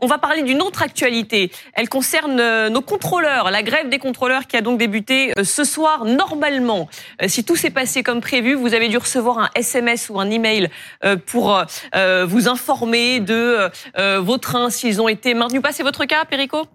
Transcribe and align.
On 0.00 0.06
va 0.06 0.18
parler 0.18 0.42
d'une 0.42 0.62
autre 0.62 0.82
actualité. 0.82 1.50
Elle 1.74 1.88
concerne 1.88 2.40
euh, 2.40 2.68
nos 2.68 2.80
contrôleurs, 2.80 3.50
la 3.50 3.62
grève 3.62 3.88
des 3.88 3.98
contrôleurs 3.98 4.46
qui 4.46 4.56
a 4.56 4.60
donc 4.60 4.78
débuté 4.78 5.32
euh, 5.38 5.44
ce 5.44 5.64
soir. 5.64 6.04
Normalement, 6.04 6.88
si 7.26 7.44
tout 7.44 7.56
s'est 7.56 7.70
passé 7.70 8.02
comme 8.02 8.20
prévu, 8.20 8.54
vous 8.54 8.74
avez 8.74 8.88
dû 8.88 8.96
recevoir 8.96 9.38
un 9.38 9.50
SMS 9.54 10.10
ou 10.10 10.20
un 10.20 10.30
email 10.30 10.68
pour 11.26 11.64
vous 12.26 12.48
informer 12.48 13.20
de 13.20 13.70
vos 14.18 14.38
trains 14.38 14.70
s'ils 14.70 15.00
ont 15.00 15.08
été 15.08 15.34
maintenus. 15.34 15.62
Pas 15.62 15.72
c'est 15.72 15.82
votre 15.82 16.04
cas, 16.04 16.24
Perico? 16.24 16.66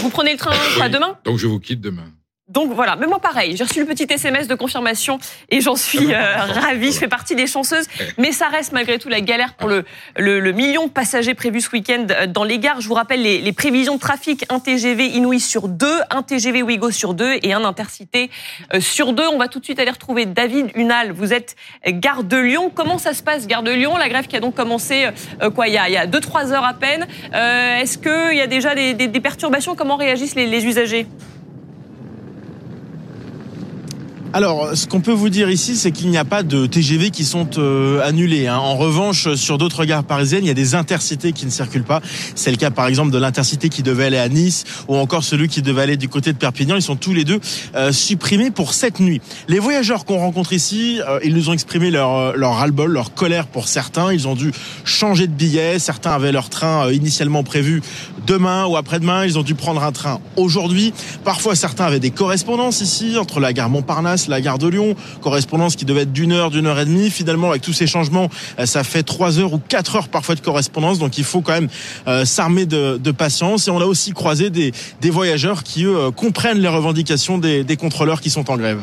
Vous 0.00 0.10
prenez 0.10 0.32
le 0.32 0.38
train 0.38 0.52
demain? 0.88 1.18
Donc 1.24 1.38
je 1.38 1.46
vous 1.46 1.60
quitte 1.60 1.80
demain. 1.80 2.12
Donc 2.52 2.72
voilà, 2.72 2.96
mais 2.96 3.06
moi 3.06 3.18
pareil, 3.18 3.56
j'ai 3.56 3.64
reçu 3.64 3.80
le 3.80 3.86
petit 3.86 4.06
SMS 4.08 4.46
de 4.46 4.54
confirmation 4.54 5.18
et 5.48 5.62
j'en 5.62 5.74
suis 5.74 6.12
ah 6.12 6.44
euh, 6.44 6.60
ravie, 6.60 6.92
je 6.92 6.98
fais 6.98 7.08
partie 7.08 7.34
des 7.34 7.46
chanceuses, 7.46 7.86
mais 8.18 8.30
ça 8.30 8.48
reste 8.48 8.72
malgré 8.72 8.98
tout 8.98 9.08
la 9.08 9.22
galère 9.22 9.54
pour 9.54 9.70
le, 9.70 9.84
le, 10.18 10.52
million 10.52 10.86
de 10.86 10.90
passagers 10.90 11.32
prévus 11.32 11.62
ce 11.62 11.70
week-end 11.70 12.06
euh, 12.10 12.26
dans 12.26 12.44
les 12.44 12.58
gares. 12.58 12.82
Je 12.82 12.88
vous 12.88 12.94
rappelle 12.94 13.22
les, 13.22 13.52
prévisions 13.52 13.94
de 13.94 14.00
trafic, 14.00 14.44
un 14.50 14.60
TGV 14.60 15.06
Inouï 15.06 15.40
sur 15.40 15.66
deux, 15.66 16.00
un 16.10 16.22
TGV 16.22 16.62
Ouigo 16.62 16.90
sur 16.90 17.14
deux 17.14 17.38
et 17.42 17.54
un 17.54 17.64
Intercité 17.64 18.30
euh, 18.74 18.80
sur 18.80 19.14
deux. 19.14 19.26
On 19.28 19.38
va 19.38 19.48
tout 19.48 19.58
de 19.58 19.64
suite 19.64 19.78
aller 19.78 19.90
retrouver 19.90 20.26
David 20.26 20.72
Hunal, 20.74 21.12
vous 21.12 21.32
êtes 21.32 21.56
gare 21.86 22.22
de 22.22 22.36
Lyon. 22.36 22.70
Comment 22.74 22.98
ça 22.98 23.14
se 23.14 23.22
passe, 23.22 23.46
gare 23.46 23.62
de 23.62 23.70
Lyon? 23.70 23.96
La 23.96 24.10
grève 24.10 24.26
qui 24.26 24.36
a 24.36 24.40
donc 24.40 24.54
commencé 24.54 25.08
quoi, 25.54 25.68
il 25.68 25.74
y 25.74 25.78
a, 25.78 25.88
il 25.88 25.94
y 25.94 25.96
a 25.96 26.06
deux, 26.06 26.20
trois 26.20 26.52
heures 26.52 26.64
à 26.64 26.74
peine. 26.74 27.06
Est-ce 27.32 27.96
qu'il 27.96 28.36
y 28.36 28.40
a 28.42 28.46
déjà 28.46 28.74
des, 28.74 28.94
des, 28.94 29.20
perturbations? 29.20 29.74
Comment 29.74 29.96
réagissent 29.96 30.34
les, 30.34 30.46
les 30.46 30.66
usagers? 30.66 31.06
Alors, 34.34 34.74
ce 34.74 34.86
qu'on 34.86 35.02
peut 35.02 35.12
vous 35.12 35.28
dire 35.28 35.50
ici, 35.50 35.76
c'est 35.76 35.92
qu'il 35.92 36.08
n'y 36.08 36.16
a 36.16 36.24
pas 36.24 36.42
de 36.42 36.64
TGV 36.64 37.10
qui 37.10 37.22
sont 37.22 37.58
euh, 37.58 38.00
annulés. 38.02 38.46
Hein. 38.46 38.56
En 38.56 38.76
revanche, 38.76 39.34
sur 39.34 39.58
d'autres 39.58 39.84
gares 39.84 40.04
parisiennes, 40.04 40.42
il 40.44 40.48
y 40.48 40.50
a 40.50 40.54
des 40.54 40.74
intercités 40.74 41.32
qui 41.32 41.44
ne 41.44 41.50
circulent 41.50 41.84
pas. 41.84 42.00
C'est 42.34 42.50
le 42.50 42.56
cas, 42.56 42.70
par 42.70 42.86
exemple, 42.86 43.10
de 43.10 43.18
l'intercité 43.18 43.68
qui 43.68 43.82
devait 43.82 44.06
aller 44.06 44.16
à 44.16 44.30
Nice 44.30 44.64
ou 44.88 44.96
encore 44.96 45.22
celui 45.22 45.48
qui 45.48 45.60
devait 45.60 45.82
aller 45.82 45.96
du 45.98 46.08
côté 46.08 46.32
de 46.32 46.38
Perpignan. 46.38 46.76
Ils 46.76 46.82
sont 46.82 46.96
tous 46.96 47.12
les 47.12 47.24
deux 47.24 47.40
euh, 47.74 47.92
supprimés 47.92 48.50
pour 48.50 48.72
cette 48.72 49.00
nuit. 49.00 49.20
Les 49.48 49.58
voyageurs 49.58 50.06
qu'on 50.06 50.16
rencontre 50.16 50.54
ici, 50.54 50.98
euh, 51.06 51.20
ils 51.22 51.34
nous 51.34 51.50
ont 51.50 51.52
exprimé 51.52 51.90
leur, 51.90 52.34
leur 52.34 52.54
ras-le-bol, 52.54 52.90
leur 52.90 53.12
colère 53.12 53.46
pour 53.46 53.68
certains. 53.68 54.14
Ils 54.14 54.28
ont 54.28 54.34
dû 54.34 54.50
changer 54.84 55.26
de 55.26 55.32
billet. 55.32 55.78
Certains 55.78 56.12
avaient 56.12 56.32
leur 56.32 56.48
train 56.48 56.90
initialement 56.90 57.42
prévu 57.42 57.82
demain 58.26 58.64
ou 58.64 58.78
après-demain. 58.78 59.26
Ils 59.26 59.38
ont 59.38 59.42
dû 59.42 59.54
prendre 59.54 59.84
un 59.84 59.92
train 59.92 60.20
aujourd'hui. 60.36 60.94
Parfois, 61.22 61.54
certains 61.54 61.84
avaient 61.84 62.00
des 62.00 62.10
correspondances 62.12 62.80
ici 62.80 63.18
entre 63.18 63.38
la 63.38 63.52
gare 63.52 63.68
Montparnasse 63.68 64.21
la 64.28 64.40
gare 64.40 64.58
de 64.58 64.68
Lyon, 64.68 64.94
correspondance 65.20 65.76
qui 65.76 65.84
devait 65.84 66.02
être 66.02 66.12
d'une 66.12 66.32
heure, 66.32 66.50
d'une 66.50 66.66
heure 66.66 66.78
et 66.78 66.84
demie. 66.84 67.10
Finalement, 67.10 67.50
avec 67.50 67.62
tous 67.62 67.72
ces 67.72 67.86
changements, 67.86 68.28
euh, 68.58 68.66
ça 68.66 68.84
fait 68.84 69.02
trois 69.02 69.38
heures 69.38 69.52
ou 69.52 69.58
quatre 69.58 69.96
heures 69.96 70.08
parfois 70.08 70.34
de 70.34 70.40
correspondance. 70.40 70.98
Donc 70.98 71.18
il 71.18 71.24
faut 71.24 71.40
quand 71.40 71.52
même 71.52 71.68
euh, 72.06 72.24
s'armer 72.24 72.66
de, 72.66 73.10
patience. 73.12 73.68
Et 73.68 73.70
on 73.70 73.80
a 73.80 73.84
aussi 73.84 74.12
croisé 74.12 74.50
des, 74.50 74.72
voyageurs 75.10 75.62
qui, 75.62 75.84
eux, 75.84 75.96
euh, 75.96 76.10
comprennent 76.10 76.58
les 76.58 76.68
revendications 76.68 77.38
des, 77.38 77.76
contrôleurs 77.76 78.20
qui 78.20 78.30
sont 78.30 78.50
en 78.50 78.56
grève. 78.56 78.80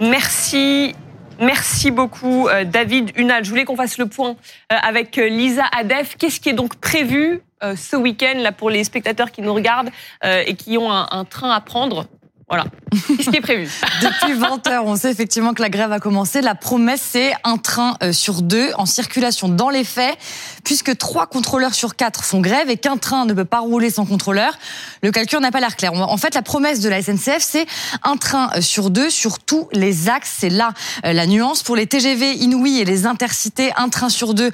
Merci. 0.00 0.94
Merci 1.40 1.90
beaucoup, 1.90 2.48
David 2.66 3.10
Hunal. 3.16 3.44
Je 3.44 3.50
voulais 3.50 3.64
qu'on 3.64 3.74
fasse 3.74 3.98
le 3.98 4.06
point 4.06 4.36
avec 4.68 5.16
Lisa 5.16 5.64
Adef. 5.76 6.16
Qu'est-ce 6.16 6.38
qui 6.38 6.50
est 6.50 6.54
donc 6.54 6.76
prévu 6.76 7.40
ce 7.62 7.96
week-end 7.96 8.38
là 8.38 8.52
pour 8.52 8.70
les 8.70 8.84
spectateurs 8.84 9.32
qui 9.32 9.42
nous 9.42 9.52
regardent 9.52 9.90
et 10.22 10.54
qui 10.54 10.78
ont 10.78 10.92
un 10.92 11.24
train 11.24 11.50
à 11.50 11.60
prendre? 11.60 12.06
Voilà. 12.52 12.66
ce 12.92 13.30
qui 13.30 13.36
est 13.36 13.40
prévu. 13.40 13.70
Depuis 14.02 14.34
20 14.34 14.66
heures, 14.66 14.84
on 14.84 14.94
sait 14.96 15.10
effectivement 15.10 15.54
que 15.54 15.62
la 15.62 15.70
grève 15.70 15.90
a 15.90 16.00
commencé. 16.00 16.42
La 16.42 16.54
promesse, 16.54 17.00
c'est 17.02 17.32
un 17.44 17.56
train 17.56 17.96
euh, 18.02 18.12
sur 18.12 18.42
deux 18.42 18.72
en 18.76 18.84
circulation 18.84 19.48
dans 19.48 19.70
les 19.70 19.84
faits, 19.84 20.18
puisque 20.62 20.98
trois 20.98 21.26
contrôleurs 21.26 21.72
sur 21.72 21.96
quatre 21.96 22.24
font 22.24 22.40
grève 22.42 22.68
et 22.68 22.76
qu'un 22.76 22.98
train 22.98 23.24
ne 23.24 23.32
peut 23.32 23.46
pas 23.46 23.60
rouler 23.60 23.88
sans 23.88 24.04
contrôleur. 24.04 24.58
Le 25.02 25.10
calcul 25.10 25.38
n'a 25.38 25.50
pas 25.50 25.60
l'air 25.60 25.76
clair. 25.76 25.94
En 25.94 26.16
fait, 26.18 26.34
la 26.34 26.42
promesse 26.42 26.80
de 26.80 26.90
la 26.90 27.00
SNCF, 27.00 27.38
c'est 27.40 27.66
un 28.02 28.18
train 28.18 28.50
euh, 28.54 28.60
sur 28.60 28.90
deux 28.90 29.08
sur 29.08 29.38
tous 29.38 29.68
les 29.72 30.10
axes. 30.10 30.36
C'est 30.40 30.50
là 30.50 30.74
euh, 31.06 31.14
la 31.14 31.26
nuance. 31.26 31.62
Pour 31.62 31.76
les 31.76 31.86
TGV 31.86 32.34
inouïs 32.34 32.80
et 32.80 32.84
les 32.84 33.06
intercités, 33.06 33.72
un 33.78 33.88
train 33.88 34.10
sur 34.10 34.34
deux 34.34 34.50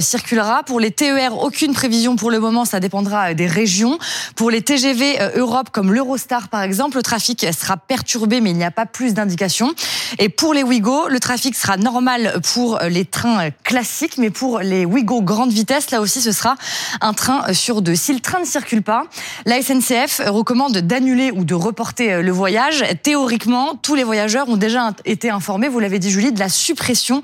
circulera. 0.00 0.62
Pour 0.62 0.80
les 0.80 0.90
TER, 0.90 1.36
aucune 1.38 1.74
prévision 1.74 2.16
pour 2.16 2.30
le 2.30 2.40
moment. 2.40 2.64
Ça 2.64 2.80
dépendra 2.80 3.34
des 3.34 3.46
régions. 3.46 3.98
Pour 4.36 4.50
les 4.50 4.62
TGV 4.62 5.18
Europe, 5.36 5.68
comme 5.70 5.92
l'Eurostar 5.92 6.48
par 6.48 6.62
exemple, 6.62 6.96
le 6.96 7.02
trafic 7.02 7.41
sera 7.50 7.76
perturbé, 7.76 8.40
mais 8.40 8.50
il 8.50 8.56
n'y 8.56 8.64
a 8.64 8.70
pas 8.70 8.86
plus 8.86 9.14
d'indications. 9.14 9.72
Et 10.18 10.28
pour 10.28 10.54
les 10.54 10.62
Ouigo, 10.62 11.08
le 11.08 11.18
trafic 11.18 11.56
sera 11.56 11.76
normal 11.76 12.40
pour 12.52 12.78
les 12.88 13.04
trains 13.04 13.50
classiques, 13.64 14.18
mais 14.18 14.30
pour 14.30 14.60
les 14.60 14.84
Ouigo 14.84 15.22
grande 15.22 15.52
vitesse, 15.52 15.90
là 15.90 16.00
aussi, 16.00 16.20
ce 16.20 16.30
sera 16.30 16.56
un 17.00 17.14
train 17.14 17.52
sur 17.52 17.82
deux. 17.82 17.96
Si 17.96 18.12
le 18.12 18.20
train 18.20 18.40
ne 18.40 18.44
circule 18.44 18.82
pas, 18.82 19.06
la 19.46 19.60
SNCF 19.60 20.20
recommande 20.26 20.78
d'annuler 20.78 21.32
ou 21.32 21.44
de 21.44 21.54
reporter 21.54 22.22
le 22.22 22.30
voyage. 22.30 22.84
Théoriquement, 23.02 23.74
tous 23.74 23.94
les 23.94 24.04
voyageurs 24.04 24.48
ont 24.48 24.56
déjà 24.56 24.92
été 25.04 25.30
informés, 25.30 25.68
vous 25.68 25.80
l'avez 25.80 25.98
dit 25.98 26.10
Julie, 26.10 26.32
de 26.32 26.38
la 26.38 26.48
suppression 26.48 27.22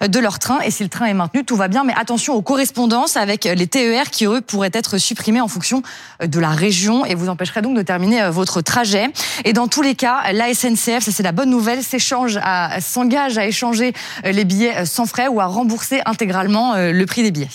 de 0.00 0.18
leur 0.18 0.38
train. 0.38 0.60
Et 0.60 0.70
si 0.70 0.82
le 0.82 0.88
train 0.88 1.06
est 1.06 1.14
maintenu, 1.14 1.44
tout 1.44 1.56
va 1.56 1.68
bien. 1.68 1.84
Mais 1.84 1.94
attention 1.96 2.34
aux 2.34 2.42
correspondances 2.42 3.16
avec 3.16 3.44
les 3.44 3.66
TER 3.66 4.10
qui, 4.10 4.24
eux, 4.24 4.40
pourraient 4.40 4.70
être 4.72 4.98
supprimés 4.98 5.40
en 5.40 5.48
fonction 5.48 5.82
de 6.24 6.40
la 6.40 6.50
région 6.50 7.04
et 7.04 7.14
vous 7.14 7.28
empêcherait 7.28 7.62
donc 7.62 7.76
de 7.76 7.82
terminer 7.82 8.30
votre 8.30 8.62
trajet. 8.62 9.12
Et 9.44 9.52
dans 9.52 9.59
tous 9.68 9.82
les 9.82 9.94
cas, 9.94 10.32
la 10.32 10.52
SNCF, 10.52 11.00
ça 11.00 11.12
c'est 11.12 11.22
la 11.22 11.32
bonne 11.32 11.50
nouvelle, 11.50 11.82
s'échange 11.82 12.38
à, 12.42 12.80
s'engage 12.80 13.38
à 13.38 13.46
échanger 13.46 13.92
euh, 14.24 14.32
les 14.32 14.44
billets 14.44 14.76
euh, 14.76 14.84
sans 14.84 15.06
frais 15.06 15.28
ou 15.28 15.40
à 15.40 15.46
rembourser 15.46 16.00
intégralement 16.06 16.74
euh, 16.74 16.92
le 16.92 17.06
prix 17.06 17.22
des 17.22 17.30
billets. 17.30 17.48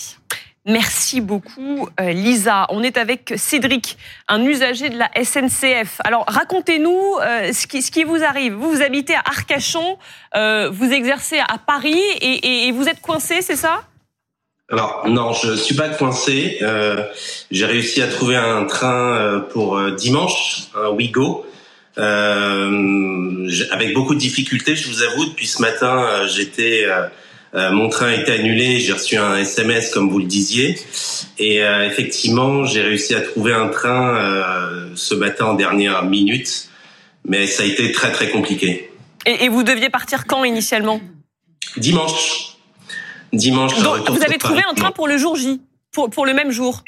Merci 0.67 1.21
beaucoup, 1.21 1.87
Lisa. 1.99 2.65
On 2.69 2.81
est 2.81 2.97
avec 2.97 3.35
Cédric, 3.37 3.99
un 4.27 4.43
usager 4.43 4.89
de 4.89 4.97
la 4.97 5.11
SNCF. 5.23 6.01
Alors, 6.03 6.25
racontez-nous 6.27 7.19
ce, 7.53 7.67
qui, 7.67 7.83
ce, 7.83 7.91
qui, 7.91 8.03
vous 8.03 8.23
arrive. 8.23 8.53
Vous, 8.53 8.71
vous 8.71 8.81
habitez 8.81 9.13
à 9.13 9.21
Arcachon, 9.27 9.99
vous 10.33 10.91
exercez 10.91 11.37
à 11.37 11.59
Paris 11.59 12.01
et, 12.19 12.67
et 12.67 12.71
vous 12.71 12.87
êtes 12.87 12.99
coincé, 12.99 13.43
c'est 13.43 13.55
ça? 13.55 13.83
Alors 14.71 15.03
non, 15.07 15.33
je 15.33 15.53
suis 15.53 15.75
pas 15.75 15.89
coincé. 15.89 16.59
J'ai 17.51 17.65
réussi 17.67 18.01
à 18.01 18.07
trouver 18.07 18.35
un 18.35 18.63
train 18.63 19.45
pour 19.51 19.79
dimanche, 19.91 20.63
un 20.75 20.89
Wigo, 20.89 21.45
euh, 21.97 23.49
avec 23.71 23.93
beaucoup 23.93 24.15
de 24.15 24.19
difficultés, 24.19 24.75
je 24.75 24.89
vous 24.89 25.01
avoue. 25.03 25.25
Depuis 25.25 25.47
ce 25.47 25.61
matin, 25.61 26.03
euh, 26.03 26.27
j'étais, 26.27 26.85
euh, 26.85 27.71
mon 27.71 27.89
train 27.89 28.07
a 28.07 28.15
été 28.15 28.31
annulé. 28.31 28.79
J'ai 28.79 28.93
reçu 28.93 29.17
un 29.17 29.37
SMS, 29.37 29.91
comme 29.91 30.09
vous 30.09 30.19
le 30.19 30.25
disiez, 30.25 30.77
et 31.39 31.59
effectivement, 31.59 32.65
j'ai 32.65 32.81
réussi 32.81 33.13
à 33.15 33.21
trouver 33.21 33.53
un 33.53 33.69
train 33.69 34.19
ce 34.95 35.15
matin 35.15 35.45
en 35.45 35.53
dernière 35.53 36.03
minute, 36.03 36.69
mais 37.23 37.47
ça 37.47 37.63
a 37.63 37.65
été 37.65 37.93
très 37.93 38.11
très 38.11 38.29
compliqué. 38.29 38.91
Et, 39.25 39.47
vous 39.47 39.63
deviez 39.63 39.89
partir 39.89 40.27
quand 40.27 40.43
initialement? 40.43 40.99
Dimanche. 41.77 42.57
Dimanche. 43.31 43.81
Donc, 43.81 44.09
vous 44.09 44.23
avez 44.23 44.37
trouvé 44.37 44.61
un 44.69 44.73
train 44.73 44.91
pour 44.91 45.07
le 45.07 45.17
jour 45.17 45.37
J, 45.37 45.61
pour, 45.93 46.09
pour 46.09 46.25
le 46.25 46.33
même 46.33 46.51
jour? 46.51 46.83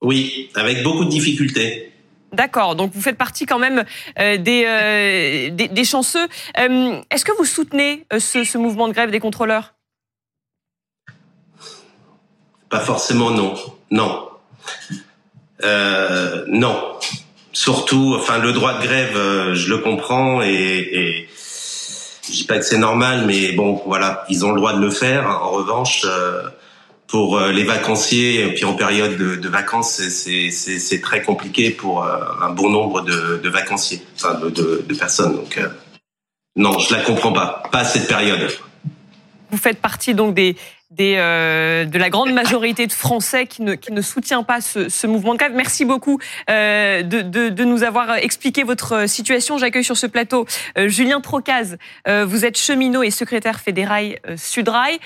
Oui, 0.00 0.48
avec 0.54 0.82
beaucoup 0.84 1.04
de 1.04 1.10
difficultés. 1.10 1.93
D'accord, 2.34 2.74
donc 2.74 2.92
vous 2.92 3.00
faites 3.00 3.16
partie 3.16 3.46
quand 3.46 3.60
même 3.60 3.84
euh, 4.18 4.36
euh, 4.38 5.50
des, 5.50 5.68
des, 5.68 5.84
chanceux. 5.84 6.26
Euh, 6.58 7.00
est-ce 7.10 7.24
que 7.24 7.30
vous 7.38 7.44
soutenez 7.44 8.06
ce, 8.18 8.58
mouvement 8.58 8.88
de 8.88 8.92
grève 8.92 9.12
des 9.12 9.20
contrôleurs? 9.20 9.74
Pas 12.70 12.80
forcément, 12.80 13.30
non. 13.30 13.54
Non. 13.92 14.30
non. 16.48 16.98
Surtout, 17.52 18.16
enfin, 18.18 18.38
le 18.38 18.52
droit 18.52 18.80
de 18.80 18.82
grève, 18.84 19.54
je 19.54 19.68
le 19.68 19.78
comprends 19.78 20.42
et, 20.42 20.48
et 20.50 21.28
je 22.26 22.32
dis 22.32 22.44
pas 22.44 22.58
que 22.58 22.64
c'est 22.64 22.78
normal, 22.78 23.26
mais 23.26 23.52
bon, 23.52 23.80
voilà, 23.86 24.24
ils 24.28 24.44
ont 24.44 24.50
le 24.50 24.56
droit 24.56 24.72
de 24.72 24.80
le 24.80 24.90
faire. 24.90 25.28
En 25.28 25.50
revanche, 25.50 26.04
pour 27.08 27.38
euh, 27.38 27.52
les 27.52 27.64
vacanciers, 27.64 28.48
puis 28.54 28.64
en 28.64 28.74
période 28.74 29.16
de, 29.16 29.48
vacances, 29.48 30.00
c'est 30.08 31.00
très 31.02 31.22
compliqué 31.22 31.70
pour 31.70 32.04
euh, 32.04 32.18
un 32.42 32.50
bon 32.50 32.70
nombre 32.70 33.02
de, 33.02 33.48
vacanciers, 33.48 34.02
enfin 34.16 34.40
de, 34.40 34.94
personnes. 34.98 35.36
Donc 35.36 35.58
euh, 35.58 35.68
non, 36.56 36.78
je 36.78 36.94
la 36.94 37.02
comprends 37.02 37.32
pas, 37.32 37.62
pas 37.70 37.84
cette 37.84 38.08
période. 38.08 38.50
Vous 39.50 39.58
faites 39.58 39.80
partie 39.80 40.14
donc 40.14 40.34
de 40.34 41.98
la 41.98 42.10
grande 42.10 42.32
majorité 42.32 42.86
de 42.86 42.92
Français 42.92 43.46
qui 43.46 43.62
ne, 43.62 44.02
soutient 44.02 44.42
pas 44.42 44.60
ce, 44.60 45.06
mouvement 45.06 45.34
de 45.34 45.38
grève. 45.38 45.52
Merci 45.54 45.84
beaucoup 45.84 46.18
de, 46.48 47.02
de, 47.02 47.64
nous 47.64 47.84
avoir 47.84 48.16
expliqué 48.16 48.64
votre 48.64 49.08
situation. 49.08 49.58
J'accueille 49.58 49.84
sur 49.84 49.96
ce 49.96 50.06
plateau 50.06 50.46
Julien 50.86 51.20
Trocaz. 51.20 51.76
vous 52.08 52.44
êtes 52.44 52.58
cheminot 52.58 53.04
et 53.04 53.12
secrétaire 53.12 53.60
fédéral 53.60 54.18
Sudrail. 54.36 54.98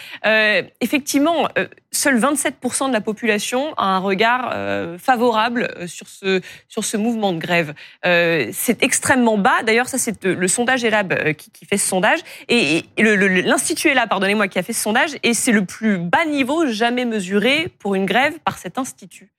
effectivement, 0.80 1.48
seuls 1.92 2.18
27% 2.18 2.88
de 2.88 2.92
la 2.92 3.00
population 3.00 3.74
a 3.76 3.84
un 3.84 3.98
regard 3.98 4.52
euh, 4.54 4.98
favorable 4.98 5.70
euh, 5.76 5.86
sur 5.86 6.08
ce, 6.08 6.40
sur 6.68 6.84
ce 6.84 6.96
mouvement 6.96 7.32
de 7.32 7.38
grève. 7.38 7.74
Euh, 8.04 8.50
c'est 8.52 8.82
extrêmement 8.82 9.38
bas. 9.38 9.62
D'ailleurs, 9.64 9.88
ça, 9.88 9.98
c'est 9.98 10.24
le 10.24 10.48
sondage 10.48 10.84
ELAB 10.84 11.32
qui, 11.34 11.66
fait 11.66 11.78
ce 11.78 11.88
sondage. 11.88 12.20
Et, 12.48 12.84
l'Institut 12.98 13.88
ELAB, 13.88 14.08
pardonnez-moi, 14.08 14.48
qui 14.48 14.58
a 14.58 14.62
fait 14.62 14.72
ce 14.72 14.82
sondage. 14.82 15.10
Et 15.22 15.34
c'est 15.34 15.52
le 15.52 15.64
plus 15.64 15.98
bas 15.98 16.24
niveau 16.26 16.66
jamais 16.66 17.04
mesuré 17.04 17.72
pour 17.78 17.94
une 17.94 18.06
grève 18.06 18.38
par 18.44 18.58
cet 18.58 18.78
institut. 18.78 19.30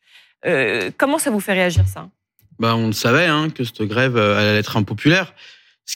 comment 0.98 1.18
ça 1.18 1.30
vous 1.30 1.40
fait 1.40 1.54
réagir, 1.54 1.86
ça? 1.88 2.10
Bah, 2.60 2.76
On 2.76 2.88
le 2.88 2.94
savait, 2.94 3.28
hein, 3.28 3.50
que 3.50 3.64
cette 3.64 3.82
grève 3.84 4.18
allait 4.18 4.58
être 4.58 4.78
impopulaire. 4.78 5.34
Ce 5.86 5.96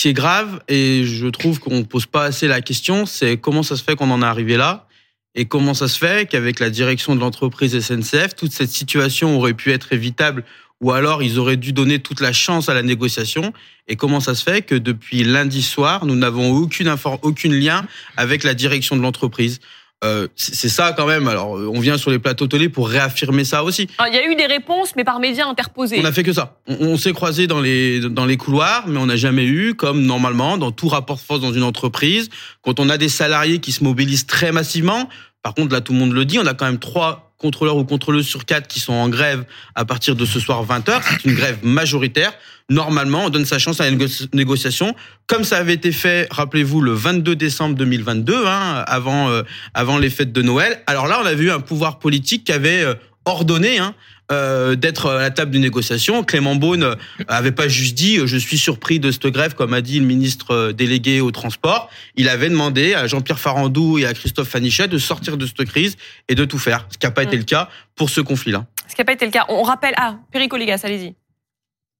qui 0.00 0.08
est 0.08 0.14
grave, 0.14 0.62
et 0.68 1.04
je 1.04 1.26
trouve 1.26 1.58
qu'on 1.60 1.78
ne 1.78 1.82
pose 1.82 2.06
pas 2.06 2.24
assez 2.24 2.48
la 2.48 2.62
question, 2.62 3.04
c'est 3.04 3.36
comment 3.36 3.62
ça 3.62 3.76
se 3.76 3.82
fait 3.82 3.96
qu'on 3.96 4.10
en 4.10 4.22
est 4.22 4.26
arrivé 4.26 4.56
là? 4.56 4.86
Et 5.34 5.46
comment 5.46 5.74
ça 5.74 5.88
se 5.88 5.98
fait 5.98 6.28
qu'avec 6.28 6.60
la 6.60 6.70
direction 6.70 7.14
de 7.14 7.20
l'entreprise 7.20 7.78
SNCF, 7.78 8.34
toute 8.36 8.52
cette 8.52 8.70
situation 8.70 9.36
aurait 9.36 9.54
pu 9.54 9.72
être 9.72 9.92
évitable 9.92 10.44
ou 10.80 10.92
alors 10.92 11.22
ils 11.22 11.38
auraient 11.38 11.56
dû 11.56 11.72
donner 11.72 11.98
toute 11.98 12.20
la 12.20 12.32
chance 12.32 12.68
à 12.68 12.74
la 12.74 12.82
négociation? 12.82 13.52
Et 13.88 13.96
comment 13.96 14.20
ça 14.20 14.34
se 14.34 14.42
fait 14.42 14.62
que 14.62 14.74
depuis 14.74 15.24
lundi 15.24 15.62
soir, 15.62 16.06
nous 16.06 16.16
n'avons 16.16 16.52
aucune, 16.52 16.94
aucune 17.22 17.54
lien 17.54 17.86
avec 18.16 18.44
la 18.44 18.54
direction 18.54 18.96
de 18.96 19.02
l'entreprise? 19.02 19.60
Euh, 20.02 20.28
c'est 20.36 20.68
ça 20.68 20.92
quand 20.92 21.06
même. 21.06 21.28
Alors, 21.28 21.52
on 21.52 21.80
vient 21.80 21.96
sur 21.96 22.10
les 22.10 22.18
plateaux 22.18 22.46
télé 22.46 22.68
pour 22.68 22.88
réaffirmer 22.88 23.44
ça 23.44 23.64
aussi. 23.64 23.88
Il 24.06 24.14
y 24.14 24.18
a 24.18 24.26
eu 24.30 24.34
des 24.34 24.46
réponses, 24.46 24.94
mais 24.96 25.04
par 25.04 25.18
médias 25.18 25.46
interposés. 25.46 25.98
On 26.00 26.04
a 26.04 26.12
fait 26.12 26.22
que 26.22 26.32
ça. 26.32 26.58
On, 26.66 26.96
s'est 26.98 27.12
croisé 27.12 27.46
dans 27.46 27.60
les 27.60 28.00
dans 28.00 28.26
les 28.26 28.36
couloirs, 28.36 28.84
mais 28.86 28.98
on 28.98 29.06
n'a 29.06 29.16
jamais 29.16 29.44
eu, 29.44 29.74
comme 29.74 30.02
normalement 30.02 30.58
dans 30.58 30.72
tout 30.72 30.88
rapport 30.88 31.16
de 31.16 31.22
force 31.22 31.40
dans 31.40 31.52
une 31.52 31.62
entreprise, 31.62 32.28
quand 32.62 32.80
on 32.80 32.90
a 32.90 32.98
des 32.98 33.08
salariés 33.08 33.60
qui 33.60 33.72
se 33.72 33.82
mobilisent 33.82 34.26
très 34.26 34.52
massivement. 34.52 35.08
Par 35.42 35.54
contre, 35.54 35.72
là, 35.72 35.80
tout 35.80 35.92
le 35.92 35.98
monde 35.98 36.12
le 36.12 36.24
dit, 36.24 36.38
on 36.38 36.46
a 36.46 36.54
quand 36.54 36.64
même 36.66 36.78
trois 36.78 37.33
contrôleurs 37.44 37.76
ou 37.76 37.84
contrôleuses 37.84 38.26
sur 38.26 38.46
quatre 38.46 38.66
qui 38.66 38.80
sont 38.80 38.94
en 38.94 39.10
grève 39.10 39.44
à 39.74 39.84
partir 39.84 40.16
de 40.16 40.24
ce 40.24 40.40
soir 40.40 40.64
20h. 40.64 41.02
C'est 41.02 41.28
une 41.28 41.34
grève 41.34 41.58
majoritaire. 41.62 42.32
Normalement, 42.70 43.26
on 43.26 43.28
donne 43.28 43.44
sa 43.44 43.58
chance 43.58 43.82
à 43.82 43.88
une 43.88 43.98
négociation, 44.32 44.96
comme 45.26 45.44
ça 45.44 45.58
avait 45.58 45.74
été 45.74 45.92
fait, 45.92 46.26
rappelez-vous, 46.30 46.80
le 46.80 46.92
22 46.92 47.36
décembre 47.36 47.76
2022, 47.76 48.46
hein, 48.46 48.82
avant, 48.86 49.28
euh, 49.28 49.42
avant 49.74 49.98
les 49.98 50.08
fêtes 50.08 50.32
de 50.32 50.40
Noël. 50.40 50.80
Alors 50.86 51.06
là, 51.06 51.20
on 51.22 51.26
a 51.26 51.34
vu 51.34 51.50
un 51.50 51.60
pouvoir 51.60 51.98
politique 51.98 52.44
qui 52.44 52.52
avait 52.52 52.82
euh, 52.82 52.94
ordonné 53.26 53.76
hein, 53.78 53.94
euh, 54.32 54.74
d'être 54.74 55.10
à 55.10 55.20
la 55.20 55.30
table 55.30 55.50
d'une 55.50 55.62
négociation. 55.62 56.24
Clément 56.24 56.54
Beaune 56.54 56.96
avait 57.28 57.52
pas 57.52 57.68
juste 57.68 57.94
dit 57.94 58.18
je 58.24 58.36
suis 58.36 58.56
surpris 58.56 58.98
de 58.98 59.10
cette 59.10 59.26
grève 59.26 59.54
comme 59.54 59.74
a 59.74 59.82
dit 59.82 60.00
le 60.00 60.06
ministre 60.06 60.72
délégué 60.72 61.20
au 61.20 61.30
transport. 61.30 61.90
Il 62.16 62.28
avait 62.28 62.48
demandé 62.48 62.94
à 62.94 63.06
Jean-Pierre 63.06 63.38
Farandou 63.38 63.98
et 63.98 64.06
à 64.06 64.14
Christophe 64.14 64.48
Fanichet 64.48 64.88
de 64.88 64.98
sortir 64.98 65.36
de 65.36 65.46
cette 65.46 65.64
crise 65.64 65.96
et 66.28 66.34
de 66.34 66.44
tout 66.44 66.58
faire, 66.58 66.86
ce 66.90 66.96
qui 66.96 67.06
n'a 67.06 67.10
pas 67.10 67.22
été 67.22 67.36
le 67.36 67.44
cas 67.44 67.68
pour 67.96 68.08
ce 68.08 68.20
conflit-là. 68.22 68.66
Ce 68.88 68.94
qui 68.94 69.00
n'a 69.00 69.04
pas 69.04 69.12
été 69.12 69.26
le 69.26 69.30
cas. 69.30 69.44
On 69.48 69.62
rappelle 69.62 69.94
ah 69.96 70.16
Perico 70.32 70.56
allez-y. 70.56 71.14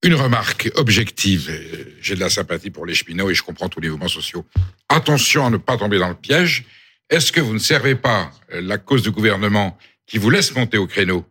Une 0.03 0.15
remarque 0.15 0.71
objective. 0.77 1.51
J'ai 2.01 2.15
de 2.15 2.21
la 2.21 2.31
sympathie 2.31 2.71
pour 2.71 2.87
les 2.87 2.95
cheminots 2.95 3.31
et 3.31 3.35
je 3.35 3.43
comprends 3.43 3.69
tous 3.69 3.81
les 3.81 3.89
mouvements 3.89 4.09
sociaux. 4.09 4.45
Attention 4.89 5.47
à 5.47 5.51
ne 5.51 5.57
pas 5.57 5.77
tomber 5.77 5.99
dans 5.99 6.09
le 6.09 6.15
piège. 6.15 6.65
Est-ce 7.11 7.33
que 7.33 7.41
vous 7.41 7.53
ne 7.53 7.59
servez 7.59 7.95
pas 7.95 8.31
la 8.51 8.79
cause 8.79 9.03
du 9.03 9.11
gouvernement 9.11 9.77
qui 10.07 10.19
vous 10.19 10.31
laisse 10.31 10.55
monter 10.55 10.79
au 10.79 10.87
créneau 10.87 11.25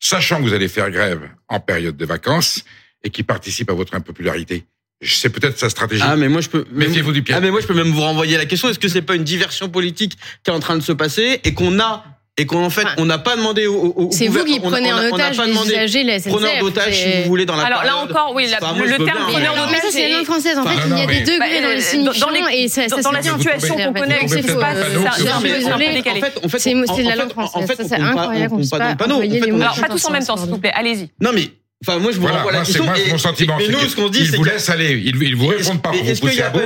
sachant 0.00 0.38
que 0.38 0.42
vous 0.42 0.54
allez 0.54 0.68
faire 0.68 0.90
grève 0.90 1.28
en 1.48 1.60
période 1.60 1.96
de 1.96 2.04
vacances 2.04 2.64
et 3.04 3.10
qui 3.10 3.22
participe 3.22 3.70
à 3.70 3.74
votre 3.74 3.94
impopularité. 3.94 4.64
C'est 5.02 5.30
peut-être 5.30 5.58
sa 5.58 5.70
stratégie. 5.70 6.02
Ah 6.04 6.16
mais 6.16 6.28
moi 6.28 6.42
je 6.42 6.48
peux 6.48 6.66
méfiez-vous 6.72 7.12
du 7.12 7.22
piège. 7.22 7.36
Ah 7.38 7.40
mais 7.40 7.50
moi 7.50 7.60
je 7.60 7.66
peux 7.66 7.74
même 7.74 7.90
vous 7.90 8.02
renvoyer 8.02 8.36
la 8.36 8.44
question 8.44 8.68
est-ce 8.68 8.78
que 8.78 8.88
c'est 8.88 9.00
pas 9.02 9.14
une 9.14 9.24
diversion 9.24 9.68
politique 9.70 10.18
qui 10.42 10.50
est 10.50 10.54
en 10.54 10.60
train 10.60 10.76
de 10.76 10.82
se 10.82 10.92
passer 10.92 11.40
et 11.42 11.54
qu'on 11.54 11.78
a 11.80 12.04
et 12.38 12.46
qu'en 12.46 12.70
fait, 12.70 12.86
on 12.96 13.04
n'a 13.04 13.18
pas 13.18 13.36
demandé 13.36 13.66
au, 13.66 13.92
au 13.96 14.08
C'est 14.12 14.28
vous 14.28 14.44
qui 14.44 14.60
prenez 14.60 14.92
en 14.92 15.12
otage 15.12 15.38
les 15.38 15.52
usagers, 15.52 16.04
la 16.04 16.18
SNCF. 16.18 16.32
Preneur 16.32 16.52
d'otage, 16.60 16.94
si 16.94 17.22
vous 17.22 17.28
voulez, 17.28 17.44
dans 17.44 17.56
la 17.56 17.64
Alors 17.64 17.84
là 17.84 17.96
encore, 17.98 18.32
oui, 18.34 18.46
le 18.46 18.58
terme 18.58 18.78
preneur 18.78 19.54
d'otage. 19.54 19.80
c'est 19.90 20.08
la 20.08 20.16
langue 20.16 20.24
française. 20.24 20.58
En 20.58 20.64
fait, 20.64 20.76
il 20.86 20.98
y 20.98 21.02
a 21.02 21.06
des 21.06 21.20
degrés 21.20 21.60
dans 21.62 21.68
les 21.68 21.80
signifiants 21.80 22.28
et 22.52 22.68
ça 22.68 22.86
Dans 23.02 23.12
la 23.12 23.22
situation 23.22 23.76
qu'on 23.76 23.92
connaît, 23.92 24.20
c'est 24.26 24.42
pas 24.58 24.74
c'est 26.58 26.74
de 26.74 27.08
la 27.08 27.16
langue 27.16 27.32
française. 27.32 27.76
C'est 27.88 27.94
incroyable. 28.00 28.54
On 28.54 28.68
pas 28.76 28.84
Alors, 28.86 29.80
pas 29.80 29.88
tous 29.88 30.04
en 30.06 30.10
même 30.10 30.24
temps, 30.24 30.36
s'il 30.36 30.50
vous 30.50 30.58
plaît. 30.58 30.72
Allez-y. 30.74 31.10
Non, 31.20 31.30
mais 31.34 31.50
Enfin, 31.86 31.98
moi, 31.98 32.12
je 32.12 32.16
vous 32.16 32.22
voilà, 32.22 32.38
renvoie 32.38 32.52
la 32.52 32.60
question. 32.60 32.84
Moi, 32.84 32.94
mon 33.08 33.16
sentiment, 33.16 33.56
c'est 33.58 34.10
qu'ils 34.10 34.36
vous 34.36 34.44
laissent 34.44 34.68
aller. 34.68 35.00
Ils, 35.02 35.22
ils 35.22 35.34
vous 35.34 35.46
répondent 35.46 35.80
pas 35.80 35.90
pour 35.90 36.04
vous 36.04 36.14
pousser 36.14 36.42
à 36.42 36.50
bout. 36.50 36.60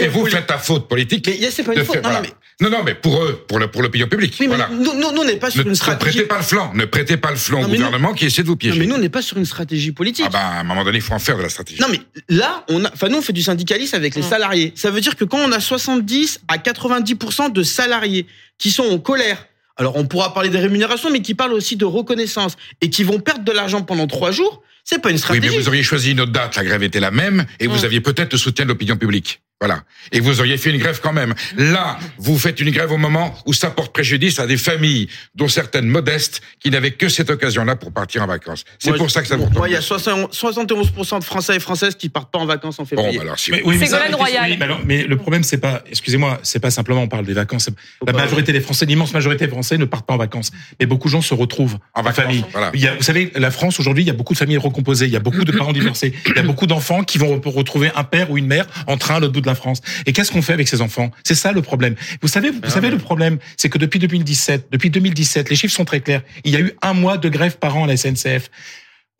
Et 0.00 0.08
vous 0.08 0.26
faites 0.26 0.46
ta 0.46 0.58
faute 0.58 0.88
politique. 0.88 1.26
Mais 1.26 1.50
c'est 1.50 1.62
pas 1.62 1.74
une 1.74 1.84
faute. 1.84 2.04
Non, 2.04 2.10
mais... 2.20 2.32
non, 2.60 2.70
non, 2.70 2.82
mais 2.84 2.94
pour 2.94 3.22
eux, 3.22 3.44
pour 3.48 3.58
le, 3.58 3.70
pour 3.70 3.80
l'opinion 3.80 4.08
publique. 4.08 4.36
Oui, 4.38 4.46
voilà. 4.46 4.68
Nous, 4.70 4.92
nous, 4.92 5.10
nous, 5.12 5.22
on 5.22 5.24
n'est 5.24 5.36
pas 5.36 5.50
sur 5.50 5.64
ne, 5.64 5.70
une 5.70 5.74
stratégie. 5.74 6.18
Ne 6.18 6.24
prêtez 6.24 6.28
pas 6.28 6.36
le 6.36 6.42
flanc. 6.42 6.72
Ne 6.74 6.84
prêtez 6.84 7.16
pas 7.16 7.30
le 7.30 7.36
flanc 7.38 7.62
au 7.62 7.66
gouvernement 7.66 8.12
qui 8.12 8.26
essaie 8.26 8.42
de 8.42 8.48
vous 8.48 8.56
piéger. 8.56 8.76
Non, 8.76 8.80
mais 8.80 8.86
nous, 8.88 8.96
on 8.96 8.98
n'est 8.98 9.08
pas 9.08 9.22
sur 9.22 9.38
une 9.38 9.46
stratégie 9.46 9.92
politique. 9.92 10.26
Ah 10.28 10.30
ben, 10.30 10.38
à 10.38 10.60
un 10.60 10.64
moment 10.64 10.84
donné, 10.84 10.98
il 10.98 11.02
faut 11.02 11.14
en 11.14 11.18
faire 11.18 11.38
de 11.38 11.42
la 11.42 11.48
stratégie. 11.48 11.80
Non, 11.80 11.88
mais 11.90 12.00
là, 12.28 12.66
on 12.68 12.84
a, 12.84 12.92
enfin, 12.92 13.08
nous, 13.08 13.16
on 13.16 13.22
fait 13.22 13.32
du 13.32 13.42
syndicalisme 13.42 13.96
avec 13.96 14.16
les 14.16 14.22
salariés. 14.22 14.74
Ça 14.76 14.90
veut 14.90 15.00
dire 15.00 15.16
que 15.16 15.24
quand 15.24 15.38
on 15.38 15.52
a 15.52 15.60
70 15.60 16.40
à 16.46 16.58
90% 16.58 17.52
de 17.52 17.62
salariés 17.62 18.26
qui 18.58 18.70
sont 18.70 18.84
en 18.84 18.98
colère, 18.98 19.46
alors 19.78 19.96
on 19.96 20.04
pourra 20.04 20.34
parler 20.34 20.50
des 20.50 20.58
rémunérations, 20.58 21.10
mais 21.10 21.22
qui 21.22 21.34
parlent 21.34 21.52
aussi 21.52 21.76
de 21.76 21.84
reconnaissance 21.84 22.56
et 22.80 22.90
qui 22.90 23.04
vont 23.04 23.20
perdre 23.20 23.44
de 23.44 23.52
l'argent 23.52 23.82
pendant 23.82 24.06
trois 24.06 24.32
jours, 24.32 24.62
c'est 24.84 25.00
pas 25.00 25.10
une 25.10 25.18
stratégie. 25.18 25.48
Oui, 25.48 25.54
mais 25.54 25.62
vous 25.62 25.68
auriez 25.68 25.82
choisi 25.82 26.12
une 26.12 26.20
autre 26.20 26.32
date. 26.32 26.56
La 26.56 26.64
grève 26.64 26.82
était 26.82 27.00
la 27.00 27.10
même 27.10 27.46
et 27.60 27.66
vous 27.66 27.84
aviez 27.84 28.00
peut-être 28.00 28.32
le 28.32 28.38
soutien 28.38 28.64
de 28.64 28.70
l'opinion 28.70 28.96
publique. 28.96 29.40
Voilà. 29.60 29.82
Et 30.12 30.20
vous 30.20 30.38
auriez 30.38 30.56
fait 30.56 30.70
une 30.70 30.78
grève 30.78 31.00
quand 31.02 31.12
même. 31.12 31.34
Là, 31.56 31.98
vous 32.16 32.38
faites 32.38 32.60
une 32.60 32.70
grève 32.70 32.92
au 32.92 32.96
moment 32.96 33.34
où 33.44 33.52
ça 33.52 33.70
porte 33.70 33.92
préjudice 33.92 34.38
à 34.38 34.46
des 34.46 34.56
familles, 34.56 35.08
dont 35.34 35.48
certaines 35.48 35.88
modestes, 35.88 36.42
qui 36.60 36.70
n'avaient 36.70 36.92
que 36.92 37.08
cette 37.08 37.28
occasion-là 37.28 37.74
pour 37.74 37.92
partir 37.92 38.22
en 38.22 38.26
vacances. 38.26 38.64
C'est 38.78 38.96
pour 38.96 39.10
ça 39.10 39.20
que 39.20 39.26
ça 39.26 39.36
vous 39.36 39.48
Moi, 39.50 39.68
il 39.68 39.72
y 39.72 39.76
a 39.76 39.80
71% 39.80 41.18
de 41.18 41.24
Français 41.24 41.56
et 41.56 41.60
Françaises 41.60 41.96
qui 41.96 42.08
partent 42.08 42.30
pas 42.30 42.38
en 42.38 42.46
vacances 42.46 42.78
en 42.78 42.84
février. 42.84 43.18
Bon, 43.18 43.22
alors, 43.22 43.36
mais, 43.50 43.62
oui, 43.64 43.78
mais, 43.78 44.14
Royal. 44.14 44.58
mais, 44.84 45.02
le 45.02 45.16
problème, 45.16 45.42
c'est 45.42 45.58
pas, 45.58 45.82
excusez-moi, 45.90 46.38
c'est 46.44 46.60
pas 46.60 46.70
simplement 46.70 47.02
on 47.02 47.08
parle 47.08 47.26
des 47.26 47.32
vacances. 47.32 47.68
La 48.06 48.12
majorité 48.12 48.52
des 48.52 48.60
Français, 48.60 48.86
l'immense 48.86 49.12
majorité 49.12 49.46
des 49.46 49.50
Français 49.50 49.76
ne 49.76 49.86
partent 49.86 50.06
pas 50.06 50.14
en 50.14 50.18
vacances. 50.18 50.52
Mais 50.78 50.86
beaucoup 50.86 51.08
de 51.08 51.12
gens 51.12 51.22
se 51.22 51.34
retrouvent 51.34 51.78
en, 51.94 52.06
en 52.06 52.12
famille. 52.12 52.44
Voilà. 52.52 52.70
Il 52.74 52.80
y 52.80 52.86
a, 52.86 52.94
vous 52.94 53.02
savez, 53.02 53.32
la 53.34 53.50
France, 53.50 53.80
aujourd'hui, 53.80 54.04
il 54.04 54.06
y 54.06 54.10
a 54.10 54.14
beaucoup 54.14 54.34
de 54.34 54.38
familles 54.38 54.58
recomposées. 54.58 55.06
Il 55.06 55.12
y 55.12 55.16
a 55.16 55.20
beaucoup 55.20 55.44
de 55.44 55.50
parents 55.50 55.72
divorcés. 55.72 56.14
Il 56.26 56.36
y 56.36 56.38
a 56.38 56.42
beaucoup 56.42 56.68
d'enfants 56.68 57.02
qui 57.02 57.18
vont 57.18 57.40
retrouver 57.44 57.90
un 57.96 58.04
père 58.04 58.30
ou 58.30 58.38
une 58.38 58.46
mère 58.46 58.66
en 58.86 58.96
train 58.96 59.16
à 59.16 59.20
l'autre 59.20 59.32
bout 59.32 59.40
de 59.40 59.47
la 59.48 59.54
France. 59.54 59.80
Et 60.06 60.12
qu'est-ce 60.12 60.30
qu'on 60.30 60.42
fait 60.42 60.52
avec 60.52 60.68
ces 60.68 60.80
enfants? 60.80 61.10
C'est 61.24 61.34
ça 61.34 61.52
le 61.52 61.62
problème. 61.62 61.94
Vous 62.22 62.28
savez, 62.28 62.50
vous 62.50 62.70
savez 62.70 62.90
le 62.90 62.98
problème, 62.98 63.38
c'est 63.56 63.68
que 63.68 63.78
depuis 63.78 63.98
2017, 63.98 64.68
depuis 64.70 64.90
2017, 64.90 65.50
les 65.50 65.56
chiffres 65.56 65.74
sont 65.74 65.84
très 65.84 66.00
clairs. 66.00 66.22
Il 66.44 66.52
y 66.52 66.56
a 66.56 66.60
eu 66.60 66.72
un 66.82 66.94
mois 66.94 67.18
de 67.18 67.28
grève 67.28 67.58
par 67.58 67.76
an 67.76 67.84
à 67.84 67.86
la 67.86 67.96
SNCF. 67.96 68.50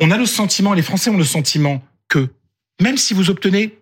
On 0.00 0.10
a 0.10 0.16
le 0.16 0.26
sentiment, 0.26 0.74
les 0.74 0.82
Français 0.82 1.10
ont 1.10 1.16
le 1.16 1.24
sentiment 1.24 1.82
que 2.08 2.28
même 2.80 2.96
si 2.96 3.14
vous 3.14 3.30
obtenez 3.30 3.78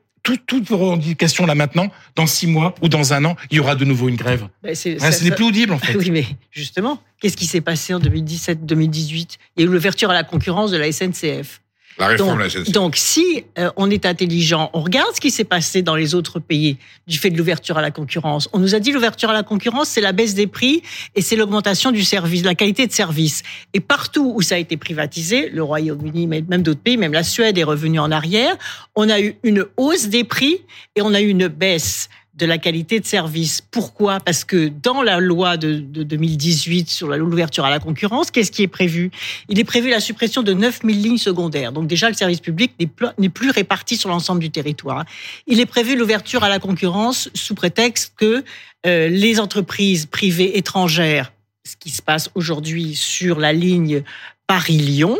toutes 0.47 0.69
vos 0.69 0.77
revendications 0.77 1.47
là 1.47 1.55
maintenant, 1.55 1.91
dans 2.17 2.27
six 2.27 2.47
mois 2.47 2.75
ou 2.83 2.89
dans 2.89 3.13
un 3.13 3.25
an, 3.25 3.37
il 3.51 3.59
y 3.59 3.61
aura 3.61 3.77
de 3.77 3.85
nouveau 3.85 4.09
une 4.09 4.17
grève. 4.17 4.49
Ben 4.63 4.75
ce 4.75 5.25
n'est 5.25 5.31
plus 5.31 5.45
audible 5.45 5.73
en 5.73 5.79
fait. 5.87 5.95
Oui, 5.95 6.11
mais 6.11 6.25
justement, 6.51 7.01
qu'est-ce 7.21 7.37
qui 7.37 7.47
s'est 7.47 7.61
passé 7.61 7.95
en 7.95 8.01
2017-2018 8.01 9.37
Il 9.57 9.63
y 9.63 9.63
a 9.63 9.69
eu 9.69 9.73
l'ouverture 9.73 10.11
à 10.11 10.15
la 10.15 10.25
concurrence 10.25 10.71
de 10.71 10.79
la 10.79 10.91
SNCF. 10.91 11.61
La 11.99 12.09
réforme 12.09 12.43
donc, 12.43 12.71
donc, 12.71 12.97
si 12.97 13.45
euh, 13.59 13.71
on 13.77 13.91
est 13.91 14.05
intelligent, 14.05 14.71
on 14.75 14.83
regarde 14.83 15.15
ce 15.15 15.21
qui 15.21 15.31
s'est 15.31 15.45
passé 15.45 15.83
dans 15.83 15.95
les 15.95 16.15
autres 16.15 16.39
pays 16.39 16.77
du 17.07 17.17
fait 17.17 17.31
de 17.31 17.39
l'ouverture 17.39 17.79
à 17.79 17.83
la 17.83 17.91
concurrence. 17.91 18.49
On 18.53 18.59
nous 18.59 18.75
a 18.75 18.81
dit 18.81 18.93
l'ouverture 18.93 19.31
à 19.31 19.33
la 19.33 19.43
concurrence, 19.43 19.89
c'est 19.89 20.03
la 20.03 20.13
baisse 20.13 20.35
des 20.35 20.47
prix 20.47 20.83
et 21.15 21.23
c'est 21.23 21.37
l'augmentation 21.37 21.93
du 21.93 22.05
service, 22.05 22.43
de 22.43 22.49
la 22.49 22.55
qualité 22.55 22.87
de 22.87 22.93
service. 22.93 23.43
Et 23.73 23.81
partout 23.81 24.33
où 24.35 24.43
ça 24.43 24.57
a 24.57 24.59
été 24.59 24.77
privatisé, 24.77 25.49
le 25.49 25.63
Royaume-Uni, 25.63 26.27
même 26.27 26.63
d'autres 26.63 26.81
pays, 26.81 26.99
même 26.99 27.13
la 27.13 27.25
Suède 27.25 27.57
est 27.57 27.65
revenue 27.65 27.99
en 27.99 28.11
arrière, 28.11 28.57
on 28.95 29.09
a 29.09 29.21
eu 29.21 29.37
une 29.43 29.65
hausse 29.77 30.09
des 30.09 30.25
prix 30.25 30.61
et 30.97 31.03
on 31.03 31.15
a 31.15 31.21
eu 31.21 31.29
une 31.29 31.49
baisse 31.49 32.11
de 32.37 32.47
la 32.47 32.59
qualité 32.59 33.01
de 33.01 33.07
service. 33.07 33.63
Pourquoi? 33.63 34.21
Parce 34.21 34.45
que 34.45 34.69
dans 34.69 35.03
la 35.03 35.21
loi 35.21 35.57
de, 35.57 35.79
2018 35.79 36.89
sur 36.89 37.09
l'ouverture 37.09 37.65
à 37.65 37.71
la 37.71 37.79
concurrence, 37.79 38.31
qu'est-ce 38.31 38.53
qui 38.53 38.63
est 38.63 38.69
prévu? 38.69 39.11
Il 39.49 39.59
est 39.59 39.65
prévu 39.65 39.89
la 39.89 40.01
suppression 40.01 40.43
de 40.43 40.53
9000 40.53 41.03
lignes 41.03 41.19
secondaires. 41.19 41.73
Donc 41.73 41.87
déjà, 41.87 42.09
le 42.09 42.15
service 42.15 42.41
public 42.41 42.73
n'est 43.19 43.29
plus 43.29 43.51
réparti 43.51 43.97
sur 43.97 44.11
l'ensemble 44.11 44.41
du 44.41 44.51
territoire. 44.51 45.05
Il 45.47 45.61
est 45.61 45.67
prévu 45.67 45.97
l'ouverture 45.97 46.45
à 46.45 46.49
la 46.49 46.59
concurrence 46.59 47.31
sous 47.35 47.55
prétexte 47.55 48.13
que 48.17 48.45
euh, 48.87 49.09
les 49.09 49.41
entreprises 49.41 50.07
privées 50.07 50.59
étrangères, 50.59 51.33
ce 51.67 51.77
qui 51.77 51.91
se 51.91 52.03
passe 52.03 52.31
aujourd'hui 52.35 52.95
sur 52.95 53.41
la 53.41 53.53
ligne 53.53 54.03
Paris-Lyon, 54.47 55.19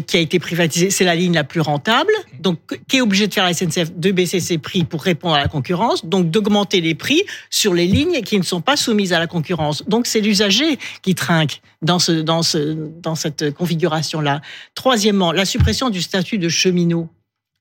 qui 0.00 0.16
a 0.16 0.20
été 0.20 0.38
privatisée, 0.38 0.90
c'est 0.90 1.04
la 1.04 1.14
ligne 1.14 1.34
la 1.34 1.44
plus 1.44 1.60
rentable. 1.60 2.12
Donc, 2.40 2.58
qui 2.88 2.96
est 2.96 3.00
obligé 3.00 3.26
de 3.26 3.34
faire 3.34 3.44
la 3.44 3.52
SNCF 3.52 3.92
de 3.94 4.10
baisser 4.10 4.40
ses 4.40 4.58
prix 4.58 4.84
pour 4.84 5.02
répondre 5.02 5.34
à 5.34 5.40
la 5.40 5.48
concurrence, 5.48 6.06
donc 6.06 6.30
d'augmenter 6.30 6.80
les 6.80 6.94
prix 6.94 7.22
sur 7.50 7.74
les 7.74 7.86
lignes 7.86 8.22
qui 8.22 8.38
ne 8.38 8.42
sont 8.42 8.60
pas 8.60 8.76
soumises 8.76 9.12
à 9.12 9.18
la 9.18 9.26
concurrence. 9.26 9.84
Donc, 9.86 10.06
c'est 10.06 10.20
l'usager 10.20 10.78
qui 11.02 11.14
trinque 11.14 11.60
dans 11.82 11.98
ce, 11.98 12.12
dans 12.12 12.42
ce, 12.42 12.76
dans 13.02 13.14
cette 13.14 13.52
configuration-là. 13.52 14.40
Troisièmement, 14.74 15.32
la 15.32 15.44
suppression 15.44 15.90
du 15.90 16.00
statut 16.00 16.38
de 16.38 16.48
cheminot. 16.48 17.08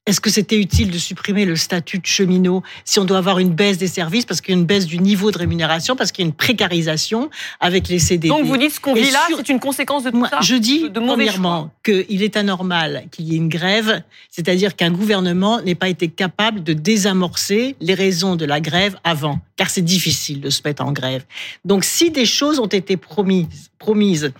Est-ce 0.08 0.20
que 0.20 0.32
c'était 0.32 0.58
utile 0.58 0.90
de 0.90 0.98
supprimer 0.98 1.46
le 1.46 1.56
statut 1.56 2.00
de 2.00 2.06
cheminot 2.08 2.64
si 2.86 3.00
on 3.00 3.06
doit 3.06 3.20
avoir 3.20 3.38
une 3.38 3.52
baisse 3.52 3.78
des 3.78 3.88
services 3.88 4.26
parce 4.26 4.42
qu'il 4.42 4.56
y 4.56 4.58
a 4.58 4.60
une 4.60 4.66
baisse 4.66 4.88
du 4.88 4.98
niveau 4.98 5.30
de 5.30 5.38
rémunération, 5.38 5.96
parce 5.96 6.12
qu'il 6.12 6.26
y 6.26 6.26
a 6.26 6.30
une 6.30 6.34
précarisation 6.34 7.30
avec 7.60 7.88
les 7.88 8.00
CDD 8.00 8.30
Donc 8.30 8.46
vous 8.46 8.58
dites 8.58 8.72
ce 8.72 8.80
qu'on 8.80 8.96
vit 8.96 9.12
là, 9.12 9.28
c'est 9.36 9.50
une 9.50 9.60
conséquence 9.60 10.04
de 10.04 10.10
tout 10.10 10.26
ça 10.26 10.40
Je 10.42 10.56
dis, 10.56 10.90
de 10.90 11.00
premièrement, 11.00 11.72
qu'il 11.84 12.24
est 12.24 12.36
anormal 12.36 13.06
qu'il 13.12 13.26
y 13.26 13.36
ait 13.36 13.38
une 13.38 13.48
grève, 13.48 14.02
c'est-à-dire 14.32 14.76
qu'un 14.76 14.90
gouvernement 14.90 15.62
n'ait 15.62 15.76
pas 15.76 15.90
été 15.90 16.08
capable 16.08 16.64
de 16.64 16.74
désamorcer 16.74 17.76
les 17.80 17.94
raisons 17.94 18.36
de 18.36 18.46
la 18.46 18.60
grève 18.60 18.98
avant, 19.04 19.40
car 19.56 19.70
c'est 19.70 19.84
difficile 19.84 20.42
de 20.42 20.50
se 20.50 20.62
mettre 20.66 20.84
en 20.84 20.94
grève. 20.94 21.26
Donc 21.64 21.84
si 21.84 22.10
des 22.10 22.26
choses 22.26 22.58
ont 22.58 22.66
été 22.66 22.98
promises, 22.98 23.70
promises 23.78 24.34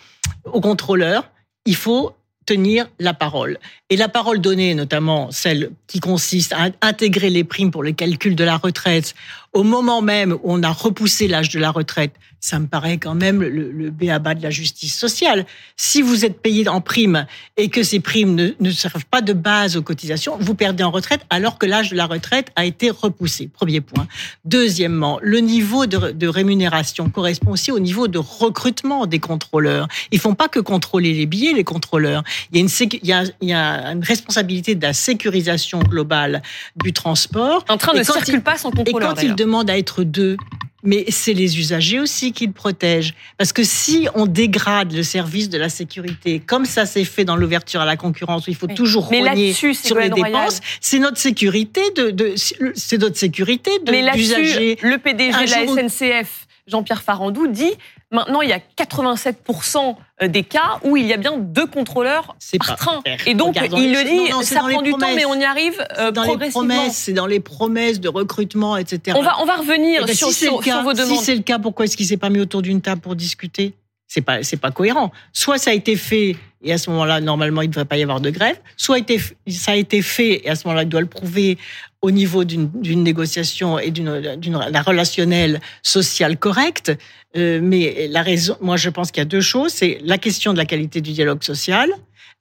aux 0.46 0.62
contrôleurs, 0.62 1.30
il 1.66 1.76
faut 1.76 2.16
tenir 2.46 2.88
la 3.00 3.14
parole. 3.14 3.60
Et 3.90 3.98
la 3.98 4.10
parole 4.10 4.42
donnée, 4.42 4.74
notamment 4.74 5.32
celle 5.32 5.72
qui 5.88 6.00
consiste 6.00 6.54
à 6.54 6.70
intégrer 6.82 7.30
les 7.30 7.44
primes 7.44 7.72
pour 7.72 7.84
le 7.84 7.92
calcul 7.92 8.36
de 8.36 8.44
la 8.44 8.58
retraite 8.58 9.14
au 9.54 9.64
moment 9.64 10.02
même 10.02 10.34
où 10.34 10.40
on 10.44 10.64
a 10.64 10.72
repoussé 10.72 11.28
l'âge 11.28 11.50
de 11.50 11.60
la 11.60 11.72
retraite, 11.72 12.14
ça 12.40 12.58
me 12.58 12.66
paraît 12.66 12.98
quand 12.98 13.14
même 13.14 13.42
le, 13.42 13.72
le 13.72 13.92
béaba 13.92 14.34
de 14.34 14.42
la 14.42 14.50
justice 14.50 14.98
sociale. 14.98 15.46
Si 15.78 16.02
vous 16.02 16.26
êtes 16.26 16.42
payé 16.42 16.68
en 16.68 16.82
prime 16.82 17.28
et 17.56 17.70
que 17.70 17.84
ces 17.84 18.00
primes 18.00 18.34
ne, 18.34 18.50
ne, 18.60 18.72
servent 18.72 19.06
pas 19.06 19.22
de 19.22 19.34
base 19.34 19.78
aux 19.78 19.84
cotisations, 19.84 20.38
vous 20.40 20.56
perdez 20.56 20.84
en 20.84 20.90
retraite 20.90 21.22
alors 21.30 21.60
que 21.60 21.68
l'âge 21.68 21.92
de 21.92 21.96
la 21.96 22.08
retraite 22.08 22.52
a 22.56 22.66
été 22.66 22.90
repoussé. 22.90 23.48
Premier 23.48 23.80
point. 23.80 24.08
Deuxièmement, 24.44 25.20
le 25.22 25.38
niveau 25.38 25.86
de, 25.86 26.12
de 26.12 26.28
rémunération 26.28 27.10
correspond 27.10 27.52
aussi 27.52 27.72
au 27.72 27.80
niveau 27.80 28.08
de 28.08 28.18
recrutement 28.18 29.06
des 29.06 29.20
contrôleurs. 29.20 29.88
Ils 30.12 30.20
font 30.20 30.34
pas 30.34 30.48
que 30.48 30.60
contrôler 30.60 31.14
les 31.14 31.28
billets, 31.28 31.54
les 31.54 31.64
contrôleurs. 31.64 32.24
Il 32.52 32.58
y 32.58 32.60
a 32.60 32.64
une, 32.64 32.90
il 33.04 33.08
y 33.08 33.14
a, 33.14 33.24
il 33.42 33.50
y 33.50 33.54
a 33.54 33.92
une 33.92 34.04
responsabilité 34.04 34.74
de 34.74 34.82
la 34.82 34.94
sécurisation 34.94 35.80
globale 35.80 36.42
du 36.84 36.92
transport. 36.92 37.66
En 37.70 37.78
train 37.78 37.94
ne 37.94 38.02
circule 38.02 38.42
pas 38.42 38.58
sans 38.58 38.72
contrôleur. 38.72 39.12
Et 39.12 39.16
quand 39.16 39.22
il 39.22 39.36
demande 39.42 39.70
à 39.70 39.78
être 39.78 40.04
deux, 40.04 40.38
mais 40.84 41.06
c'est 41.10 41.34
les 41.34 41.60
usagers 41.60 42.00
aussi 42.00 42.32
qui 42.32 42.48
le 42.48 42.54
protègent. 42.54 43.14
Parce 43.38 43.54
que 43.54 43.64
si 43.64 44.08
on 44.16 44.26
dégrade 44.26 44.94
le 44.94 45.04
service 45.04 45.50
de 45.50 45.58
la 45.58 45.70
sécurité, 45.70 46.40
comme 46.40 46.66
ça 46.66 46.86
s'est 46.86 47.04
fait 47.04 47.26
dans 47.26 47.36
l'ouverture 47.36 47.82
à 47.82 47.86
la 47.86 47.98
concurrence, 47.98 48.48
où 48.48 48.50
il 48.50 48.56
faut 48.56 48.68
toujours 48.68 49.08
rogner 49.08 49.54
sur 49.54 50.00
les 50.00 50.10
dépenses, 50.10 50.60
c'est 50.80 51.00
notre 51.00 51.18
sécurité 51.18 51.82
de, 51.96 52.12
de 52.12 52.34
c'est 52.76 52.98
notre 52.98 53.18
sécurité 53.18 53.72
de 53.80 53.92
le 53.92 54.98
PDG 54.98 55.32
de 55.32 55.82
la 55.82 55.90
SNCF, 55.90 56.48
Jean-Pierre 56.68 57.02
Farandou, 57.02 57.48
dit 57.48 57.74
Maintenant, 58.12 58.42
il 58.42 58.50
y 58.50 58.54
a 58.54 58.60
87% 58.78 59.96
des 60.28 60.44
cas 60.44 60.80
où 60.84 60.98
il 60.98 61.08
y 61.08 61.14
a 61.14 61.18
bien 61.18 61.38
deux 61.38 61.66
contrôleurs 61.66 62.36
par 62.60 62.76
train. 62.76 63.02
Et 63.26 63.34
donc, 63.34 63.56
il 63.78 63.94
le 63.94 64.04
dit, 64.04 64.46
ça 64.46 64.60
prend 64.60 64.82
du 64.82 64.92
temps, 64.92 65.16
mais 65.16 65.26
on 65.26 65.40
y 65.40 65.46
arrive 65.46 65.82
euh, 65.98 66.12
dans 66.12 66.24
les 66.24 66.50
promesses, 66.50 66.98
c'est 66.98 67.14
dans 67.14 67.26
les 67.26 67.40
promesses 67.40 68.02
de 68.02 68.10
recrutement, 68.10 68.76
etc. 68.76 69.18
On 69.18 69.24
va, 69.24 69.42
on 69.42 69.46
va 69.46 69.56
revenir 69.56 70.02
eh 70.04 70.08
ben, 70.08 70.16
sur, 70.16 70.28
si 70.30 70.46
sur, 70.46 70.58
vos 70.58 70.94
demandes. 70.94 71.18
Si 71.20 71.24
c'est 71.24 71.36
le 71.36 71.42
cas, 71.42 71.58
pourquoi 71.58 71.86
est-ce 71.86 71.96
qu'il 71.96 72.06
s'est 72.06 72.18
pas 72.18 72.30
mis 72.30 72.40
autour 72.40 72.62
d'une 72.62 72.82
table 72.82 73.02
pour 73.02 73.16
discuter? 73.16 73.74
C'est 74.08 74.22
pas 74.22 74.44
c'est 74.44 74.58
pas 74.58 74.72
cohérent. 74.72 75.12
Soit 75.32 75.58
ça 75.58 75.72
a 75.72 75.74
été 75.74 75.96
fait 75.96 76.36
et 76.62 76.74
à 76.74 76.78
ce 76.78 76.90
moment-là 76.90 77.22
normalement 77.22 77.62
il 77.62 77.68
ne 77.68 77.72
devrait 77.72 77.86
pas 77.86 77.96
y 77.96 78.04
avoir 78.04 78.20
de 78.20 78.30
grève, 78.30 78.60
soit 78.76 79.00
ça 79.48 79.72
a 79.72 79.76
été 79.76 80.02
fait 80.02 80.46
et 80.46 80.50
à 80.50 80.56
ce 80.56 80.68
moment-là 80.68 80.84
il 80.84 80.90
doit 80.90 81.00
le 81.00 81.08
prouver 81.08 81.58
au 82.02 82.12
niveau 82.12 82.44
d'une 82.44 83.04
négociation 83.04 83.78
et 83.78 83.92
d'une 83.92 84.36
d'une 84.38 84.56
relationnelle 84.56 85.62
sociale 85.84 86.38
correcte. 86.38 86.92
Euh, 87.38 87.60
mais 87.62 88.08
la 88.10 88.24
raison, 88.24 88.58
moi 88.60 88.76
je 88.76 88.90
pense 88.90 89.12
qu'il 89.12 89.22
y 89.22 89.22
a 89.22 89.26
deux 89.26 89.42
choses, 89.42 89.72
c'est 89.72 90.00
la 90.04 90.18
question 90.18 90.52
de 90.52 90.58
la 90.58 90.66
qualité 90.66 91.00
du 91.00 91.12
dialogue 91.12 91.44
social 91.44 91.90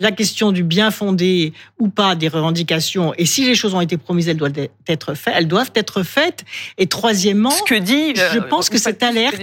la 0.01 0.13
question 0.13 0.51
du 0.51 0.65
bien 0.65 0.91
fondé 0.91 1.53
ou 1.79 1.89
pas 1.89 2.15
des 2.15 2.29
revendications, 2.29 3.13
et 3.19 3.27
si 3.27 3.45
les 3.45 3.55
choses 3.55 3.75
ont 3.75 3.81
été 3.81 3.99
promises, 3.99 4.29
elles 4.29 4.37
doivent 4.39 4.69
être 4.89 5.15
faites. 5.15 5.35
Elles 5.37 5.47
doivent 5.47 5.71
être 5.75 6.03
faites. 6.03 6.45
Et 6.79 6.87
troisièmement, 6.87 7.51
ce 7.51 7.63
que 7.63 7.75
dit, 7.75 8.15
je 8.17 8.39
pense 8.39 8.71
que 8.71 8.79
cette 8.79 9.03
alerte, 9.03 9.41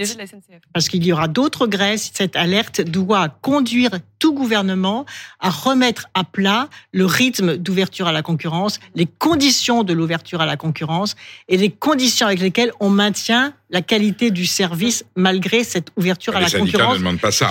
parce 0.74 0.88
qu'il 0.88 1.04
y 1.04 1.12
aura 1.12 1.28
d'autres 1.28 1.66
grèves, 1.66 2.00
cette 2.12 2.36
alerte 2.36 2.80
doit 2.80 3.28
conduire 3.28 3.90
tout 4.18 4.34
gouvernement 4.34 5.06
à 5.38 5.50
remettre 5.50 6.08
à 6.14 6.24
plat 6.24 6.68
le 6.92 7.06
rythme 7.06 7.56
d'ouverture 7.56 8.08
à 8.08 8.12
la 8.12 8.22
concurrence, 8.22 8.80
les 8.96 9.06
conditions 9.06 9.84
de 9.84 9.92
l'ouverture 9.92 10.40
à 10.40 10.46
la 10.46 10.56
concurrence 10.56 11.14
et 11.48 11.56
les 11.56 11.70
conditions 11.70 12.26
avec 12.26 12.40
lesquelles 12.40 12.72
on 12.80 12.90
maintient 12.90 13.54
la 13.70 13.80
qualité 13.80 14.30
du 14.30 14.46
service 14.46 15.04
malgré 15.14 15.62
cette 15.62 15.88
ouverture 15.96 16.34
à 16.36 16.40
la 16.40 16.50
concurrence. 16.50 16.98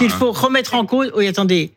Il 0.01 0.09
faut 0.09 0.29
hein. 0.29 0.39
remettre 0.39 0.73
en 0.73 0.85
cause. 0.85 1.11
Oui, 1.15 1.27
attendez. 1.27 1.73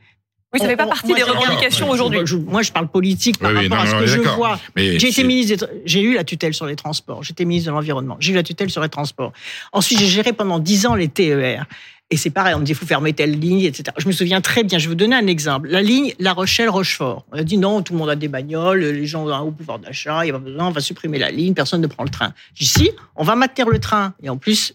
Oui, 0.52 0.59
ça 0.59 0.66
fait 0.66 0.76
pas 0.76 0.87
partie 0.87 1.14
des 1.14 1.23
revendications 1.23 1.88
aujourd'hui. 1.90 2.21
Moi, 2.47 2.62
je 2.62 2.73
parle 2.73 2.88
politique 2.88 3.38
par 3.38 3.54
rapport 3.54 3.78
à 3.78 3.87
ce 3.87 3.95
que 3.95 4.07
je 4.07 4.21
vois. 4.21 4.59
J'ai 4.76 5.09
été 5.09 5.25
ministre, 5.25 5.69
j'ai 5.85 6.02
eu 6.02 6.14
la 6.14 6.25
tutelle 6.25 6.54
sur 6.54 6.66
les 6.66 6.76
transports. 6.76 7.23
J'étais 7.23 7.45
ministre 7.45 7.71
de 7.71 7.75
l'environnement. 7.76 8.16
J'ai 8.21 8.33
eu 8.33 8.37
la 8.37 8.42
tutelle 8.42 8.71
sur 8.71 8.83
les 8.83 8.88
transports. 8.88 9.33
Ensuite, 9.73 10.00
j'ai 10.00 10.07
géré 10.07 10.33
pendant 10.33 10.59
dix 10.59 10.87
ans 10.87 10.95
les 10.95 11.09
TER. 11.09 11.66
Et 12.12 12.16
c'est 12.16 12.30
pareil, 12.30 12.54
on 12.54 12.59
me 12.59 12.64
dit, 12.64 12.73
il 12.73 12.75
faut 12.75 12.87
fermer 12.87 13.12
telle 13.12 13.38
ligne, 13.38 13.61
etc. 13.61 13.85
Je 13.97 14.09
me 14.09 14.12
souviens 14.12 14.40
très 14.40 14.64
bien, 14.64 14.78
je 14.78 14.87
vais 14.87 14.88
vous 14.88 14.95
donner 14.97 15.14
un 15.14 15.28
exemple. 15.28 15.69
La 15.69 15.80
ligne 15.80 16.12
La 16.19 16.33
Rochelle-Rochefort. 16.33 17.25
On 17.30 17.38
a 17.38 17.45
dit 17.45 17.57
non, 17.57 17.83
tout 17.83 17.92
le 17.92 18.00
monde 18.00 18.11
a 18.11 18.16
des 18.16 18.26
bagnoles, 18.26 18.80
les 18.80 19.07
gens 19.07 19.25
ont 19.25 19.28
un 19.28 19.38
haut 19.38 19.52
pouvoir 19.52 19.78
d'achat, 19.78 20.25
il 20.25 20.28
y 20.28 20.30
a 20.30 20.33
pas 20.33 20.40
besoin, 20.40 20.66
on 20.66 20.71
va 20.73 20.80
supprimer 20.80 21.21
la 21.21 21.30
ligne, 21.30 21.54
personne 21.54 21.80
ne 21.80 21.87
prend 21.87 22.02
le 22.02 22.11
train. 22.11 22.35
J'ai 22.54 22.64
dit 22.64 22.71
si, 22.71 22.90
on 23.14 23.23
va 23.23 23.37
maintenir 23.37 23.69
le 23.69 23.78
train. 23.78 24.14
Et 24.25 24.28
en 24.28 24.37
plus, 24.37 24.75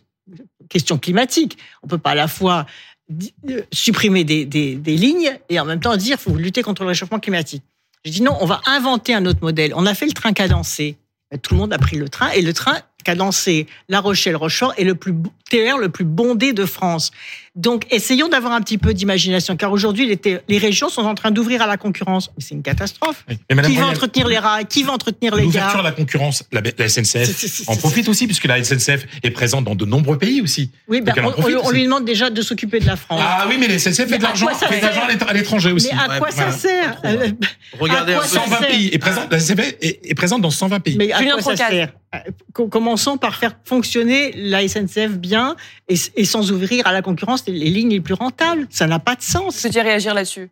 question 0.70 0.98
climatique. 0.98 1.58
On 1.84 1.88
peut 1.88 1.98
pas 1.98 2.12
à 2.12 2.16
la 2.16 2.30
fois 2.30 2.66
supprimer 3.72 4.24
des, 4.24 4.46
des, 4.46 4.98
lignes 4.98 5.38
et 5.50 5.60
en 5.60 5.66
même 5.66 5.80
temps 5.80 5.96
dire 5.96 6.20
faut 6.20 6.36
lutter 6.36 6.64
contre 6.64 6.84
le 6.84 6.90
réchauffement 6.90 7.20
climatique. 7.20 7.64
J'ai 8.04 8.12
dit 8.12 8.22
non, 8.22 8.38
on 8.42 8.46
va 8.46 8.62
inventer 8.66 9.14
un 9.14 9.26
autre 9.26 9.40
modèle. 9.42 9.74
On 9.76 9.86
a 9.86 9.94
fait 9.94 10.06
le 10.06 10.12
train 10.12 10.34
cadencé. 10.34 10.98
Tout 11.42 11.54
le 11.56 11.60
monde 11.60 11.74
a 11.74 11.78
pris 11.78 11.98
le 11.98 12.10
train 12.10 12.30
et 12.30 12.42
le 12.42 12.54
train 12.54 12.78
cadencé 13.06 13.68
La 13.88 14.02
Rochelle-Rochefort 14.02 14.74
est 14.78 14.84
le 14.84 14.96
plus 14.96 15.14
TER 15.50 15.78
le 15.78 15.90
plus 15.90 16.06
bondé 16.06 16.54
de 16.54 16.66
France. 16.66 17.12
Donc, 17.56 17.86
essayons 17.92 18.28
d'avoir 18.28 18.52
un 18.52 18.62
petit 18.62 18.78
peu 18.78 18.94
d'imagination, 18.94 19.56
car 19.56 19.72
aujourd'hui, 19.72 20.08
les, 20.08 20.40
les, 20.50 20.58
régions 20.58 20.90
sont 20.90 21.04
en 21.04 21.16
train 21.16 21.32
d'ouvrir 21.32 21.62
à 21.62 21.68
la 21.68 21.78
concurrence. 21.78 22.32
C'est 22.38 22.54
une 22.54 22.64
catastrophe. 22.64 23.24
qui 23.64 23.76
va 23.78 23.88
entretenir 23.88 24.28
les 24.28 24.40
rails? 24.40 24.66
Qui 24.66 24.84
va 24.84 24.92
entretenir 24.92 25.36
les 25.36 25.44
gares? 25.44 25.54
L'ouverture 25.54 25.80
à 25.80 25.84
la 25.84 25.92
concurrence, 25.92 26.44
la, 26.52 26.90
SNCF 26.90 27.68
en 27.68 27.78
profite 27.78 28.10
aussi, 28.10 28.26
puisque 28.26 28.46
la 28.46 28.62
SNCF 28.62 29.06
est 29.24 29.30
présente 29.30 29.64
dans 29.64 29.76
de 29.76 29.86
nombreux 29.86 30.18
pays 30.18 30.42
aussi. 30.42 30.72
Oui, 30.90 31.00
ben, 31.00 31.14
on, 31.64 31.70
lui 31.70 31.84
demande 31.84 32.04
déjà 32.04 32.30
de 32.30 32.42
s'occuper 32.42 32.80
de 32.80 32.88
la 32.88 32.98
France. 32.98 33.22
Ah 33.24 33.46
oui, 33.48 33.56
mais 33.58 33.68
la 33.68 33.80
SNCF 33.80 34.10
fait 34.10 34.18
de 34.18 34.24
l'argent 34.24 34.48
à 35.28 35.34
l'étranger 35.34 35.72
aussi. 35.72 35.90
Mais 35.94 36.14
à 36.14 36.18
quoi 36.18 36.32
ça 36.32 36.52
sert? 36.52 37.02
Regardez, 37.80 38.18
120 38.22 38.58
pays. 38.68 38.90
Est 38.92 38.98
présente, 38.98 39.32
la 39.32 39.40
SNCF 39.40 39.76
est, 39.82 40.16
présente 40.16 40.42
dans 40.42 40.52
120 40.52 40.80
pays. 40.82 40.98
Mais 40.98 41.12
à 41.14 41.24
quoi 41.24 41.42
ça 41.42 41.56
sert? 41.56 41.94
Commençons 42.54 43.18
par 43.18 43.36
faire 43.36 43.58
fonctionner 43.64 44.32
la 44.36 44.68
SNCF 44.68 45.18
bien 45.18 45.56
et, 45.88 45.96
et 46.16 46.26
sans 46.26 46.52
ouvrir 46.52 46.86
à 46.88 46.94
la 46.94 47.02
concurrence 47.02 47.46
les 47.48 47.70
lignes 47.70 47.92
les 47.92 48.02
plus 48.02 48.14
rentables. 48.14 48.68
Ça 48.70 48.88
n'a 48.88 49.00
pas 49.00 49.16
de 49.16 49.22
sens. 49.22 49.66
Vous 49.66 49.80
réagir 49.80 50.14
là-dessus? 50.14 50.50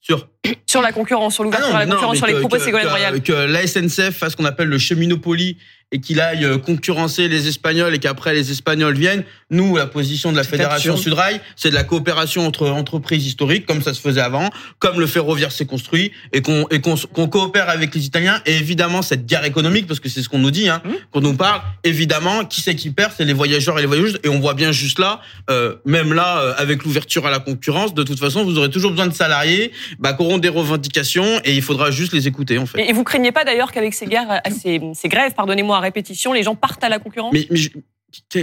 Sur 0.00 0.28
sur 0.66 0.82
la 0.82 0.92
concurrence, 0.92 1.34
sur 1.34 1.44
l'ouverture 1.44 1.70
ah 1.72 1.78
à 1.78 1.84
la 1.84 1.92
concurrence, 1.92 2.18
sur 2.18 2.26
les 2.26 2.34
propos 2.34 2.58
de 2.58 2.62
Ségolène 2.62 2.88
Royal. 2.88 3.22
Que 3.22 3.32
la 3.32 3.66
SNCF 3.66 4.16
fasse 4.16 4.32
ce 4.32 4.36
qu'on 4.36 4.44
appelle 4.44 4.68
le 4.68 4.78
cheminopoly 4.78 5.56
et 5.92 6.00
qu'il 6.00 6.20
aille 6.20 6.44
euh, 6.44 6.58
concurrencer 6.58 7.28
les 7.28 7.46
Espagnols 7.46 7.94
et 7.94 7.98
qu'après 8.00 8.34
les 8.34 8.50
Espagnols 8.50 8.96
viennent. 8.96 9.22
Nous, 9.50 9.76
la 9.76 9.86
position 9.86 10.32
de 10.32 10.36
la 10.36 10.42
Fédération 10.42 10.96
Sudrail, 10.96 11.40
c'est 11.54 11.70
de 11.70 11.74
la 11.74 11.84
coopération 11.84 12.44
entre 12.44 12.68
entreprises 12.68 13.24
historiques, 13.24 13.66
comme 13.66 13.80
ça 13.80 13.94
se 13.94 14.00
faisait 14.00 14.20
avant, 14.20 14.50
comme 14.80 14.98
le 14.98 15.06
ferroviaire 15.06 15.52
s'est 15.52 15.66
construit, 15.66 16.10
et 16.32 16.42
qu'on 16.42 16.64
qu'on 17.12 17.28
coopère 17.28 17.68
avec 17.68 17.94
les 17.94 18.04
Italiens. 18.04 18.40
Et 18.46 18.56
évidemment, 18.56 19.02
cette 19.02 19.26
guerre 19.26 19.44
économique, 19.44 19.86
parce 19.86 20.00
que 20.00 20.08
c'est 20.08 20.22
ce 20.22 20.28
qu'on 20.28 20.40
nous 20.40 20.50
dit, 20.50 20.68
hein, 20.68 20.82
mmh. 20.84 20.90
qu'on 21.12 21.20
nous 21.20 21.34
parle, 21.34 21.60
évidemment, 21.84 22.44
qui 22.44 22.60
c'est 22.60 22.74
qui 22.74 22.90
perd, 22.90 23.12
c'est 23.16 23.24
les 23.24 23.32
voyageurs 23.32 23.78
et 23.78 23.82
les 23.82 23.86
voyageuses. 23.86 24.18
Et 24.24 24.28
on 24.28 24.40
voit 24.40 24.54
bien 24.54 24.72
juste 24.72 24.98
là, 24.98 25.20
euh, 25.50 25.76
même 25.84 26.12
là, 26.12 26.38
euh, 26.38 26.54
avec 26.58 26.82
l'ouverture 26.82 27.24
à 27.26 27.30
la 27.30 27.38
concurrence, 27.38 27.94
de 27.94 28.02
toute 28.02 28.18
façon, 28.18 28.44
vous 28.44 28.58
aurez 28.58 28.70
toujours 28.70 28.90
besoin 28.90 29.06
de 29.06 29.14
salariés 29.14 29.70
bah, 30.00 30.14
qui 30.14 30.22
auront 30.22 30.38
des 30.38 30.48
revendications 30.48 31.40
et 31.44 31.54
il 31.54 31.62
faudra 31.62 31.92
juste 31.92 32.12
les 32.12 32.26
écouter, 32.26 32.58
en 32.58 32.66
fait. 32.66 32.80
Et 32.80 32.92
vous 32.92 33.04
craignez 33.04 33.30
pas 33.30 33.44
d'ailleurs 33.44 33.70
qu'avec 33.70 33.94
ces 33.94 34.06
guerres, 34.06 34.40
ces, 34.50 34.80
ces 34.94 35.08
grèves, 35.08 35.32
pardonnez-moi, 35.34 35.75
à 35.76 35.80
répétition, 35.80 36.32
les 36.32 36.42
gens 36.42 36.54
partent 36.54 36.84
à 36.84 36.88
la 36.88 36.98
concurrence 36.98 37.32
Mais, 37.32 37.48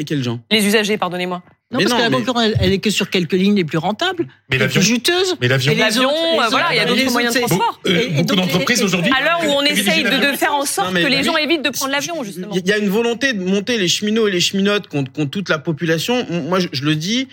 quels 0.04 0.24
gens? 0.24 0.40
Les 0.52 0.66
usagers, 0.66 0.98
pardonnez-moi. 0.98 1.42
Non, 1.72 1.80
parce 1.80 1.94
que 1.94 2.00
la 2.00 2.10
concurrence, 2.10 2.44
elle, 2.60 2.74
est 2.74 2.80
que 2.80 2.92
sur 2.92 3.10
quelques 3.10 3.34
lignes 3.34 3.56
les 3.56 3.64
plus 3.64 3.80
rentables, 3.80 4.28
mais 4.50 4.60
les 4.60 4.68
plus 4.68 4.82
juteuses. 4.82 5.36
Mais 5.42 5.48
l'avion, 5.48 5.74
euh, 5.74 6.48
voilà, 6.50 6.68
il 6.72 6.78
y 6.78 6.80
a 6.80 6.86
d'autres 6.86 7.12
moyens 7.12 7.34
de 7.34 7.40
transport. 7.40 7.80
Euh, 7.88 8.10
beaucoup 8.10 8.36
d'entreprises 8.36 8.84
aujourd'hui. 8.84 9.12
À 9.12 9.24
l'heure 9.24 9.42
où 9.48 9.52
on 9.52 9.64
essaye 9.64 10.04
de, 10.04 10.38
faire 10.38 10.54
en 10.54 10.66
sorte 10.66 10.94
que 10.94 11.08
les 11.08 11.24
gens 11.24 11.36
évitent 11.38 11.64
de 11.64 11.70
prendre 11.72 11.92
l'avion, 11.92 12.24
justement. 12.24 12.54
Il 12.54 12.68
y 12.68 12.72
a 12.72 12.78
une 12.78 12.90
volonté 12.90 13.34
de 13.34 13.44
monter 13.44 13.78
les 13.78 13.88
cheminots 13.88 14.28
et 14.28 14.32
les 14.32 14.42
cheminotes 14.42 14.88
contre, 14.88 15.12
toute 15.26 15.50
la 15.50 15.58
population. 15.58 16.26
Moi, 16.30 16.60
je, 16.60 16.68
je 16.72 16.84
le 16.84 16.96
dis, 16.96 17.28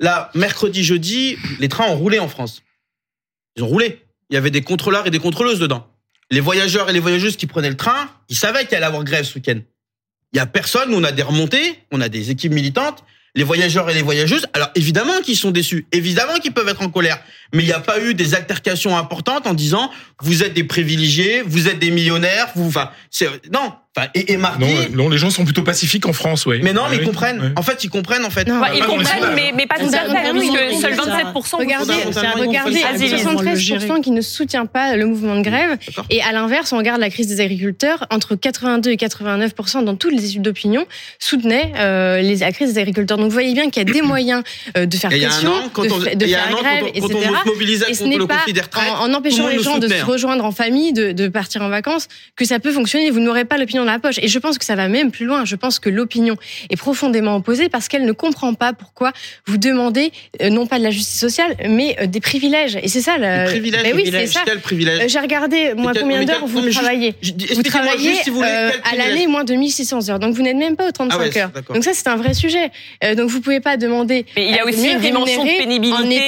là, 0.00 0.30
mercredi, 0.34 0.82
jeudi, 0.82 1.36
les 1.60 1.68
trains 1.68 1.88
ont 1.88 1.96
roulé 1.96 2.18
en 2.18 2.28
France. 2.28 2.62
Ils 3.56 3.62
ont 3.62 3.68
roulé. 3.68 4.00
Il 4.30 4.34
y 4.34 4.36
avait 4.36 4.50
des 4.50 4.62
contrôleurs 4.62 5.06
et 5.06 5.10
des 5.10 5.20
contrôleuses 5.20 5.60
dedans 5.60 5.86
les 6.30 6.40
voyageurs 6.40 6.90
et 6.90 6.92
les 6.92 7.00
voyageuses 7.00 7.36
qui 7.36 7.46
prenaient 7.46 7.70
le 7.70 7.76
train, 7.76 8.08
ils 8.28 8.36
savaient 8.36 8.66
qu'il 8.66 8.76
allait 8.76 8.86
avoir 8.86 9.04
grève 9.04 9.24
ce 9.24 9.34
week-end. 9.34 9.60
Il 10.32 10.36
y 10.36 10.40
a 10.40 10.46
personne, 10.46 10.92
on 10.94 11.04
a 11.04 11.12
des 11.12 11.22
remontées, 11.22 11.78
on 11.92 12.00
a 12.00 12.08
des 12.08 12.30
équipes 12.30 12.52
militantes, 12.52 13.04
les 13.36 13.42
voyageurs 13.42 13.90
et 13.90 13.94
les 13.94 14.02
voyageuses, 14.02 14.46
alors 14.52 14.70
évidemment 14.74 15.20
qu'ils 15.22 15.36
sont 15.36 15.50
déçus, 15.50 15.86
évidemment 15.92 16.38
qu'ils 16.38 16.52
peuvent 16.52 16.68
être 16.68 16.82
en 16.82 16.90
colère, 16.90 17.20
mais 17.52 17.62
il 17.62 17.66
n'y 17.66 17.72
a 17.72 17.80
pas 17.80 18.00
eu 18.00 18.14
des 18.14 18.34
altercations 18.34 18.96
importantes 18.96 19.46
en 19.46 19.54
disant 19.54 19.90
vous 20.20 20.42
êtes 20.44 20.54
des 20.54 20.64
privilégiés, 20.64 21.42
vous 21.42 21.68
êtes 21.68 21.78
des 21.78 21.90
millionnaires, 21.90 22.50
vous, 22.54 22.66
enfin, 22.66 22.90
non. 23.52 23.72
Enfin, 23.96 24.08
et, 24.14 24.32
et 24.32 24.36
non, 24.36 24.48
non, 24.92 25.08
les 25.08 25.18
gens 25.18 25.30
sont 25.30 25.44
plutôt 25.44 25.62
pacifiques 25.62 26.06
en 26.06 26.12
France, 26.12 26.46
oui. 26.46 26.58
Mais 26.64 26.72
non, 26.72 26.82
mais 26.90 26.96
ils 26.96 27.04
comprennent. 27.04 27.52
En 27.54 27.62
fait, 27.62 27.84
ils 27.84 27.90
comprennent, 27.90 28.24
en 28.24 28.30
fait. 28.30 28.48
Non, 28.48 28.60
ils 28.74 28.82
comprennent, 28.82 29.34
mais, 29.36 29.52
mais 29.54 29.66
pas 29.66 29.76
tout 29.76 29.86
à 29.86 30.12
fait, 30.12 30.32
que 30.32 30.80
seuls 30.80 30.94
27% 30.94 31.56
regardez, 31.56 31.94
regardez, 32.36 32.80
73% 32.80 34.00
qui 34.00 34.10
ne 34.10 34.20
soutient 34.20 34.66
pas 34.66 34.96
le 34.96 35.06
mouvement 35.06 35.36
de 35.36 35.42
grève. 35.42 35.78
Et 36.10 36.20
à 36.22 36.32
l'inverse, 36.32 36.72
on 36.72 36.78
regarde 36.78 37.00
la 37.00 37.08
crise 37.08 37.28
des 37.28 37.40
agriculteurs, 37.40 38.06
entre 38.10 38.34
82 38.34 38.90
et 38.90 38.96
89% 38.96 39.84
dans 39.84 39.94
toutes 39.94 40.12
les 40.12 40.24
études 40.26 40.42
d'opinion 40.42 40.86
soutenaient 41.20 41.72
euh, 41.76 42.20
les, 42.20 42.36
la 42.36 42.50
crise 42.50 42.74
des 42.74 42.80
agriculteurs. 42.80 43.16
Donc 43.16 43.26
vous 43.26 43.32
voyez 43.32 43.54
bien 43.54 43.70
qu'il 43.70 43.86
y 43.86 43.90
a 43.90 43.92
des 43.92 44.02
moyens 44.06 44.42
euh, 44.76 44.86
de 44.86 44.96
faire 44.96 45.10
pression, 45.10 45.52
de, 45.76 46.26
faire 46.26 46.50
grève, 46.50 46.86
etc. 46.94 47.14
Et 47.88 47.94
ce 47.94 48.04
n'est 48.04 48.18
pas 48.18 48.44
en, 48.98 49.14
empêchant 49.14 49.46
les 49.46 49.62
gens 49.62 49.78
de 49.78 49.86
se 49.86 50.04
rejoindre 50.04 50.44
en 50.44 50.52
famille, 50.52 50.92
de, 50.92 51.12
de 51.12 51.28
partir 51.28 51.62
en 51.62 51.68
vacances, 51.68 52.08
que 52.34 52.44
ça 52.44 52.58
peut 52.58 52.72
fonctionner. 52.72 53.10
Vous 53.10 53.20
n'aurez 53.20 53.44
pas 53.44 53.56
l'opinion 53.56 53.83
dans 53.84 53.92
la 53.92 53.98
poche. 53.98 54.18
Et 54.22 54.28
je 54.28 54.38
pense 54.38 54.58
que 54.58 54.64
ça 54.64 54.74
va 54.74 54.88
même 54.88 55.10
plus 55.10 55.26
loin. 55.26 55.44
Je 55.44 55.56
pense 55.56 55.78
que 55.78 55.88
l'opinion 55.88 56.36
est 56.70 56.76
profondément 56.76 57.36
opposée 57.36 57.68
parce 57.68 57.88
qu'elle 57.88 58.04
ne 58.04 58.12
comprend 58.12 58.54
pas 58.54 58.72
pourquoi 58.72 59.12
vous 59.46 59.56
demandez 59.56 60.12
euh, 60.42 60.50
non 60.50 60.66
pas 60.66 60.78
de 60.78 60.84
la 60.84 60.90
justice 60.90 61.18
sociale, 61.18 61.56
mais 61.68 61.96
des 62.06 62.20
privilèges. 62.20 62.78
Et 62.82 62.88
c'est 62.88 63.00
ça 63.00 63.16
le. 63.18 63.46
privilège, 63.46 63.82
ben 63.82 63.92
oui, 63.94 64.08
c'est 64.10 64.26
ça. 64.26 64.40
Quel 64.44 64.60
privilège 64.60 65.10
J'ai 65.10 65.20
regardé 65.20 65.74
moi 65.76 65.92
combien 65.98 66.24
d'heures 66.24 66.46
vous 66.46 66.68
travaillez. 66.70 67.14
Vous 67.54 67.62
travaillez 67.62 68.20
à 68.42 68.96
l'année 68.96 69.26
moins 69.26 69.44
de 69.44 69.54
1600 69.54 70.10
heures. 70.10 70.18
Donc 70.18 70.34
vous 70.34 70.42
n'êtes 70.42 70.56
même 70.56 70.76
pas 70.76 70.88
aux 70.88 70.92
35 70.92 71.18
ah 71.18 71.38
heures. 71.38 71.50
Donc 71.72 71.84
ça 71.84 71.92
c'est 71.94 72.08
un 72.08 72.16
vrai 72.16 72.34
sujet. 72.34 72.70
Donc 73.16 73.30
vous 73.30 73.40
pouvez 73.40 73.60
pas 73.60 73.76
demander. 73.76 74.26
Mais 74.36 74.48
il 74.48 74.54
y 74.54 74.58
a 74.58 74.66
aussi 74.66 74.90
une 74.90 75.00
dimension 75.00 75.44
de 75.44 75.58
pénibilité. 75.58 76.20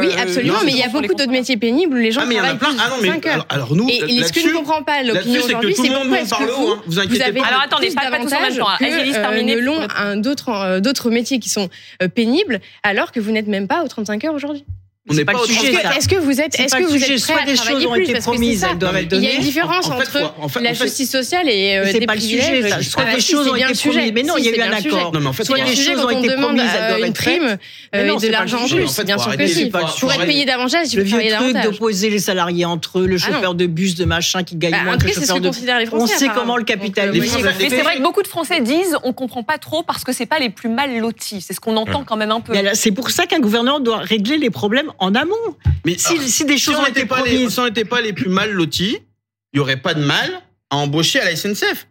Oui, 0.00 0.08
absolument. 0.20 0.58
Mais 0.64 0.72
il 0.72 0.78
y 0.78 0.82
a 0.82 0.88
beaucoup 0.88 1.14
d'autres 1.14 1.30
métiers 1.30 1.56
pénibles 1.56 1.94
où 1.94 2.00
les 2.00 2.12
gens 2.12 2.22
ah, 2.24 2.32
travaillent 2.32 2.58
plus 2.58 2.72
de 2.72 3.06
5 3.06 3.26
heures. 3.26 3.46
Alors 3.48 3.74
nous, 3.74 3.88
et 3.88 4.22
ce 4.22 4.32
que 4.32 4.40
je 4.40 4.48
ne 4.48 4.54
comprends 4.54 4.82
pas 4.82 5.02
l'opinion 5.02 5.42
aujourd'hui, 5.44 5.74
c'est 5.74 5.88
pourquoi 5.88 6.20
est-ce 6.20 6.34
que 6.34 6.44
vous, 6.86 6.98
vous, 7.08 7.14
vous 7.14 7.22
avez 7.22 7.40
alors 7.40 7.60
attendez, 7.60 7.90
pas, 7.90 8.10
pas 8.10 8.18
tous 8.18 8.32
en 8.32 8.40
même 8.40 8.56
temps. 8.56 8.66
Que 8.78 9.58
l'ont 9.60 10.20
d'autres 10.20 10.80
d'autres 10.80 11.10
métiers 11.10 11.38
qui 11.38 11.48
sont 11.48 11.68
pénibles, 12.14 12.60
alors 12.82 13.12
que 13.12 13.20
vous 13.20 13.30
n'êtes 13.30 13.48
même 13.48 13.68
pas 13.68 13.82
aux 13.84 13.88
35 13.88 14.24
heures 14.24 14.34
aujourd'hui. 14.34 14.64
On 15.10 15.14
n'est 15.14 15.24
pas, 15.24 15.34
au 15.34 15.44
sujet. 15.44 15.74
Est-ce 15.96 16.06
que 16.06 16.14
vous 16.14 16.40
êtes, 16.40 16.60
est-ce 16.60 16.76
que 16.76 16.84
vous 16.84 16.94
êtes 16.94 17.22
prêt 17.22 17.42
à 17.42 17.44
des 17.44 17.56
choses 17.56 17.86
ont 17.86 17.94
été 17.96 18.14
promises, 18.20 18.64
elles 18.68 18.78
doivent 18.78 18.96
être 18.96 19.08
données. 19.08 19.26
Il 19.26 19.30
y 19.30 19.32
a 19.32 19.36
une 19.36 19.42
différence 19.42 19.90
entre 19.90 20.60
la 20.60 20.72
justice 20.74 21.10
sociale 21.10 21.48
et 21.48 21.76
euh, 21.76 21.92
des 21.92 22.06
pas 22.06 22.14
privilèges. 22.14 22.50
Le 22.50 22.62
sujet, 22.62 22.82
soit 22.82 23.04
des 23.06 23.20
choses 23.20 23.48
ont 23.48 23.56
été 23.56 23.74
promises, 23.74 24.12
mais 24.14 24.22
non, 24.22 24.36
il 24.38 24.44
y 24.44 24.48
a 24.48 24.56
eu 24.56 24.60
un 24.60 24.72
accord. 24.72 25.12
Non, 25.12 25.20
mais 25.20 25.26
en 25.26 25.32
fait, 25.32 25.44
soit 25.44 25.60
des 25.60 25.74
choses 25.74 26.04
ont 26.04 26.10
été 26.10 26.34
promises, 26.36 26.62
elles 26.72 26.88
doivent 26.88 27.08
être 27.08 27.14
prime 27.14 27.58
et 27.92 27.98
de 27.98 28.28
l'argent 28.28 28.58
en 28.58 28.68
plus. 28.68 29.00
Bien 29.04 29.18
sûr 29.18 29.36
que 29.36 29.46
si. 29.46 29.70
Pour 29.70 30.12
être 30.12 30.24
payé 30.24 30.44
davantage, 30.44 30.92
il 30.92 31.00
faut 31.00 31.08
travailler 31.08 31.30
davantage. 31.30 31.54
Le 31.54 31.60
truc 31.60 31.72
d'opposer 31.72 32.10
les 32.10 32.18
salariés 32.18 32.64
entre 32.64 33.00
eux, 33.00 33.06
le 33.06 33.16
ah 33.16 33.26
chauffeur 33.26 33.54
de 33.54 33.66
bus, 33.66 33.96
de 33.96 34.04
machin 34.04 34.44
qui 34.44 34.56
gagne 34.56 34.72
bah, 34.72 34.84
moins 34.84 34.98
que 34.98 35.06
le 35.06 35.12
chauffeur 35.12 35.40
de. 35.40 35.50
On 35.92 36.06
sait 36.06 36.28
comment 36.32 36.56
le 36.56 36.64
capitalisme. 36.64 37.38
Mais 37.58 37.68
c'est 37.68 37.82
vrai 37.82 37.96
que 37.96 38.02
beaucoup 38.02 38.22
de 38.22 38.28
Français 38.28 38.60
disent, 38.60 38.96
on 39.02 39.12
comprend 39.12 39.42
pas 39.42 39.58
trop 39.58 39.82
parce 39.82 40.04
que 40.04 40.12
c'est 40.12 40.26
pas 40.26 40.38
les 40.38 40.50
plus 40.50 40.68
mal 40.68 40.96
lotis. 40.98 41.40
C'est 41.40 41.54
ce 41.54 41.60
qu'on 41.60 41.76
entend 41.76 42.04
quand 42.04 42.16
même 42.16 42.30
un 42.30 42.40
peu. 42.40 42.54
C'est 42.74 42.92
pour 42.92 43.10
ça 43.10 43.26
qu'un 43.26 43.40
gouvernement 43.40 43.80
doit 43.80 43.98
régler 43.98 44.38
les 44.38 44.50
problèmes 44.50 44.91
en 44.98 45.14
amont. 45.14 45.56
Mais 45.84 45.96
si, 45.98 46.44
des 46.44 46.58
choses 46.58 46.76
n'étaient 46.86 47.06
pas, 47.06 47.22
pas 47.88 48.00
les 48.00 48.12
plus 48.12 48.28
mal 48.28 48.50
lotis, 48.50 48.98
il 49.52 49.56
y 49.56 49.60
aurait 49.60 49.76
pas 49.80 49.94
de 49.94 50.04
mal 50.04 50.42
à 50.70 50.76
embaucher 50.76 51.20
à 51.20 51.24
la 51.24 51.36
SNCF. 51.36 51.86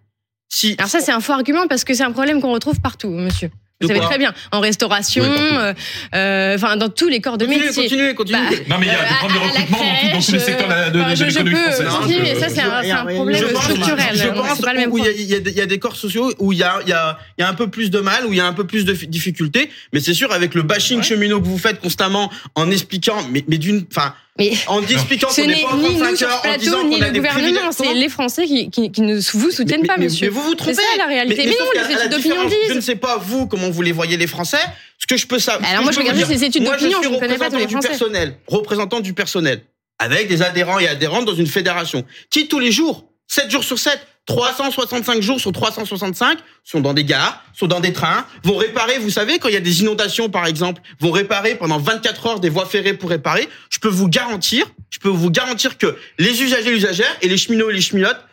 Si, 0.50 0.76
Alors 0.78 0.90
ça, 0.90 1.00
c'est 1.00 1.12
un 1.12 1.22
faux 1.22 1.34
argument 1.34 1.68
parce 1.68 1.84
que 1.84 1.94
c'est 1.94 2.04
un 2.04 2.12
problème 2.12 2.42
qu'on 2.42 2.52
retrouve 2.52 2.80
partout, 2.82 3.10
monsieur. 3.10 3.52
Vous 3.82 3.88
savez 3.88 4.00
très 4.00 4.18
bien, 4.18 4.34
en 4.52 4.60
restauration, 4.60 5.24
euh, 5.24 5.74
euh, 6.16 6.56
enfin 6.56 6.78
dans 6.78 6.90
tous 6.90 7.08
les 7.08 7.22
corps 7.22 7.38
de 7.38 7.46
métier. 7.46 7.84
Continuez, 7.84 8.14
continuez. 8.14 8.40
Bah, 8.40 8.56
non 8.70 8.78
mais 8.80 8.88
il 8.88 8.92
y 8.92 8.96
a 8.96 9.10
des 9.10 9.16
problèmes 9.16 9.42
de 9.42 9.48
recrutement 9.48 9.78
dans, 9.78 10.22
tous 10.22 10.32
les 10.32 10.40
secteurs 10.40 10.68
de, 10.68 10.92
de, 10.92 11.26
l'économie 11.26 11.56
française. 11.56 11.88
Oui, 12.06 12.18
mais 12.22 12.36
ça 12.36 12.50
c'est 12.50 12.62
un, 12.62 13.06
problème 13.06 13.44
structurel. 13.56 14.16
Je 14.16 14.28
pense 14.28 14.62
pas 14.62 14.74
le 14.74 14.80
même 14.80 14.92
il 14.94 15.58
y, 15.58 15.62
a 15.62 15.66
des 15.66 15.80
corps 15.80 15.96
sociaux 15.96 16.34
où 16.40 16.52
il 16.54 16.60
y 16.60 16.64
a, 16.64 16.80
y, 16.86 16.92
a, 16.92 17.18
y 17.38 17.42
a 17.42 17.50
un 17.50 17.54
peu 17.54 17.68
plus 17.68 17.90
de 17.90 18.00
mal, 18.00 18.26
où 18.26 18.34
il 18.34 18.38
y 18.38 18.42
a 18.42 18.46
un 18.46 18.54
peu 18.54 18.66
plus 18.66 18.86
de 18.86 18.94
difficultés. 18.94 19.70
Mais 19.94 20.00
c'est 20.00 20.14
sûr, 20.14 20.32
avec 20.32 20.54
le 20.54 20.62
bashing 20.62 21.02
cheminot 21.02 21.42
que 21.42 21.48
vous 21.48 21.58
faites 21.58 21.80
constamment 21.80 22.32
en 22.56 22.70
expliquant, 22.70 23.18
mais, 23.32 23.44
mais 23.48 23.58
d'une, 23.58 23.86
enfin 23.92 24.14
mais 24.38 24.54
en 24.68 24.82
expliquant 24.82 25.28
qu'on 25.28 25.46
n'est 25.46 25.62
pas 25.62 25.76
ni 25.76 25.96
nous 25.96 26.16
sur 26.16 26.32
ce 26.32 26.42
plateau, 26.42 26.84
ni 26.88 27.00
le 27.00 27.12
gouvernement, 27.12 27.72
c'est 27.72 27.94
les 27.94 28.10
Français 28.10 28.46
qui, 28.46 28.70
qui, 28.70 28.92
qui, 28.92 29.02
ne 29.02 29.20
vous 29.38 29.52
soutiennent 29.52 29.86
pas, 29.86 29.98
monsieur. 29.98 30.28
Mais 30.28 30.34
vous 30.34 30.42
vous 30.42 30.56
trompez. 30.56 30.74
C'est 30.74 30.82
ça 30.82 30.98
la 30.98 31.06
réalité. 31.06 31.46
Mais, 31.46 31.52
non, 31.52 31.88
les 31.88 31.94
études 31.94 32.12
d'opinion 32.12 32.46
disent. 32.46 32.58
Je 32.70 32.74
ne 32.74 32.82
sais 32.82 32.96
pas 32.96 33.18
vous 33.18 33.48
comment 33.48 33.70
vous 33.70 33.82
les 33.82 33.92
voyez 33.92 34.16
les 34.16 34.28
Français. 34.28 34.62
Ce 34.98 35.06
que 35.06 35.18
je 35.18 35.28
peux 35.28 35.40
savoir. 35.40 35.70
Alors 35.70 35.84
moi, 35.84 35.92
je 35.92 36.00
regarde 36.00 36.18
les 36.18 36.44
études 36.44 36.64
d'opinion. 36.64 37.00
Je 37.04 37.10
ne 37.10 37.20
connais 37.20 37.38
pas 37.38 37.50
tous 37.50 37.58
les 37.58 37.68
Français. 37.68 37.90
Personnel, 37.90 38.38
représentant 38.48 39.02
du 39.02 39.14
personnel, 39.14 39.64
avec 40.00 40.30
des 40.30 40.42
adhérents 40.42 40.80
et 40.80 40.88
adhérentes 40.88 41.26
dans 41.26 41.36
une 41.36 41.48
fédération, 41.48 42.06
qui 42.30 42.48
tous 42.48 42.60
les 42.60 42.72
jours, 42.72 43.06
7 43.28 43.52
jours 43.52 43.64
sur 43.64 43.80
7, 43.80 44.00
365 44.28 45.22
jours 45.22 45.40
sur 45.40 45.52
365 45.52 46.38
sont 46.64 46.80
dans 46.80 46.94
des 46.94 47.04
gares, 47.04 47.44
sont 47.54 47.68
dans 47.68 47.80
des 47.80 47.92
trains, 47.92 48.26
vont 48.44 48.56
réparer, 48.56 49.00
vous 49.00 49.10
savez, 49.10 49.40
quand 49.40 49.50
il 49.50 49.54
y 49.54 49.58
a 49.58 49.62
des 49.62 49.82
inondations 49.82 50.30
par 50.30 50.46
exemple, 50.46 50.82
vont 51.00 51.12
réparer 51.12 51.56
pendant 51.56 51.80
24 51.80 52.26
heures 52.28 52.40
des 52.40 52.50
voies 52.50 52.66
ferrées 52.66 52.94
pour 52.94 53.10
réparer. 53.10 53.50
Je 53.70 53.80
peux 53.80 53.90
vous 53.90 54.08
garantir, 54.08 54.66
je 54.90 55.00
peux 55.00 55.10
vous 55.10 55.32
garantir 55.32 55.78
que 55.78 55.98
les 56.20 56.42
usagers 56.44 56.72
usagères 56.72 57.18
et 57.22 57.28
les 57.28 57.38
cheminots 57.38 57.70
et 57.72 57.74
les 57.74 57.82
cheminotes, 57.82 58.24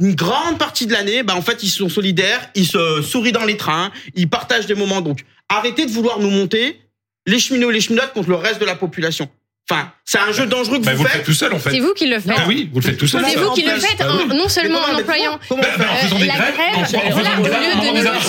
une 0.00 0.14
grande 0.14 0.58
partie 0.58 0.86
de 0.86 0.92
l'année, 0.92 1.22
bah 1.22 1.34
en 1.34 1.42
fait, 1.42 1.62
ils 1.62 1.70
sont 1.70 1.88
solidaires, 1.88 2.50
ils 2.54 2.66
se 2.66 3.02
sourient 3.02 3.32
dans 3.32 3.44
les 3.44 3.56
trains, 3.56 3.90
ils 4.14 4.28
partagent 4.28 4.66
des 4.66 4.74
moments. 4.74 5.00
Donc, 5.00 5.24
arrêtez 5.48 5.86
de 5.86 5.90
vouloir 5.90 6.20
nous 6.20 6.30
monter 6.30 6.80
les 7.26 7.38
cheminots 7.38 7.70
et 7.70 7.74
les 7.74 7.80
cheminotes 7.80 8.12
contre 8.12 8.28
le 8.28 8.36
reste 8.36 8.60
de 8.60 8.64
la 8.64 8.76
population. 8.76 9.28
Enfin, 9.70 9.92
c'est 10.02 10.18
un 10.18 10.32
jeu 10.32 10.46
dangereux 10.46 10.78
que 10.78 10.84
bah, 10.84 10.94
vous, 10.94 11.04
faites. 11.04 11.24
tout 11.24 11.34
seul, 11.34 11.52
en 11.52 11.58
fait. 11.58 11.72
C'est 11.72 11.80
vous 11.80 11.92
qui 11.92 12.06
le 12.06 12.18
faites. 12.18 12.32
Ah 12.34 12.44
oui, 12.48 12.70
vous 12.72 12.80
le 12.80 12.86
faites 12.86 12.96
tout 12.96 13.06
seul. 13.06 13.22
C'est 13.28 13.38
vous 13.38 13.50
qui 13.50 13.62
le 13.62 13.72
faites, 13.72 14.02
non 14.34 14.48
seulement 14.48 14.78
en 14.78 14.98
employant 14.98 15.38
bah, 15.50 15.56
bah, 15.78 15.84
en 15.92 15.96
faisant 15.96 16.18
des 16.18 16.26
grèves, 16.26 16.54
en 16.74 16.84
faisant 16.84 16.98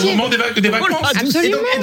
des 0.03 0.11
moment 0.15 0.27
des 0.29 0.69
vacances. 0.69 1.11
Absolument. 1.15 1.57
Et 1.75 1.79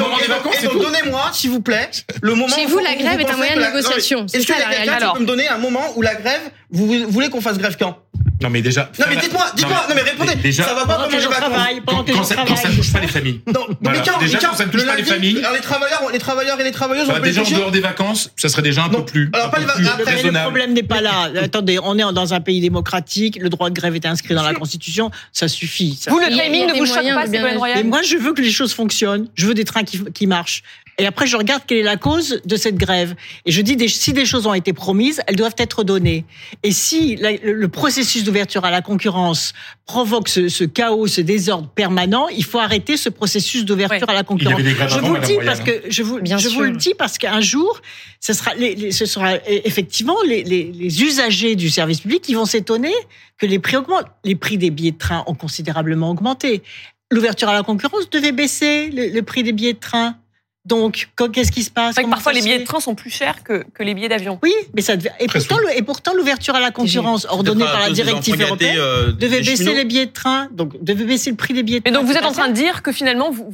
donc, 0.67 0.83
donnez-moi, 0.83 1.31
s'il 1.33 1.51
vous 1.51 1.63
plaît, 1.63 1.91
le 2.21 2.35
moment. 2.35 2.55
Chez 2.55 2.67
vous, 2.67 2.79
la 2.79 2.95
grève 2.95 3.21
est 3.21 3.31
un 3.31 3.37
moyen 3.37 3.57
de 3.57 3.63
négociation. 3.63 4.27
Est-ce 4.27 4.47
que 4.47 4.53
la 4.53 4.69
réalité 4.69 5.07
peut 5.15 5.21
me 5.21 5.27
donner 5.27 5.49
un 5.49 5.59
moment 5.59 5.93
où 5.97 6.03
la 6.03 6.15
grève, 6.15 6.43
vous 6.71 7.07
voulez 7.09 7.31
qu'on 7.31 7.41
fasse 7.41 7.57
grève 7.57 7.77
quand? 7.79 7.99
Non 8.43 8.51
mais 8.51 8.63
déjà. 8.63 8.91
Non 8.99 9.07
mais 9.09 9.17
dites-moi, 9.17 9.47
dites-moi, 9.55 9.87
non 9.89 9.95
mais 9.95 10.03
répondez. 10.03 10.35
Déjà, 10.37 10.65
ça 10.65 10.75
va 10.75 10.87
pas 10.87 10.97
pendant 10.97 11.09
que 11.09 11.21
je 11.21 11.29
travaille, 11.29 11.81
pendant 11.81 12.05
que 12.05 12.13
je 12.13 12.23
travaille. 12.23 12.47
Quand 12.47 12.57
ça 12.57 12.69
ne 12.69 12.77
touche 12.77 12.93
pas 12.93 13.01
les 13.01 13.09
familles. 13.09 13.41
Non, 13.47 13.67
mais 13.81 13.99
quand, 14.05 14.19
déjà 14.19 14.39
quand 14.39 14.55
ça 14.55 14.67
ne 14.67 14.71
touche 14.71 14.85
pas 14.85 14.97
les 14.97 15.05
familles. 15.05 15.39
Alors 15.39 15.53
les 15.53 15.61
travailleurs, 15.61 16.03
les 16.13 16.19
travailleurs 16.19 16.61
et 16.61 16.65
les 16.65 16.73
travailleuses. 16.73 17.09
Bah, 17.09 17.21
déjà 17.21 17.43
en 17.43 17.51
dehors 17.51 17.71
des 17.71 17.81
vacances, 17.81 18.31
ça 18.37 18.49
serait 18.49 18.63
déjà 18.63 18.85
un 18.85 18.89
peu 18.89 19.05
plus. 19.05 19.31
Alors 19.33 19.51
pas 19.51 19.59
les 19.59 19.65
vacances. 19.65 19.85
Le 20.23 20.43
problème 20.43 20.73
n'est 20.73 20.83
pas 20.83 21.01
là. 21.01 21.31
Attendez, 21.43 21.79
on 21.83 21.99
est 21.99 22.13
dans 22.13 22.35
un 22.35 22.41
pays 22.41 22.61
démocratique, 22.61 23.39
le 23.41 23.49
droit 23.49 23.71
de 23.71 23.75
grève 23.75 23.95
est 23.95 24.07
inscrit 24.07 24.35
dans 24.35 24.43
la 24.43 24.55
Constitution, 24.55 25.11
ça 25.33 25.49
suffit. 25.49 25.99
Vous 26.09 26.19
le 26.19 26.29
timing 26.29 26.67
ne 26.67 26.75
vous 26.75 26.87
choque 26.87 27.05
pas, 27.15 27.27
c'est 27.27 27.75
Mais 27.75 27.83
moi 27.83 28.03
je 28.03 28.17
veux 28.17 28.33
que 28.33 28.43
les 28.43 28.51
choses 28.51 28.73
fonctionnent. 28.73 29.29
Je 29.35 29.47
veux 29.47 29.55
des 29.55 29.65
trains 29.65 29.85
qui 29.85 30.27
marchent. 30.27 30.63
Et 30.99 31.07
après, 31.07 31.27
je 31.27 31.37
regarde 31.37 31.63
quelle 31.67 31.79
est 31.79 31.83
la 31.83 31.97
cause 31.97 32.41
de 32.45 32.57
cette 32.57 32.77
grève. 32.77 33.15
Et 33.45 33.53
je 33.53 33.61
dis, 33.61 33.77
si 33.89 34.15
des 34.15 34.25
choses 34.25 34.47
ont 34.47 34.55
été 34.55 34.73
promises, 34.73 35.21
elles 35.27 35.37
doivent 35.37 35.55
être 35.59 35.85
données. 35.85 36.25
Et 36.63 36.73
si 36.73 37.17
le 37.17 37.67
processus 37.69 38.25
d'ouverture 38.25 38.65
à 38.65 38.71
la 38.71 38.81
concurrence 38.81 39.53
provoque 39.85 40.29
ce, 40.29 40.65
chaos, 40.65 41.07
ce 41.07 41.21
désordre 41.21 41.69
permanent, 41.69 42.29
il 42.29 42.45
faut 42.45 42.59
arrêter 42.59 42.97
ce 42.97 43.11
processus 43.11 43.67
d'ouverture 43.67 44.09
à 44.09 44.15
la 44.15 44.23
concurrence. 44.23 44.59
Je 44.59 45.01
vous 45.01 45.15
le 45.15 45.21
dis 45.21 45.37
parce 45.45 45.61
que 45.61 45.83
je 45.89 46.03
vous, 46.03 46.19
je 46.25 46.49
vous 46.49 46.63
le 46.63 46.77
dis 46.77 46.95
parce 46.95 47.19
qu'un 47.19 47.43
jour, 47.43 47.83
ce 48.21 48.33
sera, 48.33 48.55
les, 48.55 48.91
ce 48.91 49.05
sera 49.05 49.35
effectivement 49.47 50.17
les, 50.27 50.45
les, 50.45 50.73
les, 50.73 51.03
usagers 51.03 51.57
du 51.57 51.69
service 51.69 52.01
public 52.01 52.23
qui 52.23 52.35
vont 52.35 52.47
s'étonner 52.47 52.95
que 53.37 53.45
les 53.45 53.59
prix 53.59 53.77
augmentent. 53.77 54.09
Les 54.25 54.35
prix 54.35 54.57
des 54.57 54.71
billets 54.71 54.93
de 54.93 54.99
train 54.99 55.25
ont 55.27 55.35
considérablement 55.35 56.11
augmenté. 56.11 56.63
L'ouverture 57.11 57.51
à 57.51 57.53
la 57.53 57.63
concurrence 57.63 58.09
devait 58.09 58.33
baisser 58.33 58.91
le 58.91 59.21
prix 59.21 59.43
des 59.43 59.53
billets 59.53 59.75
de 59.75 59.79
train. 59.79 60.17
Donc, 60.67 61.09
qu'est-ce 61.33 61.53
qui 61.53 61.63
se 61.63 61.71
passe? 61.71 61.95
Que 61.95 62.11
Parfois, 62.11 62.33
les 62.33 62.43
billets 62.43 62.59
de 62.59 62.65
train 62.65 62.81
sont 62.81 62.97
plus 62.97 63.11
chers 63.11 63.45
que, 63.45 63.65
que 63.73 63.85
les 63.85 63.95
billets 63.95 64.09
d'avion. 64.09 64.41
Oui, 64.43 64.53
mais 64.75 64.83
ça 64.83 64.97
devait... 64.97 65.13
et, 65.21 65.29
pourtant, 65.29 65.57
et 65.75 65.83
pourtant, 65.83 66.13
l'ouverture 66.13 66.57
à 66.57 66.61
la 66.61 66.73
concurrence 66.73 67.25
ordonnée 67.31 67.65
par 67.65 67.81
la 67.81 67.91
directive 67.91 68.41
européenne 68.41 68.77
euh, 68.79 69.13
devait 69.13 69.41
baisser 69.43 69.75
les 69.75 69.85
billets 69.85 70.07
de 70.07 70.13
train, 70.13 70.49
donc 70.51 70.83
devait 70.83 71.05
baisser 71.05 71.31
le 71.31 71.37
prix 71.37 71.55
des 71.55 71.63
billets 71.63 71.79
de 71.79 71.85
train. 71.85 71.93
Mais 71.93 71.97
donc, 71.97 72.07
vous 72.07 72.17
êtes 72.17 72.25
en 72.25 72.33
train 72.33 72.49
de 72.49 72.55
dire 72.55 72.83
que 72.83 72.91
finalement, 72.91 73.31
vous, 73.31 73.49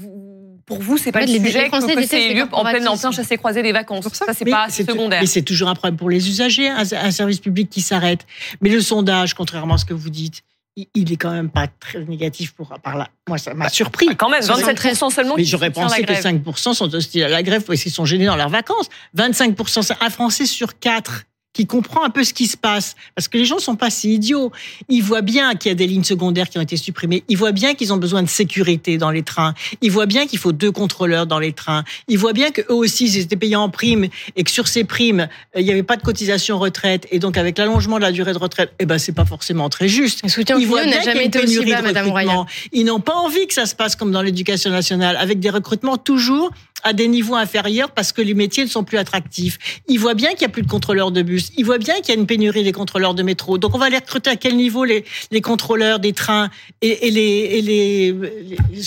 pour 0.65 0.81
vous, 0.81 0.97
c'est 0.97 1.13
pas 1.13 1.21
le 1.21 1.27
sujet 1.27 1.69
que, 1.69 1.95
que 1.95 2.07
c'est 2.07 2.33
lieu 2.33 2.45
en 2.53 2.63
plein, 2.65 2.87
en 2.87 2.97
plein 2.97 3.11
chassé 3.11 3.37
croisé 3.37 3.63
des 3.63 3.73
vacances. 3.73 4.09
Ça, 4.13 4.33
c'est 4.33 4.47
pas 4.47 4.71
secondaire. 4.71 5.21
Mais 5.21 5.27
c'est 5.27 5.43
toujours 5.43 5.69
un 5.69 5.75
problème 5.75 5.99
pour 5.99 6.09
les 6.09 6.29
usagers, 6.31 6.69
un, 6.69 6.85
un 6.93 7.11
service 7.11 7.41
public 7.41 7.69
qui 7.69 7.83
s'arrête. 7.83 8.27
Mais 8.63 8.71
le 8.71 8.81
sondage, 8.81 9.35
contrairement 9.35 9.75
à 9.75 9.79
ce 9.79 9.85
que 9.85 9.95
vous 9.95 10.09
dites, 10.11 10.43
il 10.77 11.13
est 11.13 11.17
quand 11.17 11.31
même 11.31 11.51
pas 11.51 11.67
très 11.67 12.05
négatif 12.05 12.53
pour 12.53 12.69
par 12.83 12.97
là. 12.97 13.09
Moi, 13.29 13.39
ça 13.39 13.55
m'a 13.55 13.69
surpris. 13.69 14.17
quand 14.17 14.31
même, 14.31 14.41
27% 14.41 15.11
seulement. 15.11 15.35
Mais 15.37 15.45
j'aurais 15.45 15.71
pensé 15.71 16.03
que 16.03 16.13
5% 16.13 16.75
sont 16.75 16.95
hostiles 16.95 17.25
à 17.25 17.29
la 17.29 17.43
grève 17.43 17.63
parce 17.63 17.83
qu'ils 17.83 17.93
sont 17.93 18.05
gênés 18.05 18.27
dans 18.27 18.37
leurs 18.37 18.49
vacances. 18.49 18.89
25%, 19.17 19.83
c'est 19.83 19.97
un 20.01 20.11
Français 20.11 20.47
sur 20.47 20.79
quatre 20.79 21.25
qui 21.53 21.67
comprend 21.67 22.05
un 22.05 22.11
peu 22.11 22.25
ce 22.25 22.33
qui 22.33 22.47
se 22.47 22.57
passe. 22.57 22.95
Parce 23.15 23.29
que 23.29 23.37
les 23.39 23.45
gens 23.45 23.59
sont 23.59 23.77
pas 23.77 23.91
si 23.91 24.15
idiots. 24.15 24.53
Ils 24.89 25.03
voient 25.03 25.21
bien 25.21 25.55
qu'il 25.55 25.71
y 25.71 25.73
a 25.73 25.75
des 25.75 25.87
lignes 25.87 26.05
secondaires 26.05 26.49
qui 26.49 26.59
ont 26.59 26.63
été 26.63 26.77
supprimées. 26.77 27.25
Ils 27.29 27.37
voient 27.37 27.53
bien 27.53 27.75
qu'ils 27.75 27.93
ont 27.93 27.99
besoin 27.99 28.23
de 28.23 28.29
sécurité 28.29 28.99
dans 28.99 29.11
les 29.11 29.23
trains. 29.23 29.55
Ils 29.83 29.91
voient 29.91 30.07
bien 30.07 30.27
qu'il 30.27 30.39
faut 30.39 30.53
deux 30.53 30.73
contrôleurs 30.73 31.27
dans 31.27 31.39
les 31.39 31.53
trains. 31.53 31.85
Ils 32.09 32.19
voient 32.19 32.33
bien 32.33 32.51
qu'eux 32.51 32.65
aussi, 32.69 33.05
ils 33.05 33.19
étaient 33.19 33.37
payés 33.37 33.57
en 33.57 33.69
primes 33.69 34.07
et 34.37 34.45
que 34.45 34.51
sur 34.51 34.69
ces 34.69 34.85
primes, 34.85 35.29
euh, 35.57 35.61
il 35.61 35.65
n'y 35.65 35.71
avait 35.71 35.83
pas 35.83 35.97
de 35.97 36.03
cotisation 36.03 36.59
retraite. 36.59 37.07
Et 37.11 37.19
donc, 37.19 37.37
avec 37.37 37.59
l'allongement 37.59 37.97
de 37.97 38.03
la 38.03 38.13
durée 38.13 38.33
de 38.33 38.39
retraite, 38.39 38.73
eh 38.79 38.87
ben, 38.87 38.99
c'est 38.99 39.13
pas 39.13 39.25
forcément 39.25 39.69
très 39.69 39.89
juste. 39.89 40.23
Ils 40.59 40.67
voient 40.67 40.85
bien 40.85 41.03
jamais 41.03 41.27
été 41.27 41.41
aussi 41.41 41.65
bas, 41.65 41.83
Madame 41.83 42.13
Ils 42.73 42.85
n'ont 42.85 43.01
pas 43.01 43.15
envie 43.15 43.47
que 43.47 43.55
ça 43.55 43.67
se 43.67 43.75
passe 43.75 43.97
comme 43.97 44.13
dans 44.13 44.23
l'éducation 44.23 44.71
nationale, 44.71 45.17
avec 45.17 45.41
des 45.41 45.51
recrutements 45.51 45.99
toujours 45.99 46.51
à 46.83 46.93
des 46.93 47.09
niveaux 47.09 47.35
inférieurs 47.35 47.91
parce 47.91 48.13
que 48.13 48.23
les 48.23 48.35
métiers 48.35 48.65
ne 48.65 48.69
sont 48.69 48.85
plus 48.85 48.99
attractifs. 48.99 49.81
Ils 49.89 49.99
voient 49.99 50.15
bien 50.15 50.31
qu'il 50.31 50.41
n'y 50.41 50.47
a 50.47 50.49
plus 50.49 50.63
de 50.63 50.69
contrôleurs 50.69 51.13
de 51.13 51.23
bus. 51.23 51.42
Ils 51.57 51.65
voient 51.65 51.79
bien 51.79 51.95
qu'il 51.97 52.15
y 52.15 52.17
a 52.17 52.21
une 52.21 52.27
pénurie 52.27 52.65
des 52.65 52.73
contrôleurs 52.73 53.15
de 53.15 53.23
métro. 53.23 53.59
Donc 53.59 53.75
on 53.75 53.79
va 53.79 53.89
les 53.89 53.99
recruter 53.99 54.31
à 54.31 54.37
quel 54.37 54.57
niveau 54.57 54.85
les, 54.85 55.05
les 55.31 55.41
contrôleurs 55.41 55.99
des 55.99 56.13
trains 56.13 56.51
et, 56.81 57.09
et, 57.09 57.11
les, 57.11 57.23
et, 57.23 57.63
les, 57.63 58.17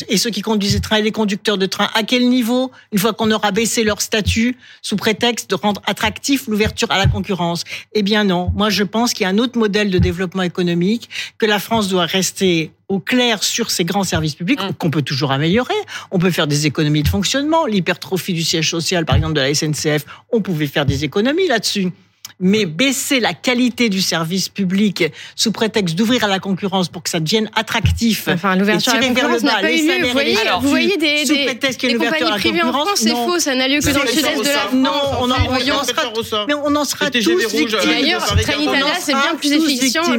et 0.07 0.17
ceux 0.17 0.29
qui 0.29 0.41
conduisent 0.41 0.75
les 0.75 0.81
trains 0.81 0.97
et 0.97 1.01
les 1.01 1.11
conducteurs 1.11 1.57
de 1.57 1.65
trains? 1.65 1.89
À 1.93 2.03
quel 2.03 2.29
niveau 2.29 2.71
Une 2.91 2.99
fois 2.99 3.13
qu'on 3.13 3.31
aura 3.31 3.51
baissé 3.51 3.83
leur 3.83 4.01
statut 4.01 4.57
sous 4.81 4.95
prétexte 4.95 5.49
de 5.49 5.55
rendre 5.55 5.81
attractif 5.85 6.47
l'ouverture 6.47 6.91
à 6.91 6.97
la 6.97 7.07
concurrence? 7.07 7.63
Eh 7.93 8.03
bien 8.03 8.23
non. 8.23 8.51
Moi 8.55 8.69
je 8.69 8.83
pense 8.83 9.13
qu'il 9.13 9.23
y 9.23 9.27
a 9.27 9.29
un 9.29 9.37
autre 9.37 9.57
modèle 9.57 9.89
de 9.89 9.97
développement 9.99 10.43
économique 10.43 11.09
que 11.37 11.45
la 11.45 11.59
France 11.59 11.87
doit 11.87 12.05
rester 12.05 12.71
au 12.87 12.99
clair 12.99 13.43
sur 13.43 13.71
ces 13.71 13.83
grands 13.83 14.03
services 14.03 14.35
publics 14.35 14.61
mm. 14.61 14.73
qu'on 14.73 14.91
peut 14.91 15.01
toujours 15.01 15.31
améliorer. 15.31 15.73
On 16.11 16.19
peut 16.19 16.31
faire 16.31 16.47
des 16.47 16.65
économies 16.65 17.03
de 17.03 17.07
fonctionnement. 17.07 17.65
L'hypertrophie 17.65 18.33
du 18.33 18.43
siège 18.43 18.69
social, 18.69 19.05
par 19.05 19.15
exemple, 19.15 19.33
de 19.33 19.41
la 19.41 19.53
SNCF, 19.53 20.05
on 20.31 20.41
pouvait 20.41 20.67
faire 20.67 20.85
des 20.85 21.03
économies 21.03 21.47
là-dessus 21.47 21.91
mais 22.39 22.65
baisser 22.65 23.19
la 23.19 23.33
qualité 23.33 23.89
du 23.89 24.01
service 24.01 24.49
public 24.49 25.05
sous 25.35 25.51
prétexte 25.51 25.95
d'ouvrir 25.95 26.23
à 26.23 26.27
la 26.27 26.39
concurrence 26.39 26.89
pour 26.89 27.03
que 27.03 27.09
ça 27.09 27.19
devienne 27.19 27.49
attractif. 27.55 28.27
Enfin, 28.27 28.55
l'ouverture 28.55 28.93
à 28.93 28.99
la 28.99 29.07
concurrence 29.07 29.43
n'a 29.43 29.59
pas 29.61 29.71
eu 29.71 29.87
lieu. 29.87 30.05
Vous 30.05 30.11
voyez, 30.11 30.37
vous 30.61 30.69
voyez 30.69 30.97
des, 30.97 31.23
des, 31.25 31.53
des 31.53 31.95
compagnies 31.95 32.31
privées 32.39 32.63
en 32.63 32.73
France, 32.73 32.89
c'est 32.95 33.09
faux, 33.09 33.39
ça 33.39 33.55
n'a 33.55 33.67
lieu 33.67 33.79
que 33.79 33.89
dans 33.91 34.01
le 34.01 34.07
sud-est 34.07 34.39
de 34.39 34.43
la 34.43 34.59
France. 34.59 34.73
Non, 34.73 34.91
on 35.21 35.31
en, 35.31 35.35
on 35.35 35.83
sera, 35.83 36.45
mais 36.47 36.53
on 36.53 36.75
en 36.75 36.85
sera 36.85 37.09
tous 37.09 37.19
victimes. 37.19 37.67
D'ailleurs, 37.83 38.25
Trenitalia, 38.25 38.85
c'est 38.99 39.13
bien 39.13 39.35
plus 39.35 39.51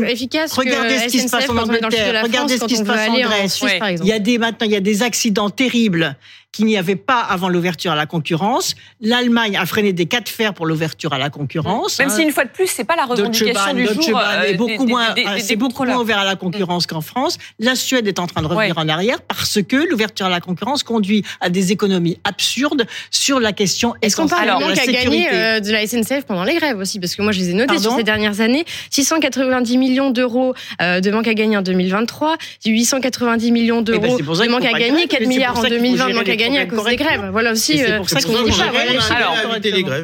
efficace 0.05 0.53
Regardez 0.53 0.99
ce 0.99 1.07
qui 1.07 1.21
se 1.21 1.29
passe 1.29 1.49
en 1.49 1.57
Angleterre, 1.57 2.23
regardez 2.23 2.59
ce 2.59 2.64
qui 2.64 2.77
se 2.77 2.83
passe 2.83 3.09
en 3.09 3.19
Grèce. 3.19 3.62
Il 4.01 4.07
y 4.07 4.12
a 4.12 4.19
des, 4.19 4.38
maintenant, 4.38 4.66
il 4.66 4.73
y 4.73 4.77
a 4.77 4.81
des 4.81 5.03
accidents 5.03 5.51
terribles 5.51 6.16
qu'il 6.57 6.66
n'y 6.66 6.79
avait 6.79 6.97
pas 6.97 7.21
avant 7.21 7.49
l'ouverture 7.49 7.92
à 7.92 7.97
la 7.97 8.07
concurrence. 8.07 8.75
L'Allemagne 9.01 9.57
a 9.57 9.66
freiné 9.66 9.92
des 9.92 10.07
cas 10.07 10.21
de 10.21 10.29
fer 10.29 10.55
pour 10.55 10.66
l'ouverture 10.66 11.12
à 11.12 11.19
la 11.19 11.29
concurrence. 11.29 11.99
Même 11.99 12.09
si 12.09 12.23
une 12.23 12.33
fois 12.33 12.45
de 12.45 12.51
plus, 12.51 12.66
c'est 12.66 12.85
pas 12.85 12.97
la 12.97 13.05
revendication 13.05 13.75
du 13.75 13.87
jour. 13.87 14.21
est 14.21 14.55
euh, 14.55 14.57
beaucoup 14.57 14.87
moins, 14.87 15.14
c'est 15.38 15.57
beaucoup 15.57 15.85
moins 15.85 16.01
ouvert 16.01 16.19
à 16.19 16.25
la 16.25 16.37
concurrence 16.37 16.87
qu'en 16.87 17.03
France. 17.03 17.37
La 17.59 17.75
Suède 17.75 18.09
est 18.09 18.19
en 18.19 18.27
train 18.27 18.42
de 18.42 18.47
revenir 18.47 18.79
en 18.79 18.88
arrière 18.88 19.21
parce 19.21 19.59
que 19.62 19.77
l'ouverture 19.77 20.27
à 20.27 20.31
la 20.31 20.40
concurrence 20.40 20.83
conduit 20.83 21.25
à 21.40 21.51
des 21.51 21.73
économies 21.73 22.19
absurdes 22.25 22.87
sur 23.11 23.38
la 23.38 23.53
question. 23.53 23.95
Est-ce 24.01 24.16
qu'on 24.16 24.27
parle 24.27 24.57
du 24.57 24.64
manque 24.64 24.79
à 24.79 24.87
gagner 24.87 25.29
euh, 25.33 25.61
de 25.61 25.71
la 25.71 25.87
SNCF 25.87 26.25
pendant 26.27 26.45
les 26.45 26.55
grèves 26.55 26.79
aussi? 26.79 26.99
Parce 26.99 27.14
que 27.14 27.23
moi, 27.23 27.33
je 27.33 27.40
les 27.40 27.51
ai 27.51 27.55
notés 27.55 27.79
sur 27.79 27.95
ces 27.97 28.03
dernières 28.03 28.40
années. 28.40 28.64
690 28.90 29.77
millions 29.77 30.11
d'euros 30.11 30.55
euh, 30.81 31.01
de 31.01 31.11
manque 31.11 31.29
à 31.29 31.35
gagner 31.35 31.59
en 31.59 31.62
2023, 31.62 32.37
890 32.64 33.53
millions 33.53 33.85
eh 33.87 33.99
ben, 33.99 34.01
d'euros 34.01 34.16
de 34.19 34.49
manque 34.49 34.64
à 34.64 34.73
gagner, 34.73 35.07
4 35.07 35.27
milliards 35.27 35.59
en 35.59 35.62
2020 35.62 36.09
de 36.09 36.14
manque 36.14 36.29
à 36.29 36.37
gagner 36.37 36.46
à 36.55 36.67
cause 36.67 36.85
des 36.85 36.97
grèves. 36.97 37.29
Voilà 37.31 37.53
aussi. 37.53 37.79
C'est 37.79 37.97
pour 37.97 38.09
ça 38.09 38.21
qu'on 38.21 38.35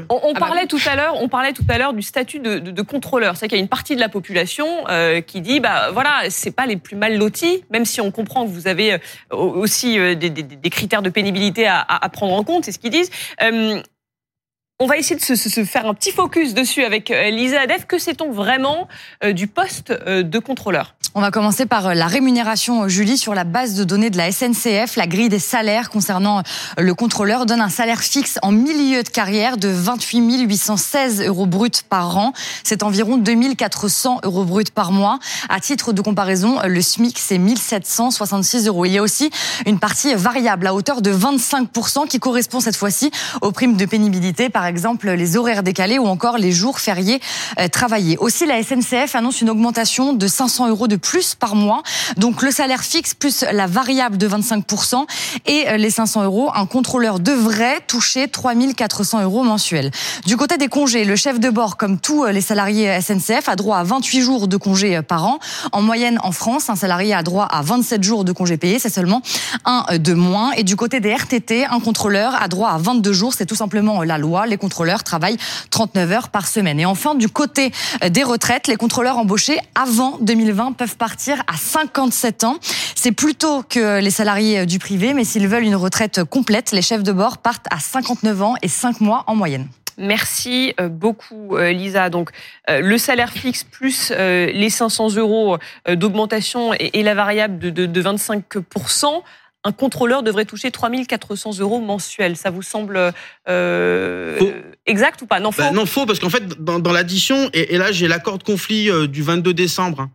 on 0.08 0.34
parlait 0.34 0.66
tout 0.66 0.80
à 0.86 0.96
l'heure, 0.96 1.14
on 1.20 1.28
parlait 1.28 1.52
tout 1.52 1.64
à 1.68 1.78
l'heure 1.78 1.92
du 1.92 2.02
statut 2.02 2.38
de, 2.38 2.58
de, 2.58 2.70
de 2.70 2.82
contrôleur. 2.82 3.36
C'est 3.36 3.48
qu'il 3.48 3.58
y 3.58 3.60
a 3.60 3.62
une 3.62 3.68
partie 3.68 3.94
de 3.94 4.00
la 4.00 4.08
population 4.08 4.66
euh, 4.88 5.20
qui 5.20 5.40
dit, 5.40 5.60
bah 5.60 5.90
voilà, 5.92 6.22
c'est 6.28 6.50
pas 6.50 6.66
les 6.66 6.76
plus 6.76 6.96
mal 6.96 7.16
lotis, 7.16 7.64
même 7.70 7.84
si 7.84 8.00
on 8.00 8.10
comprend 8.10 8.44
que 8.44 8.50
vous 8.50 8.68
avez 8.68 8.94
euh, 8.94 8.98
aussi 9.32 9.98
euh, 9.98 10.14
des, 10.14 10.30
des, 10.30 10.42
des 10.42 10.70
critères 10.70 11.02
de 11.02 11.10
pénibilité 11.10 11.66
à, 11.66 11.80
à, 11.88 12.08
prendre 12.08 12.34
en 12.34 12.44
compte, 12.44 12.64
c'est 12.64 12.72
ce 12.72 12.78
qu'ils 12.78 12.90
disent. 12.90 13.10
Euh, 13.42 13.80
on 14.78 14.86
va 14.86 14.96
essayer 14.96 15.14
de 15.14 15.20
se, 15.20 15.64
faire 15.64 15.86
un 15.86 15.94
petit 15.94 16.10
focus 16.10 16.54
dessus 16.54 16.82
avec 16.82 17.08
Lisa 17.08 17.60
Adef. 17.60 17.86
Que 17.86 17.98
sait-on 17.98 18.32
vraiment 18.32 18.88
du 19.22 19.46
poste 19.46 19.92
de 19.92 20.38
contrôleur? 20.38 20.94
On 21.14 21.20
va 21.20 21.30
commencer 21.30 21.66
par 21.66 21.88
euh, 21.88 21.94
la 21.94 22.06
rémunération, 22.06 22.84
euh, 22.84 22.88
Julie, 22.88 23.18
sur 23.18 23.34
la 23.34 23.44
base 23.44 23.74
de 23.74 23.84
données 23.84 24.08
de 24.08 24.16
la 24.16 24.32
SNCF. 24.32 24.96
La 24.96 25.06
grille 25.06 25.28
des 25.28 25.38
salaires 25.38 25.90
concernant 25.90 26.38
euh, 26.38 26.42
le 26.78 26.94
contrôleur 26.94 27.44
donne 27.44 27.60
un 27.60 27.68
salaire 27.68 28.00
fixe 28.00 28.38
en 28.40 28.50
milieu 28.50 29.02
de 29.02 29.08
carrière 29.10 29.58
de 29.58 29.68
28 29.68 30.46
816 30.46 31.26
euros 31.26 31.44
bruts 31.44 31.68
par 31.86 32.16
an. 32.16 32.32
C'est 32.64 32.82
environ 32.82 33.18
2400 33.18 34.20
euros 34.24 34.44
bruts 34.44 34.64
par 34.74 34.90
mois. 34.90 35.18
À 35.50 35.60
titre 35.60 35.92
de 35.92 36.00
comparaison, 36.00 36.60
le 36.66 36.80
SMIC, 36.80 37.18
c'est 37.18 37.36
1766 37.36 38.68
euros. 38.68 38.86
Il 38.86 38.92
y 38.92 38.98
a 38.98 39.02
aussi 39.02 39.30
une 39.66 39.78
partie 39.78 40.14
variable 40.14 40.66
à 40.66 40.72
hauteur 40.72 41.02
de 41.02 41.12
25% 41.12 42.08
qui 42.08 42.20
correspond 42.20 42.60
cette 42.60 42.76
fois-ci 42.76 43.10
aux 43.42 43.52
primes 43.52 43.76
de 43.76 43.84
pénibilité, 43.84 44.48
par 44.48 44.61
exemple 44.66 45.10
les 45.10 45.36
horaires 45.36 45.62
décalés 45.62 45.98
ou 45.98 46.06
encore 46.06 46.38
les 46.38 46.52
jours 46.52 46.80
fériés 46.80 47.20
travaillés. 47.70 48.16
Aussi, 48.18 48.46
la 48.46 48.62
SNCF 48.62 49.14
annonce 49.14 49.40
une 49.40 49.50
augmentation 49.50 50.12
de 50.12 50.26
500 50.26 50.68
euros 50.68 50.88
de 50.88 50.96
plus 50.96 51.34
par 51.34 51.54
mois. 51.54 51.82
Donc 52.16 52.42
le 52.42 52.50
salaire 52.50 52.82
fixe 52.82 53.14
plus 53.14 53.44
la 53.52 53.66
variable 53.66 54.16
de 54.16 54.28
25% 54.28 55.06
et 55.46 55.68
euh, 55.68 55.76
les 55.76 55.90
500 55.90 56.24
euros. 56.24 56.50
Un 56.54 56.66
contrôleur 56.66 57.20
devrait 57.20 57.80
toucher 57.86 58.28
3400 58.28 59.22
euros 59.22 59.44
mensuels. 59.44 59.90
Du 60.26 60.36
côté 60.36 60.56
des 60.56 60.68
congés, 60.68 61.04
le 61.04 61.16
chef 61.16 61.40
de 61.40 61.50
bord, 61.50 61.76
comme 61.76 61.98
tous 61.98 62.24
euh, 62.24 62.32
les 62.32 62.40
salariés 62.40 63.00
SNCF, 63.00 63.48
a 63.48 63.56
droit 63.56 63.78
à 63.78 63.84
28 63.84 64.20
jours 64.22 64.48
de 64.48 64.56
congés 64.56 64.96
euh, 64.96 65.02
par 65.02 65.24
an. 65.26 65.38
En 65.72 65.82
moyenne, 65.82 66.18
en 66.22 66.32
France, 66.32 66.70
un 66.70 66.76
salarié 66.76 67.14
a 67.14 67.22
droit 67.22 67.44
à 67.44 67.62
27 67.62 68.02
jours 68.02 68.24
de 68.24 68.32
congés 68.32 68.56
payés. 68.56 68.78
C'est 68.78 68.90
seulement 68.90 69.22
un 69.64 69.98
de 69.98 70.14
moins. 70.14 70.52
Et 70.52 70.64
du 70.64 70.76
côté 70.76 71.00
des 71.00 71.14
RTT, 71.14 71.66
un 71.66 71.80
contrôleur 71.80 72.40
a 72.40 72.48
droit 72.48 72.70
à 72.70 72.78
22 72.78 73.12
jours. 73.12 73.34
C'est 73.34 73.46
tout 73.46 73.54
simplement 73.54 74.02
la 74.02 74.18
loi. 74.18 74.46
Les 74.52 74.58
contrôleurs 74.58 75.02
travaillent 75.02 75.38
39 75.70 76.12
heures 76.12 76.28
par 76.28 76.46
semaine. 76.46 76.78
Et 76.78 76.84
enfin, 76.84 77.14
du 77.14 77.28
côté 77.28 77.72
des 78.06 78.22
retraites, 78.22 78.66
les 78.66 78.76
contrôleurs 78.76 79.16
embauchés 79.16 79.58
avant 79.74 80.18
2020 80.20 80.72
peuvent 80.72 80.96
partir 80.96 81.42
à 81.46 81.56
57 81.56 82.44
ans. 82.44 82.58
C'est 82.94 83.12
plutôt 83.12 83.62
que 83.62 83.98
les 83.98 84.10
salariés 84.10 84.66
du 84.66 84.78
privé, 84.78 85.14
mais 85.14 85.24
s'ils 85.24 85.48
veulent 85.48 85.64
une 85.64 85.74
retraite 85.74 86.22
complète, 86.24 86.72
les 86.72 86.82
chefs 86.82 87.02
de 87.02 87.12
bord 87.12 87.38
partent 87.38 87.66
à 87.70 87.78
59 87.80 88.42
ans 88.42 88.54
et 88.60 88.68
5 88.68 89.00
mois 89.00 89.24
en 89.26 89.34
moyenne. 89.34 89.68
Merci 89.98 90.74
euh, 90.80 90.88
beaucoup, 90.88 91.56
euh, 91.56 91.72
Lisa. 91.72 92.10
Donc, 92.10 92.30
euh, 92.70 92.80
le 92.80 92.98
salaire 92.98 93.30
fixe 93.30 93.64
plus 93.64 94.10
les 94.10 94.70
500 94.70 95.16
euros 95.16 95.58
d'augmentation 95.88 96.72
et 96.78 97.02
la 97.02 97.14
variable 97.14 97.58
de 97.58 98.02
25%, 98.02 99.22
un 99.64 99.72
contrôleur 99.72 100.22
devrait 100.22 100.44
toucher 100.44 100.70
3400 100.70 101.58
euros 101.60 101.80
mensuels. 101.80 102.36
Ça 102.36 102.50
vous 102.50 102.62
semble 102.62 103.12
exact 104.86 105.22
ou 105.22 105.26
pas? 105.26 105.40
Non, 105.40 105.52
faux. 105.52 105.62
Ben, 105.62 105.72
non, 105.72 105.86
faux, 105.86 106.06
parce 106.06 106.18
qu'en 106.18 106.30
fait, 106.30 106.62
dans, 106.62 106.92
l'addition, 106.92 107.50
et, 107.52 107.78
là, 107.78 107.92
j'ai 107.92 108.08
l'accord 108.08 108.38
de 108.38 108.42
conflit 108.42 108.90
du 109.08 109.22
22 109.22 109.54
décembre, 109.54 110.00
hein, 110.00 110.10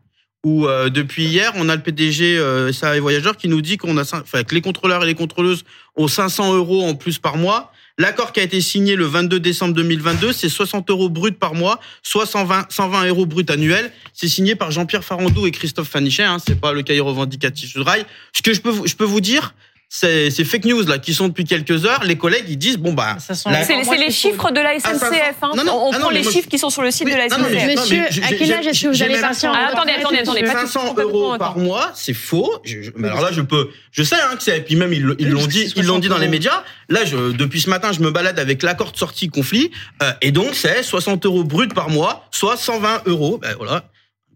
où 0.47 0.65
euh, 0.65 0.89
depuis 0.89 1.25
hier, 1.25 1.51
on 1.55 1.67
a 1.67 1.75
le 1.75 1.81
PDG 1.81 2.37
euh, 2.37 2.71
et 2.71 2.99
Voyageurs 2.99 3.37
qui 3.37 3.47
nous 3.47 3.61
dit 3.61 3.77
qu'on 3.77 3.97
a, 3.97 4.01
enfin, 4.01 4.43
que 4.43 4.55
les 4.55 4.61
contrôleurs 4.61 5.03
et 5.03 5.05
les 5.05 5.15
contrôleuses 5.15 5.63
ont 5.95 6.07
500 6.07 6.55
euros 6.55 6.83
en 6.83 6.95
plus 6.95 7.19
par 7.19 7.37
mois. 7.37 7.71
L'accord 7.99 8.31
qui 8.31 8.39
a 8.39 8.43
été 8.43 8.61
signé 8.61 8.95
le 8.95 9.05
22 9.05 9.39
décembre 9.39 9.73
2022, 9.73 10.31
c'est 10.31 10.49
60 10.49 10.91
euros 10.91 11.09
bruts 11.09 11.31
par 11.31 11.55
mois, 11.55 11.79
soit 12.03 12.27
120, 12.27 12.71
120 12.71 13.07
euros 13.07 13.25
bruts 13.25 13.45
annuels. 13.49 13.91
C'est 14.13 14.27
signé 14.27 14.53
par 14.53 14.69
Jean-Pierre 14.69 15.03
Farandou 15.03 15.47
et 15.47 15.51
Christophe 15.51 15.89
Fanichet. 15.89 16.21
Hein, 16.21 16.37
c'est 16.37 16.59
pas 16.59 16.73
le 16.73 16.83
cahier 16.83 16.99
revendicatif 16.99 17.73
du 17.73 17.81
rail. 17.81 18.05
Ce 18.33 18.43
que 18.43 18.53
je 18.53 18.61
peux 18.61 19.03
vous 19.03 19.21
dire, 19.21 19.55
ces, 19.89 20.31
ces 20.31 20.43
fake 20.43 20.65
news 20.65 20.85
là 20.85 20.97
qui 20.97 21.13
sont 21.13 21.29
depuis 21.29 21.45
quelques 21.45 21.85
heures, 21.85 22.03
les 22.03 22.17
collègues 22.17 22.45
ils 22.49 22.57
disent 22.57 22.77
bon 22.77 22.93
bah 22.93 23.17
c'est 23.19 23.97
les 23.97 24.11
chiffres 24.11 24.51
de 24.51 24.59
la 24.59 24.79
SNCF. 24.79 25.35
Hein. 25.41 25.51
Non, 25.55 25.63
non, 25.63 25.87
on 25.87 25.91
ah 25.93 25.99
prend 25.99 26.09
les 26.09 26.23
chiffres 26.23 26.49
qui 26.49 26.59
sont 26.59 26.69
sur 26.69 26.81
le 26.81 26.91
site 26.91 27.07
de 27.07 27.15
la 27.15 27.29
SNCF. 27.29 27.79
Monsieur, 27.79 28.03
à 28.23 28.33
quel 28.33 28.53
âge 28.53 28.67
est-ce 28.67 28.83
que 28.83 28.87
vous 28.89 29.03
allez 29.03 29.19
partir 29.19 29.51
ah, 29.53 29.69
Attendez, 29.71 29.93
attendez, 29.93 30.19
attendez. 30.19 30.45
500 30.45 30.95
euros 30.97 31.37
par 31.37 31.57
mois, 31.57 31.91
c'est 31.95 32.13
faux. 32.13 32.61
mais 32.95 33.07
alors 33.07 33.21
là, 33.21 33.29
je 33.31 33.41
peux, 33.41 33.69
je 33.91 34.03
sais 34.03 34.15
hein, 34.15 34.35
que 34.35 34.43
c'est. 34.43 34.57
Et 34.57 34.61
puis 34.61 34.75
même 34.75 34.91
ils 34.91 35.01
l'ont 35.01 35.45
dit, 35.47 35.71
ils 35.75 35.85
l'ont 35.85 35.99
dit 35.99 36.09
dans 36.09 36.17
les 36.17 36.27
médias. 36.27 36.63
Là, 36.89 37.05
je, 37.05 37.31
depuis 37.31 37.61
ce 37.61 37.69
matin, 37.69 37.91
je 37.91 38.01
me 38.01 38.11
balade 38.11 38.39
avec 38.39 38.63
l'accord 38.63 38.91
de 38.91 38.97
sortie 38.97 39.29
conflit, 39.29 39.71
euh, 40.03 40.11
et 40.21 40.31
donc 40.31 40.53
c'est 40.53 40.83
60 40.83 41.25
euros 41.25 41.43
brut 41.43 41.73
par 41.73 41.89
mois, 41.89 42.27
soit 42.31 42.57
120 42.57 43.03
euros. 43.05 43.37
Ben 43.41 43.55
voilà 43.57 43.83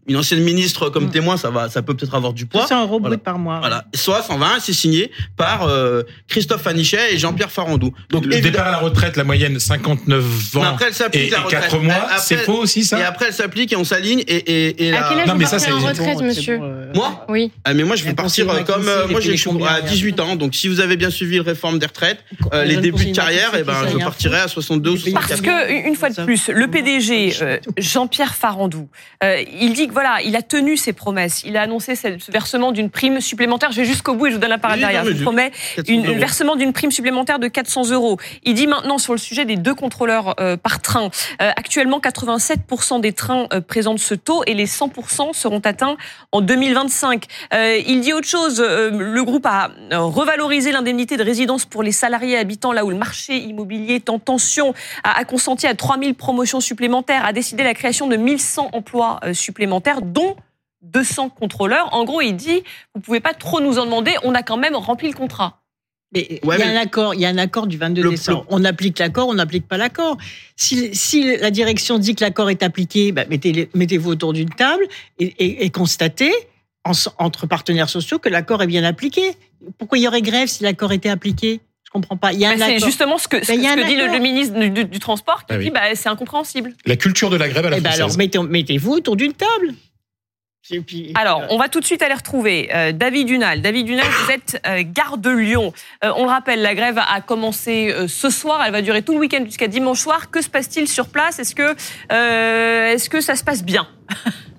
une 0.08 0.16
ancienne 0.16 0.40
ministre 0.40 0.88
comme 0.90 1.06
mm. 1.06 1.10
témoin, 1.10 1.36
ça 1.36 1.50
va, 1.50 1.68
ça 1.68 1.82
peut 1.82 1.94
peut-être 1.94 2.14
avoir 2.14 2.32
du 2.32 2.46
poids. 2.46 2.66
C'est 2.66 2.74
un 2.74 2.84
robot 2.84 3.16
par 3.18 3.38
mois. 3.38 3.60
Voilà. 3.60 3.84
Soit 3.94 4.22
120, 4.22 4.58
c'est 4.60 4.72
signé 4.72 5.10
par 5.36 5.62
euh, 5.62 6.02
Christophe 6.28 6.62
Fanichet 6.62 7.14
et 7.14 7.18
Jean-Pierre 7.18 7.50
Farandou. 7.50 7.92
Donc 8.10 8.26
le 8.26 8.40
départ 8.40 8.66
à 8.66 8.70
la 8.72 8.78
retraite, 8.78 9.16
la 9.16 9.24
moyenne 9.24 9.60
59 9.60 10.56
ans 10.56 10.62
après, 10.62 10.90
elle 10.98 11.20
et, 11.20 11.26
et 11.26 11.30
4 11.30 11.78
mois, 11.78 12.08
c'est 12.18 12.38
faux 12.38 12.58
aussi 12.58 12.84
ça 12.84 12.98
Et 12.98 13.02
après 13.02 13.26
elle 13.26 13.34
s'applique 13.34 13.72
et 13.72 13.76
on 13.76 13.84
s'aligne 13.84 14.24
et 14.26 14.36
et, 14.36 14.88
et 14.88 14.92
À 14.92 15.08
quel 15.08 15.20
âge 15.20 15.28
non, 15.28 15.34
mais 15.36 15.46
ça, 15.46 15.58
c'est 15.58 15.72
en 15.72 15.78
retraite, 15.78 16.20
monsieur 16.20 16.58
Moi 16.94 17.24
Oui. 17.28 17.52
Ah, 17.64 17.74
mais 17.74 17.84
moi 17.84 17.96
je 17.96 18.04
vais 18.04 18.14
partir 18.14 18.46
comme 18.64 18.88
euh, 18.88 19.06
moi 19.08 19.20
j'ai 19.20 19.36
à 19.66 19.80
18 19.82 20.20
ans. 20.20 20.36
Donc 20.36 20.54
si 20.54 20.68
vous 20.68 20.80
avez 20.80 20.96
bien 20.96 21.10
suivi 21.10 21.36
la 21.36 21.44
réforme 21.44 21.78
des 21.78 21.86
retraites, 21.86 22.18
euh, 22.52 22.64
les 22.64 22.76
débuts 22.76 23.06
de 23.06 23.14
carrière, 23.14 23.54
et 23.54 23.58
eh 23.60 23.64
ben 23.64 23.74
je 23.90 23.98
partirai 23.98 24.40
à 24.40 24.48
62 24.48 24.90
ou 24.90 24.96
64. 24.96 25.28
Parce 25.28 25.40
que 25.40 25.88
une 25.88 25.94
fois 25.94 26.10
de 26.10 26.24
plus, 26.24 26.48
le 26.48 26.66
PDG 26.68 27.34
Jean-Pierre 27.78 28.34
Farandou, 28.34 28.88
il 29.22 29.72
dit 29.74 29.86
voilà, 29.92 30.20
il 30.22 30.34
a 30.36 30.42
tenu 30.42 30.76
ses 30.76 30.92
promesses. 30.92 31.42
Il 31.44 31.56
a 31.56 31.62
annoncé 31.62 31.94
ce 31.94 32.30
versement 32.30 32.72
d'une 32.72 32.90
prime 32.90 33.20
supplémentaire. 33.20 33.72
Je 33.72 33.76
vais 33.80 33.84
jusqu'au 33.84 34.14
bout 34.14 34.26
et 34.26 34.30
je 34.30 34.34
vous 34.36 34.40
donne 34.40 34.50
la 34.50 34.58
parole 34.58 34.78
derrière. 34.78 35.04
Je 35.04 35.22
promets 35.22 35.52
un 35.78 36.18
versement 36.18 36.56
d'une 36.56 36.72
prime 36.72 36.90
supplémentaire 36.90 37.38
de 37.38 37.48
400 37.48 37.90
euros. 37.90 38.18
Il 38.44 38.54
dit 38.54 38.66
maintenant 38.66 38.98
sur 38.98 39.12
le 39.12 39.18
sujet 39.18 39.44
des 39.44 39.56
deux 39.56 39.74
contrôleurs 39.74 40.34
euh, 40.40 40.56
par 40.56 40.80
train. 40.80 41.10
Euh, 41.40 41.50
actuellement, 41.56 41.98
87% 41.98 43.00
des 43.00 43.12
trains 43.12 43.46
euh, 43.52 43.60
présentent 43.60 43.98
ce 43.98 44.14
taux 44.14 44.42
et 44.46 44.54
les 44.54 44.66
100% 44.66 45.34
seront 45.34 45.60
atteints 45.60 45.96
en 46.32 46.40
2025. 46.40 47.24
il 47.86 48.00
dit 48.00 48.12
autre 48.12 48.26
chose. 48.26 48.60
le 48.60 49.22
groupe 49.24 49.46
a 49.46 49.70
revalorisé 49.92 50.72
l'indemnité 50.72 51.16
de 51.16 51.22
résidence 51.22 51.64
pour 51.64 51.82
les 51.82 51.92
salariés 51.92 52.38
habitants 52.38 52.72
là 52.72 52.84
où 52.84 52.90
le 52.90 52.96
marché 52.96 53.36
immobilier 53.36 53.96
est 53.96 54.08
en 54.08 54.18
tension, 54.18 54.74
a, 55.04 55.18
a 55.18 55.24
consenti 55.24 55.66
à 55.66 55.74
3000 55.74 56.14
promotions 56.14 56.60
supplémentaires, 56.60 57.24
a 57.24 57.32
décidé 57.32 57.62
la 57.64 57.74
création 57.74 58.06
de 58.06 58.16
1100 58.16 58.70
emplois 58.72 59.20
supplémentaires, 59.32 59.81
dont 60.02 60.36
200 60.82 61.30
contrôleurs. 61.30 61.92
En 61.92 62.04
gros, 62.04 62.20
il 62.20 62.34
dit, 62.34 62.62
vous 62.94 63.00
pouvez 63.00 63.20
pas 63.20 63.34
trop 63.34 63.60
nous 63.60 63.78
en 63.78 63.84
demander, 63.84 64.14
on 64.22 64.34
a 64.34 64.42
quand 64.42 64.56
même 64.56 64.76
rempli 64.76 65.08
le 65.08 65.14
contrat. 65.14 65.58
Mais 66.14 66.40
il 66.42 66.58
y 66.58 66.62
a 66.62 66.68
un 66.68 66.76
accord, 66.76 67.14
il 67.14 67.20
y 67.20 67.26
a 67.26 67.30
un 67.30 67.38
accord 67.38 67.66
du 67.66 67.78
22 67.78 68.10
décembre. 68.10 68.44
On 68.50 68.64
applique 68.64 68.98
l'accord, 68.98 69.28
on 69.28 69.34
n'applique 69.34 69.66
pas 69.66 69.78
l'accord. 69.78 70.18
Si, 70.56 70.94
si, 70.94 71.38
la 71.38 71.50
direction 71.50 71.98
dit 71.98 72.14
que 72.14 72.22
l'accord 72.22 72.50
est 72.50 72.62
appliqué, 72.62 73.12
bah 73.12 73.24
mettez, 73.30 73.70
mettez-vous 73.74 74.10
autour 74.10 74.34
d'une 74.34 74.50
table 74.50 74.86
et, 75.18 75.24
et, 75.38 75.64
et 75.64 75.70
constatez 75.70 76.32
entre 76.84 77.46
partenaires 77.46 77.88
sociaux 77.88 78.18
que 78.18 78.28
l'accord 78.28 78.62
est 78.62 78.66
bien 78.66 78.84
appliqué. 78.84 79.36
Pourquoi 79.78 79.98
il 79.98 80.02
y 80.02 80.08
aurait 80.08 80.22
grève 80.22 80.48
si 80.48 80.62
l'accord 80.64 80.92
était 80.92 81.08
appliqué? 81.08 81.60
Comprends 81.92 82.16
pas. 82.16 82.32
Il 82.32 82.40
y 82.40 82.46
a 82.46 82.56
bah, 82.56 82.64
c'est 82.66 82.78
justement 82.78 83.18
ce 83.18 83.28
que, 83.28 83.44
ce, 83.44 83.52
que 83.52 83.86
dit 83.86 83.96
le, 83.96 84.18
ministre 84.18 84.58
du, 84.58 84.98
Transport 84.98 85.46
qui 85.46 85.54
ah 85.54 85.58
dit 85.58 85.70
bah, 85.70 85.80
c'est 85.94 86.08
incompréhensible. 86.08 86.72
La 86.86 86.96
culture 86.96 87.30
de 87.30 87.36
la 87.36 87.48
grève 87.48 87.66
à 87.66 87.70
la 87.70 87.78
eh 87.78 87.80
ben 87.80 87.90
alors 87.90 88.10
mettez-vous 88.16 88.92
autour 88.92 89.16
d'une 89.16 89.34
table. 89.34 89.74
Alors, 91.16 91.42
on 91.50 91.58
va 91.58 91.68
tout 91.68 91.80
de 91.80 91.84
suite 91.84 92.02
aller 92.02 92.14
retrouver 92.14 92.70
euh, 92.72 92.92
David 92.92 93.26
Dunal. 93.26 93.62
David 93.62 93.86
Dunal, 93.86 94.06
vous 94.06 94.30
êtes 94.30 94.62
euh, 94.64 94.82
garde 94.86 95.20
de 95.20 95.30
Lyon. 95.30 95.72
Euh, 96.04 96.12
on 96.16 96.22
le 96.22 96.30
rappelle, 96.30 96.62
la 96.62 96.76
grève 96.76 96.98
a 96.98 97.20
commencé 97.20 97.92
ce 98.06 98.30
soir. 98.30 98.62
Elle 98.64 98.72
va 98.72 98.80
durer 98.80 99.02
tout 99.02 99.12
le 99.12 99.18
week-end 99.18 99.44
jusqu'à 99.44 99.66
dimanche 99.66 99.98
soir. 99.98 100.30
Que 100.30 100.40
se 100.40 100.48
passe-t-il 100.48 100.86
sur 100.86 101.08
place? 101.08 101.40
Est-ce 101.40 101.56
que, 101.56 101.74
est-ce 102.92 103.10
que 103.10 103.20
ça 103.20 103.34
se 103.34 103.42
passe 103.42 103.64
bien? 103.64 103.88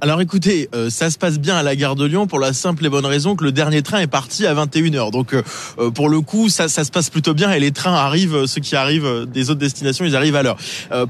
Alors 0.00 0.20
écoutez, 0.20 0.68
euh, 0.74 0.90
ça 0.90 1.08
se 1.08 1.18
passe 1.18 1.38
bien 1.38 1.56
à 1.56 1.62
la 1.62 1.76
gare 1.76 1.94
de 1.94 2.04
Lyon 2.04 2.26
pour 2.26 2.40
la 2.40 2.52
simple 2.52 2.84
et 2.84 2.88
bonne 2.88 3.06
raison 3.06 3.36
que 3.36 3.44
le 3.44 3.52
dernier 3.52 3.80
train 3.80 4.00
est 4.00 4.08
parti 4.08 4.44
à 4.44 4.52
21h. 4.52 5.12
Donc 5.12 5.32
euh, 5.32 5.42
euh, 5.78 5.90
pour 5.90 6.08
le 6.08 6.20
coup, 6.20 6.48
ça, 6.48 6.68
ça 6.68 6.82
se 6.82 6.90
passe 6.90 7.10
plutôt 7.10 7.32
bien 7.32 7.52
et 7.52 7.60
les 7.60 7.70
trains 7.70 7.94
arrivent, 7.94 8.46
ceux 8.46 8.60
qui 8.60 8.74
arrivent 8.74 9.24
des 9.32 9.50
autres 9.50 9.60
destinations, 9.60 10.04
ils 10.04 10.16
arrivent 10.16 10.34
à 10.34 10.42
l'heure. 10.42 10.56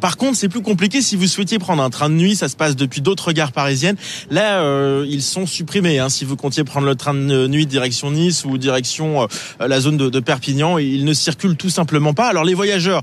par 0.01 0.18
contre, 0.18 0.37
c'est 0.37 0.51
plus 0.51 0.61
compliqué 0.61 1.01
si 1.01 1.16
vous 1.16 1.27
souhaitiez 1.27 1.59
prendre 1.59 1.83
un 1.83 1.88
train 1.88 2.11
de 2.11 2.14
nuit, 2.14 2.37
ça 2.37 2.49
se 2.49 2.57
passe 2.57 2.77
depuis 2.77 3.01
d'autres 3.01 3.33
gares 3.33 3.53
parisiennes. 3.53 3.97
Là, 4.31 4.62
ils 5.05 5.23
sont 5.23 5.47
supprimés. 5.47 5.99
Hein, 5.99 6.09
si 6.11 6.25
vous 6.25 6.37
comptiez 6.37 6.62
prendre 6.64 6.87
le 6.87 6.94
train 6.94 7.14
de 7.14 7.47
nuit 7.47 7.66
direction 7.66 8.11
Nice 8.11 8.44
ou 8.44 8.59
direction 8.59 9.27
la 9.61 9.81
zone 9.81 9.97
de, 9.97 10.11
de, 10.11 10.20
Perpignan, 10.20 10.79
ils 10.79 11.05
ne 11.05 11.14
circulent 11.14 11.57
tout 11.57 11.70
simplement 11.70 12.12
pas. 12.12 12.29
Alors 12.29 12.44
les 12.44 12.55
voyageurs 12.55 13.03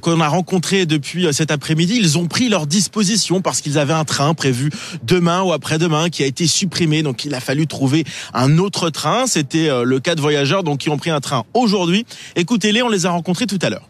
qu'on 0.00 0.20
a 0.20 0.28
rencontrés 0.28 0.86
depuis 0.86 1.32
cet 1.32 1.50
après-midi, 1.50 1.96
ils 1.98 2.18
ont 2.18 2.26
pris 2.26 2.48
leur 2.48 2.66
disposition 2.66 3.40
parce 3.40 3.60
qu'ils 3.60 3.78
avaient 3.78 3.92
un 3.92 4.04
train 4.04 4.34
prévu 4.34 4.70
demain 5.04 5.42
ou 5.42 5.52
après-demain 5.52 6.08
qui 6.08 6.22
a 6.22 6.26
été 6.26 6.46
supprimé. 6.46 7.02
Donc 7.02 7.24
il 7.24 7.34
a 7.34 7.40
fallu 7.40 7.66
trouver 7.66 8.04
un 8.32 8.58
autre 8.58 8.90
train. 8.90 9.26
C'était 9.26 9.68
euh, 9.68 9.84
le 9.84 10.00
cas 10.00 10.14
de 10.14 10.20
voyageurs 10.20 10.62
donc 10.62 10.78
qui 10.78 10.88
ont 10.88 10.96
pris 10.96 11.10
un 11.10 11.20
train 11.20 11.44
aujourd'hui. 11.54 12.06
Écoutez-les, 12.36 12.82
on 12.82 12.88
les 12.88 13.06
a 13.06 13.10
rencontrés 13.10 13.46
tout 13.46 13.58
à 13.62 13.70
l'heure. 13.70 13.88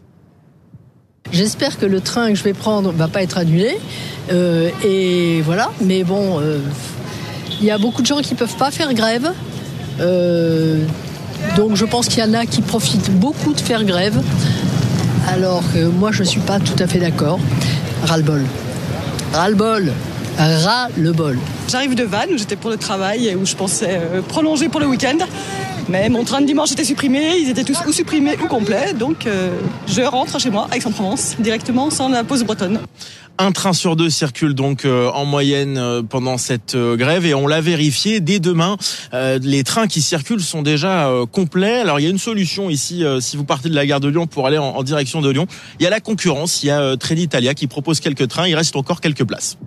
J'espère 1.31 1.79
que 1.79 1.85
le 1.85 2.01
train 2.01 2.29
que 2.29 2.35
je 2.35 2.43
vais 2.43 2.53
prendre 2.53 2.91
va 2.91 3.07
pas 3.07 3.23
être 3.23 3.37
annulé. 3.37 3.77
Euh, 4.31 4.69
et 4.83 5.41
voilà. 5.41 5.71
Mais 5.81 6.03
bon, 6.03 6.39
euh, 6.39 6.59
il 7.59 7.65
y 7.65 7.71
a 7.71 7.77
beaucoup 7.77 8.01
de 8.01 8.07
gens 8.07 8.21
qui 8.21 8.35
peuvent 8.35 8.57
pas 8.57 8.71
faire 8.71 8.93
grève. 8.93 9.31
donc 11.57 11.75
je 11.75 11.85
pense 11.85 12.07
qu'il 12.07 12.19
y 12.19 12.23
en 12.23 12.33
a 12.33 12.45
qui 12.45 12.61
profitent 12.61 13.11
beaucoup 13.11 13.53
de 13.53 13.59
faire 13.59 13.83
grève. 13.83 14.21
Alors 15.27 15.63
que 15.73 15.87
moi 15.87 16.11
je 16.11 16.23
suis 16.23 16.41
pas 16.41 16.59
tout 16.59 16.75
à 16.77 16.85
fait 16.85 16.99
d'accord. 16.99 17.39
Ras-le-bol. 18.03 18.43
Ras-le-bol 19.33 19.91
ras 20.37 20.89
le 20.97 21.11
bol. 21.11 21.37
J'arrive 21.69 21.95
de 21.95 22.03
Vannes 22.03 22.29
où 22.33 22.37
j'étais 22.37 22.55
pour 22.55 22.69
le 22.69 22.77
travail 22.77 23.27
et 23.27 23.35
où 23.35 23.45
je 23.45 23.55
pensais 23.55 23.99
euh, 24.01 24.21
prolonger 24.21 24.69
pour 24.69 24.79
le 24.79 24.87
week-end. 24.87 25.17
Mais 25.87 26.09
mon 26.09 26.23
train 26.23 26.41
de 26.41 26.47
dimanche 26.47 26.71
était 26.71 26.83
supprimé, 26.83 27.37
ils 27.37 27.49
étaient 27.49 27.63
tous 27.63 27.77
ou 27.87 27.91
supprimés 27.91 28.35
ou 28.43 28.47
complets, 28.47 28.93
donc 28.95 29.27
euh, 29.27 29.51
je 29.87 30.01
rentre 30.01 30.39
chez 30.39 30.49
moi, 30.49 30.67
Aix-en-Provence, 30.73 31.35
directement 31.37 31.91
sans 31.91 32.09
la 32.09 32.23
pause 32.23 32.43
bretonne. 32.43 32.79
Un 33.37 33.51
train 33.51 33.73
sur 33.73 33.95
deux 33.95 34.09
circule 34.09 34.55
donc 34.55 34.85
euh, 34.85 35.09
en 35.09 35.25
moyenne 35.25 35.79
pendant 36.09 36.39
cette 36.39 36.75
grève 36.75 37.25
et 37.27 37.35
on 37.35 37.45
l'a 37.45 37.61
vérifié. 37.61 38.19
Dès 38.19 38.39
demain, 38.39 38.77
les 39.13 39.63
trains 39.63 39.87
qui 39.87 40.01
circulent 40.01 40.41
sont 40.41 40.63
déjà 40.63 41.11
complets. 41.31 41.81
Alors 41.81 41.99
il 41.99 42.03
y 42.03 42.07
a 42.07 42.09
une 42.09 42.17
solution 42.17 42.69
ici, 42.69 43.03
si 43.19 43.37
vous 43.37 43.43
partez 43.43 43.69
de 43.69 43.75
la 43.75 43.85
gare 43.85 43.99
de 43.99 44.07
Lyon 44.07 44.25
pour 44.25 44.47
aller 44.47 44.57
en, 44.57 44.81
direction 44.83 45.21
de 45.21 45.29
Lyon. 45.29 45.45
Il 45.79 45.83
y 45.83 45.87
a 45.87 45.89
la 45.89 45.99
concurrence, 45.99 46.63
il 46.63 46.67
y 46.67 46.71
a 46.71 46.97
Trenitalia 46.97 47.53
qui 47.53 47.67
propose 47.67 47.99
quelques 47.99 48.27
trains, 48.27 48.47
il 48.47 48.55
reste 48.55 48.75
encore 48.75 49.01
quelques 49.01 49.25
places. 49.25 49.57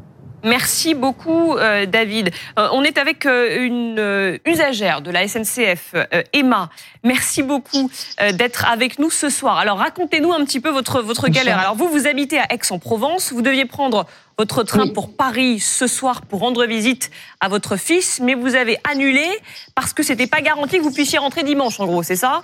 Merci 0.45 0.95
beaucoup, 0.95 1.57
euh, 1.57 1.87
David. 1.87 2.31
Euh, 2.59 2.69
on 2.73 2.85
est 2.85 2.99
avec 2.99 3.27
euh, 3.27 3.65
une 3.65 4.39
usagère 4.45 5.03
de 5.03 5.11
la 5.11 5.27
SNCF, 5.27 5.95
Emma. 6.33 6.71
Merci 7.03 7.43
beaucoup 7.43 7.91
d'être 8.35 8.67
avec 8.67 8.99
nous 8.99 9.11
ce 9.11 9.29
soir. 9.29 9.59
Alors, 9.59 9.79
racontez-nous 9.79 10.33
un 10.33 10.45
petit 10.45 10.61
peu 10.61 10.71
votre, 10.71 11.01
votre 11.01 11.29
galère. 11.29 11.59
Alors, 11.59 11.75
vous, 11.75 11.89
vous 11.89 12.07
habitez 12.07 12.39
à 12.39 12.53
Aix-en-Provence. 12.53 13.33
Vous 13.33 13.43
deviez 13.43 13.65
prendre 13.65 14.07
votre 14.37 14.63
train 14.63 14.89
pour 14.89 15.17
Paris 15.17 15.59
ce 15.59 15.87
soir 15.87 16.23
pour 16.23 16.41
rendre 16.41 16.65
visite 16.65 17.11
à 17.41 17.49
votre 17.49 17.77
fils, 17.77 18.21
mais 18.21 18.35
vous 18.35 18.55
avez 18.55 18.79
annulé 18.89 19.27
parce 19.75 19.93
que 19.93 20.03
c'était 20.03 20.29
pas 20.29 20.41
garanti 20.41 20.79
que 20.79 20.83
vous 20.83 20.93
puissiez 20.93 21.19
rentrer 21.19 21.43
dimanche, 21.43 21.81
en 21.81 21.87
gros, 21.87 22.03
c'est 22.03 22.17
ça? 22.17 22.43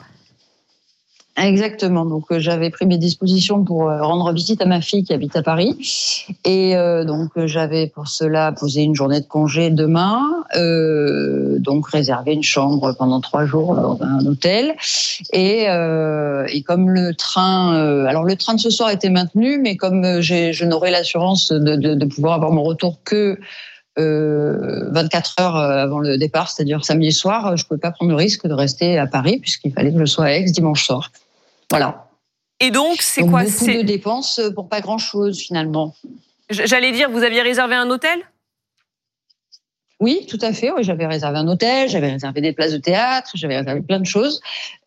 Exactement. 1.36 2.04
Donc 2.04 2.26
euh, 2.30 2.38
j'avais 2.38 2.70
pris 2.70 2.86
mes 2.86 2.96
dispositions 2.96 3.64
pour 3.64 3.90
euh, 3.90 4.00
rendre 4.02 4.32
visite 4.32 4.62
à 4.62 4.66
ma 4.66 4.80
fille 4.80 5.02
qui 5.02 5.12
habite 5.12 5.34
à 5.34 5.42
Paris, 5.42 5.76
et 6.44 6.76
euh, 6.76 7.04
donc 7.04 7.30
j'avais 7.46 7.88
pour 7.88 8.06
cela 8.06 8.52
posé 8.52 8.82
une 8.82 8.94
journée 8.94 9.20
de 9.20 9.26
congé 9.26 9.70
demain, 9.70 10.44
donc 11.58 11.88
réservé 11.88 12.34
une 12.34 12.44
chambre 12.44 12.94
pendant 12.96 13.20
trois 13.20 13.46
jours 13.46 13.74
dans 13.74 13.98
un 14.00 14.24
hôtel, 14.26 14.76
et, 15.32 15.62
et 15.64 16.62
comme 16.62 16.90
le 16.90 17.14
train, 17.14 17.74
alors 18.06 18.22
le 18.22 18.36
train 18.36 18.54
de 18.54 18.60
ce 18.60 18.70
soir 18.70 18.90
était 18.90 19.10
maintenu, 19.10 19.58
mais 19.58 19.76
comme 19.76 20.20
je 20.20 20.64
n'aurai 20.64 20.90
l'assurance 20.90 21.50
de, 21.50 21.76
de, 21.76 21.94
de 21.94 22.06
pouvoir 22.06 22.34
avoir 22.34 22.52
mon 22.52 22.62
retour 22.62 22.98
que 23.04 23.38
euh, 23.96 24.90
24 24.90 25.34
heures 25.40 25.56
avant 25.56 26.00
le 26.00 26.18
départ, 26.18 26.50
c'est-à-dire 26.50 26.84
samedi 26.84 27.12
soir, 27.12 27.56
je 27.56 27.64
ne 27.64 27.68
pouvais 27.68 27.80
pas 27.80 27.92
prendre 27.92 28.10
le 28.10 28.16
risque 28.16 28.46
de 28.46 28.52
rester 28.54 28.98
à 28.98 29.06
Paris 29.06 29.38
puisqu'il 29.38 29.72
fallait 29.72 29.92
que 29.92 29.98
je 29.98 30.04
sois 30.04 30.26
à 30.26 30.30
Aix 30.32 30.44
dimanche 30.44 30.84
soir. 30.84 31.10
Voilà. 31.70 32.08
Et 32.60 32.70
donc, 32.70 33.02
c'est 33.02 33.22
quoi 33.22 33.44
Beaucoup 33.44 33.66
de 33.66 33.82
dépenses 33.82 34.40
pour 34.54 34.68
pas 34.68 34.80
grand-chose 34.80 35.38
finalement. 35.38 35.94
J'allais 36.50 36.92
dire, 36.92 37.10
vous 37.10 37.22
aviez 37.22 37.42
réservé 37.42 37.74
un 37.74 37.90
hôtel? 37.90 38.20
Oui, 40.00 40.26
tout 40.28 40.38
à 40.42 40.52
fait. 40.52 40.70
Oui, 40.70 40.82
j'avais 40.82 41.06
réservé 41.06 41.38
un 41.38 41.48
hôtel, 41.48 41.88
j'avais 41.88 42.10
réservé 42.10 42.40
des 42.40 42.52
places 42.52 42.72
de 42.72 42.78
théâtre, 42.78 43.30
j'avais 43.34 43.56
réservé 43.56 43.80
plein 43.80 44.00
de 44.00 44.06
choses, 44.06 44.40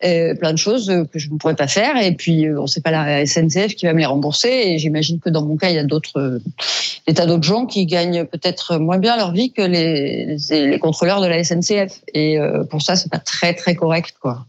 euh, 0.04 0.34
plein 0.34 0.52
de 0.52 0.58
choses 0.58 0.86
que 1.10 1.18
je 1.18 1.30
ne 1.30 1.38
pourrais 1.38 1.56
pas 1.56 1.66
faire. 1.66 1.96
Et 1.96 2.12
puis, 2.12 2.46
euh, 2.46 2.60
on 2.60 2.66
sait 2.66 2.82
pas 2.82 2.90
la 2.90 3.26
SNCF 3.26 3.74
qui 3.74 3.86
va 3.86 3.94
me 3.94 3.98
les 3.98 4.06
rembourser. 4.06 4.48
Et 4.48 4.78
j'imagine 4.78 5.18
que 5.18 5.30
dans 5.30 5.44
mon 5.44 5.56
cas, 5.56 5.70
il 5.70 5.76
y 5.76 5.78
a 5.78 5.84
d'autres, 5.84 6.40
des 7.06 7.14
tas 7.14 7.26
d'autres 7.26 7.42
gens 7.42 7.66
qui 7.66 7.86
gagnent 7.86 8.26
peut-être 8.26 8.78
moins 8.78 8.98
bien 8.98 9.16
leur 9.16 9.32
vie 9.32 9.50
que 9.50 9.62
les, 9.62 10.36
les, 10.50 10.78
contrôleurs 10.78 11.20
de 11.20 11.26
la 11.26 11.42
SNCF. 11.42 12.00
Et 12.14 12.38
euh, 12.38 12.62
pour 12.64 12.82
ça, 12.82 12.94
c'est 12.94 13.10
pas 13.10 13.18
très 13.18 13.54
très 13.54 13.74
correct, 13.74 14.14
quoi. 14.20 14.46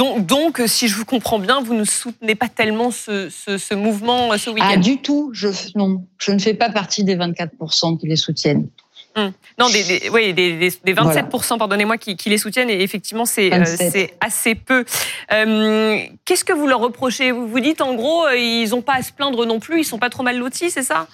Donc, 0.00 0.62
si 0.66 0.88
je 0.88 0.96
vous 0.96 1.04
comprends 1.04 1.38
bien, 1.38 1.60
vous 1.60 1.74
ne 1.74 1.84
soutenez 1.84 2.34
pas 2.34 2.48
tellement 2.48 2.90
ce, 2.90 3.74
mouvement 3.74 4.36
ce 4.38 4.50
week-end 4.50 4.68
Ah, 4.72 4.76
du 4.76 4.98
tout. 4.98 5.30
Je, 5.32 5.48
non, 5.74 6.04
je 6.18 6.32
ne 6.32 6.38
fais 6.38 6.54
pas 6.54 6.70
partie 6.70 7.04
des 7.04 7.16
24% 7.16 7.98
qui 7.98 8.06
les 8.06 8.16
soutiennent. 8.16 8.68
Hum. 9.16 9.32
Non, 9.58 9.68
des, 9.68 10.08
oui, 10.12 10.32
des, 10.32 10.70
27%, 10.70 11.58
pardonnez-moi, 11.58 11.98
qui, 11.98 12.16
les 12.26 12.38
soutiennent. 12.38 12.70
Et 12.70 12.80
effectivement, 12.80 13.26
c'est 13.26 13.52
euh, 13.52 14.06
assez 14.20 14.54
peu. 14.54 14.84
Euh, 15.32 15.98
qu'est-ce 16.24 16.44
que 16.44 16.52
vous 16.52 16.66
leur 16.66 16.80
reprochez? 16.80 17.32
Vous 17.32 17.48
vous 17.48 17.60
dites, 17.60 17.80
en 17.80 17.94
gros, 17.94 18.28
ils 18.30 18.68
n'ont 18.70 18.82
pas 18.82 18.94
à 18.94 19.02
se 19.02 19.12
plaindre 19.12 19.44
non 19.46 19.58
plus, 19.58 19.80
ils 19.80 19.84
sont 19.84 19.98
pas 19.98 20.10
trop 20.10 20.22
mal 20.22 20.38
lotis, 20.38 20.70
c'est 20.70 20.84
ça? 20.84 21.08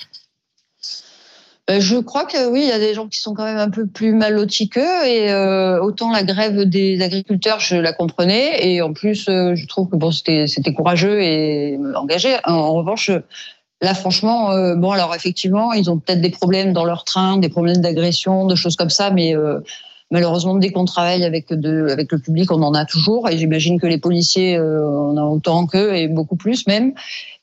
Je 1.69 1.97
crois 1.97 2.25
que 2.25 2.49
oui, 2.49 2.63
il 2.63 2.69
y 2.69 2.73
a 2.73 2.79
des 2.79 2.95
gens 2.95 3.09
qui 3.09 3.19
sont 3.19 3.35
quand 3.35 3.45
même 3.45 3.59
un 3.59 3.71
peu 3.71 3.87
plus 3.87 4.13
mal 4.13 4.35
lotis 4.35 4.69
qu'eux 4.69 5.07
et 5.07 5.33
euh, 5.33 5.81
autant 5.83 6.13
la 6.13 6.23
grève 6.23 6.63
des 6.63 7.03
agriculteurs, 7.03 7.59
je 7.59 7.75
la 7.77 7.93
comprenais 7.93 8.65
et 8.65 8.83
en 8.83 8.93
plus, 8.93 9.29
euh, 9.29 9.57
je 9.57 9.67
trouve 9.67 9.89
que 9.89 9.97
bon, 9.97 10.13
c'était 10.13 10.73
courageux 10.75 11.21
et 11.21 11.77
engagé. 11.97 12.37
En, 12.45 12.73
revanche, 12.73 13.11
là, 13.81 13.95
franchement, 13.95 14.53
euh, 14.53 14.77
bon, 14.77 14.93
alors 14.93 15.13
effectivement, 15.15 15.73
ils 15.73 15.91
ont 15.91 15.99
peut-être 15.99 16.21
des 16.21 16.31
problèmes 16.31 16.73
dans 16.73 16.85
leur 16.85 17.03
train, 17.03 17.37
des 17.37 17.49
problèmes 17.49 17.79
d'agression, 17.79 18.47
de 18.47 18.55
choses 18.55 18.77
comme 18.77 18.91
ça, 18.91 19.11
mais 19.11 19.35
malheureusement, 20.11 20.55
dès 20.55 20.71
qu'on 20.71 20.85
travaille 20.85 21.25
avec 21.25 21.51
le 21.51 22.19
public, 22.19 22.51
on 22.51 22.63
en 22.63 22.75
a 22.75 22.85
toujours 22.85 23.29
et 23.29 23.39
j'imagine 23.39 23.81
que 23.81 23.87
les 23.87 23.99
policiers, 23.99 24.59
on 24.59 25.17
a 25.17 25.23
autant 25.23 25.67
qu'eux 25.67 25.95
et 25.95 26.09
beaucoup 26.09 26.37
plus 26.37 26.67
même. 26.67 26.93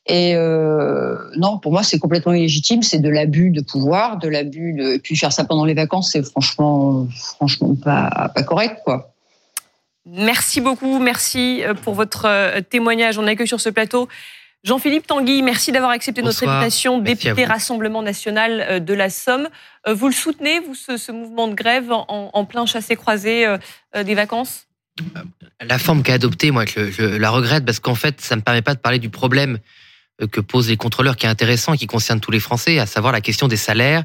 Et 0.06 0.34
euh, 0.34 1.16
non, 1.36 1.58
pour 1.58 1.72
moi, 1.72 1.82
c'est 1.82 1.98
complètement 1.98 2.34
illégitime. 2.34 2.82
C'est 2.82 2.98
de 2.98 3.08
l'abus 3.08 3.50
de 3.50 3.62
pouvoir, 3.62 4.18
de 4.18 4.28
l'abus 4.28 4.74
de. 4.74 4.94
Et 4.94 4.98
puis 4.98 5.16
faire 5.16 5.32
ça 5.32 5.44
pendant 5.44 5.64
les 5.64 5.74
vacances, 5.74 6.12
c'est 6.12 6.22
franchement, 6.22 7.06
franchement 7.36 7.74
pas, 7.74 8.30
pas 8.34 8.42
correct, 8.42 8.80
quoi. 8.84 9.10
Merci 10.06 10.60
beaucoup, 10.60 10.98
merci 10.98 11.62
euh, 11.64 11.72
pour 11.72 11.94
votre 11.94 12.26
euh, 12.26 12.60
témoignage. 12.60 13.18
On 13.18 13.26
accueille 13.26 13.48
sur 13.48 13.60
ce 13.60 13.70
plateau 13.70 14.08
Jean-Philippe 14.64 15.06
Tanguy. 15.06 15.42
Merci 15.42 15.72
d'avoir 15.72 15.92
accepté 15.92 16.22
notre 16.22 16.46
invitation, 16.48 16.98
député 16.98 17.44
Rassemblement 17.44 18.02
national 18.02 18.84
de 18.84 18.94
la 18.94 19.10
Somme. 19.10 19.48
Vous 19.86 20.08
le 20.08 20.14
soutenez, 20.14 20.60
vous, 20.60 20.74
ce, 20.74 21.12
mouvement 21.12 21.48
de 21.48 21.54
grève 21.54 21.90
en, 21.90 22.44
plein 22.44 22.66
chassé-croisé 22.66 23.56
des 23.94 24.14
vacances? 24.14 24.66
La 25.60 25.78
forme 25.78 26.02
qu'a 26.02 26.14
adoptée, 26.14 26.50
moi, 26.50 26.64
je, 26.66 26.90
je, 26.90 27.02
la 27.02 27.30
regrette 27.30 27.64
parce 27.64 27.80
qu'en 27.80 27.94
fait, 27.94 28.20
ça 28.20 28.36
ne 28.36 28.40
me 28.40 28.44
permet 28.44 28.62
pas 28.62 28.74
de 28.74 28.80
parler 28.80 28.98
du 28.98 29.10
problème 29.10 29.58
euh, 30.22 30.28
que 30.28 30.40
posent 30.40 30.68
les 30.68 30.76
contrôleurs 30.76 31.16
qui 31.16 31.26
est 31.26 31.28
intéressant 31.28 31.74
et 31.74 31.78
qui 31.78 31.86
concerne 31.86 32.20
tous 32.20 32.30
les 32.30 32.40
Français, 32.40 32.78
à 32.78 32.86
savoir 32.86 33.12
la 33.12 33.20
question 33.20 33.48
des 33.48 33.56
salaires, 33.56 34.04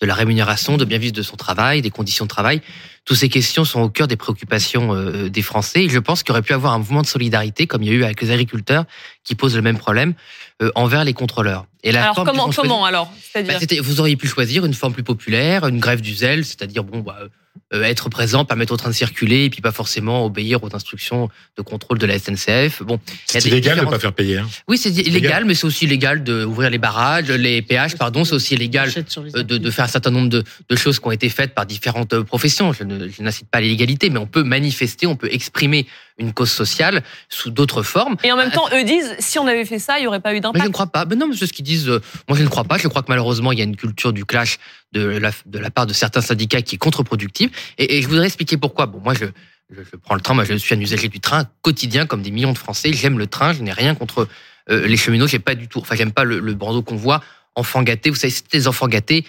de 0.00 0.06
la 0.06 0.14
rémunération, 0.14 0.76
de 0.76 0.84
bien 0.84 0.98
vivre 0.98 1.14
de 1.14 1.22
son 1.22 1.36
travail, 1.36 1.82
des 1.82 1.90
conditions 1.90 2.24
de 2.24 2.28
travail. 2.30 2.60
Toutes 3.04 3.16
ces 3.16 3.28
questions 3.28 3.64
sont 3.64 3.80
au 3.80 3.88
cœur 3.88 4.08
des 4.08 4.16
préoccupations 4.16 4.94
euh, 4.94 5.28
des 5.30 5.42
Français. 5.42 5.84
Et 5.84 5.88
je 5.88 5.98
pense 5.98 6.22
qu'il 6.22 6.32
aurait 6.32 6.42
pu 6.42 6.52
avoir 6.52 6.72
un 6.72 6.78
mouvement 6.78 7.02
de 7.02 7.06
solidarité, 7.06 7.66
comme 7.66 7.82
il 7.82 7.88
y 7.88 7.92
a 7.92 7.94
eu 7.94 8.04
avec 8.04 8.20
les 8.20 8.30
agriculteurs, 8.30 8.84
qui 9.24 9.34
posent 9.34 9.56
le 9.56 9.62
même 9.62 9.78
problème 9.78 10.14
euh, 10.62 10.70
envers 10.74 11.04
les 11.04 11.12
contrôleurs. 11.12 11.66
Et 11.82 11.92
la 11.92 12.10
alors 12.10 12.24
comment, 12.24 12.50
comment 12.50 12.84
alors 12.84 13.12
bah, 13.34 13.42
Vous 13.80 14.00
auriez 14.00 14.16
pu 14.16 14.26
choisir 14.26 14.64
une 14.66 14.74
forme 14.74 14.92
plus 14.92 15.04
populaire, 15.04 15.66
une 15.66 15.78
grève 15.78 16.00
du 16.00 16.14
zèle, 16.14 16.44
c'est-à-dire 16.44 16.82
bon, 16.82 17.00
bah, 17.00 17.18
euh, 17.74 17.82
être 17.82 18.08
présent, 18.08 18.44
permettre 18.44 18.72
au 18.72 18.76
train 18.76 18.90
de 18.90 18.94
circuler, 18.94 19.44
et 19.44 19.50
puis 19.50 19.60
pas 19.60 19.72
forcément 19.72 20.24
obéir 20.24 20.62
aux 20.62 20.74
instructions 20.76 21.28
de 21.56 21.62
contrôle 21.62 21.98
de 21.98 22.06
la 22.06 22.16
SNCF. 22.16 22.82
Bon, 22.82 23.00
c'est 23.26 23.44
illégal 23.44 23.78
de 23.78 23.84
de 23.84 23.90
pas 23.90 23.98
faire 23.98 24.12
payer. 24.12 24.38
Hein. 24.38 24.48
Oui, 24.68 24.78
c'est 24.78 24.90
illégal, 24.90 25.44
mais 25.44 25.54
c'est 25.54 25.66
aussi 25.66 25.84
illégal 25.84 26.22
d'ouvrir 26.22 26.70
les 26.70 26.78
barrages, 26.78 27.28
les 27.28 27.62
péages, 27.62 27.96
pardon. 27.96 28.24
C'est 28.24 28.34
aussi 28.34 28.54
illégal 28.54 28.92
de, 28.92 29.42
de, 29.42 29.70
faire 29.72 29.86
un 29.86 29.88
certain 29.88 30.12
nombre 30.12 30.28
de, 30.28 30.44
de, 30.68 30.76
choses 30.76 31.00
qui 31.00 31.08
ont 31.08 31.12
été 31.12 31.28
faites 31.28 31.54
par 31.54 31.66
différentes 31.66 32.12
euh, 32.12 32.22
professions. 32.22 32.72
Je 32.72 32.84
n'incite 33.20 33.48
pas 33.50 33.60
l'illégalité, 33.60 34.10
mais 34.10 34.18
on 34.18 34.26
peut 34.26 34.44
manifester, 34.44 35.08
on 35.08 35.16
peut 35.16 35.28
exprimer 35.32 35.86
une 36.18 36.32
cause 36.32 36.50
sociale 36.50 37.02
sous 37.28 37.50
d'autres 37.50 37.82
formes. 37.82 38.16
Et 38.24 38.32
en 38.32 38.36
même 38.36 38.50
temps, 38.50 38.66
eux 38.72 38.84
disent, 38.84 39.14
si 39.18 39.38
on 39.38 39.46
avait 39.46 39.64
fait 39.64 39.78
ça, 39.78 39.98
il 39.98 40.02
n'y 40.02 40.06
aurait 40.06 40.20
pas 40.20 40.34
eu 40.34 40.40
d'impact. 40.40 40.62
je 40.62 40.68
ne 40.68 40.72
crois 40.72 40.86
pas. 40.86 41.04
Mais 41.04 41.16
non, 41.16 41.28
c'est 41.32 41.46
ce 41.46 41.52
qu'ils 41.52 41.64
disent. 41.64 41.88
Euh, 41.88 42.00
moi, 42.28 42.38
je 42.38 42.42
ne 42.42 42.48
crois 42.48 42.64
pas. 42.64 42.78
Je 42.78 42.88
crois 42.88 43.02
que 43.02 43.08
malheureusement, 43.08 43.52
il 43.52 43.58
y 43.58 43.62
a 43.62 43.64
une 43.64 43.76
culture 43.76 44.12
du 44.12 44.24
clash 44.24 44.58
de 44.92 45.00
la, 45.00 45.30
de 45.44 45.58
la 45.58 45.70
part 45.70 45.86
de 45.86 45.92
certains 45.92 46.22
syndicats 46.22 46.62
qui 46.62 46.76
est 46.76 46.78
contre-productive. 46.78 47.50
Et, 47.78 48.00
je 48.00 48.08
voudrais 48.08 48.26
expliquer 48.26 48.56
pourquoi. 48.56 48.86
Bon, 48.86 49.00
moi, 49.00 49.14
je, 49.14 49.26
je, 49.70 49.96
prends 50.02 50.14
le 50.14 50.20
train. 50.20 50.34
Moi, 50.34 50.44
je 50.44 50.54
suis 50.54 50.74
un 50.74 50.80
usager 50.80 51.08
du 51.08 51.20
train 51.20 51.44
quotidien, 51.62 52.06
comme 52.06 52.22
des 52.22 52.30
millions 52.30 52.52
de 52.52 52.58
Français. 52.58 52.92
J'aime 52.92 53.18
le 53.18 53.26
train. 53.26 53.52
Je 53.52 53.62
n'ai 53.62 53.72
rien 53.72 53.94
contre 53.94 54.26
euh, 54.70 54.86
les 54.86 54.96
cheminots. 54.96 55.26
J'ai 55.26 55.38
pas 55.38 55.54
du 55.54 55.68
tout. 55.68 55.80
Enfin, 55.80 55.96
j'aime 55.96 56.12
pas 56.12 56.24
le, 56.24 56.40
le 56.40 56.54
bandeau 56.54 56.82
qu'on 56.82 56.96
voit. 56.96 57.22
Enfants 57.56 57.82
gâtés. 57.82 58.10
Vous 58.10 58.16
savez, 58.16 58.30
c'est 58.30 58.50
des 58.50 58.68
enfants 58.68 58.88
gâtés. 58.88 59.26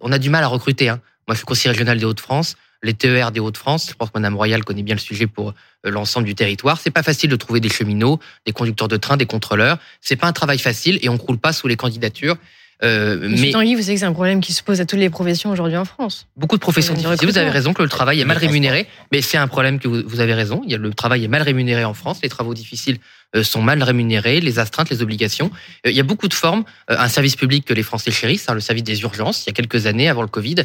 On 0.00 0.12
a 0.12 0.18
du 0.18 0.28
mal 0.28 0.44
à 0.44 0.48
recruter. 0.48 0.90
Hein. 0.90 1.00
Moi, 1.26 1.34
je 1.34 1.38
suis 1.38 1.46
conseiller 1.46 1.70
régional 1.70 1.98
des 1.98 2.04
Hauts-de-France 2.04 2.56
les 2.86 2.94
TER 2.94 3.32
des 3.32 3.40
Hauts-de-France. 3.40 3.88
Je 3.90 3.94
pense 3.94 4.08
que 4.08 4.18
Mme 4.18 4.36
Royal 4.36 4.64
connaît 4.64 4.82
bien 4.82 4.94
le 4.94 5.00
sujet 5.00 5.26
pour 5.26 5.50
euh, 5.50 5.90
l'ensemble 5.90 6.26
du 6.26 6.34
territoire. 6.34 6.78
C'est 6.80 6.90
pas 6.90 7.02
facile 7.02 7.28
de 7.28 7.36
trouver 7.36 7.60
des 7.60 7.68
cheminots, 7.68 8.18
des 8.46 8.52
conducteurs 8.52 8.88
de 8.88 8.96
train, 8.96 9.16
des 9.16 9.26
contrôleurs. 9.26 9.78
C'est 10.00 10.16
pas 10.16 10.28
un 10.28 10.32
travail 10.32 10.58
facile 10.58 10.98
et 11.02 11.08
on 11.08 11.18
croule 11.18 11.38
pas 11.38 11.52
sous 11.52 11.68
les 11.68 11.76
candidatures. 11.76 12.36
Euh, 12.82 13.16
mais 13.22 13.52
Tanguy, 13.52 13.74
vous 13.74 13.80
savez 13.80 13.94
que 13.94 14.00
c'est 14.00 14.06
un 14.06 14.12
problème 14.12 14.40
qui 14.40 14.52
se 14.52 14.62
pose 14.62 14.80
à 14.82 14.86
toutes 14.86 14.98
les 14.98 15.08
professions 15.08 15.50
aujourd'hui 15.50 15.78
en 15.78 15.86
France. 15.86 16.26
Beaucoup 16.36 16.56
de 16.56 16.60
professions 16.60 16.92
difficiles. 16.92 17.26
Vous 17.26 17.38
avez 17.38 17.50
raison 17.50 17.72
que 17.72 17.82
le 17.82 17.88
travail 17.88 18.20
est 18.20 18.24
mal 18.26 18.36
rémunéré, 18.36 18.86
mais 19.12 19.22
c'est 19.22 19.38
un 19.38 19.48
problème 19.48 19.78
que 19.78 19.88
vous, 19.88 20.02
vous, 20.06 20.20
avez 20.20 20.34
raison. 20.34 20.60
Il 20.64 20.70
y 20.70 20.74
a, 20.74 20.78
le 20.78 20.92
travail 20.92 21.24
est 21.24 21.28
mal 21.28 21.42
rémunéré 21.42 21.84
en 21.84 21.94
France. 21.94 22.20
Les 22.22 22.28
travaux 22.28 22.52
difficiles 22.52 22.98
euh, 22.98 23.25
sont 23.42 23.62
mal 23.62 23.82
rémunérés, 23.82 24.40
les 24.40 24.58
astreintes, 24.58 24.90
les 24.90 25.02
obligations. 25.02 25.50
Euh, 25.86 25.90
il 25.90 25.96
y 25.96 26.00
a 26.00 26.02
beaucoup 26.02 26.28
de 26.28 26.34
formes. 26.34 26.64
Euh, 26.90 26.96
un 26.98 27.08
service 27.08 27.36
public 27.36 27.64
que 27.64 27.74
les 27.74 27.82
Français 27.82 28.10
chérissent, 28.10 28.48
hein, 28.48 28.54
le 28.54 28.60
service 28.60 28.84
des 28.84 29.02
urgences, 29.02 29.44
il 29.44 29.48
y 29.48 29.50
a 29.50 29.52
quelques 29.52 29.86
années 29.86 30.08
avant 30.08 30.22
le 30.22 30.28
Covid, 30.28 30.56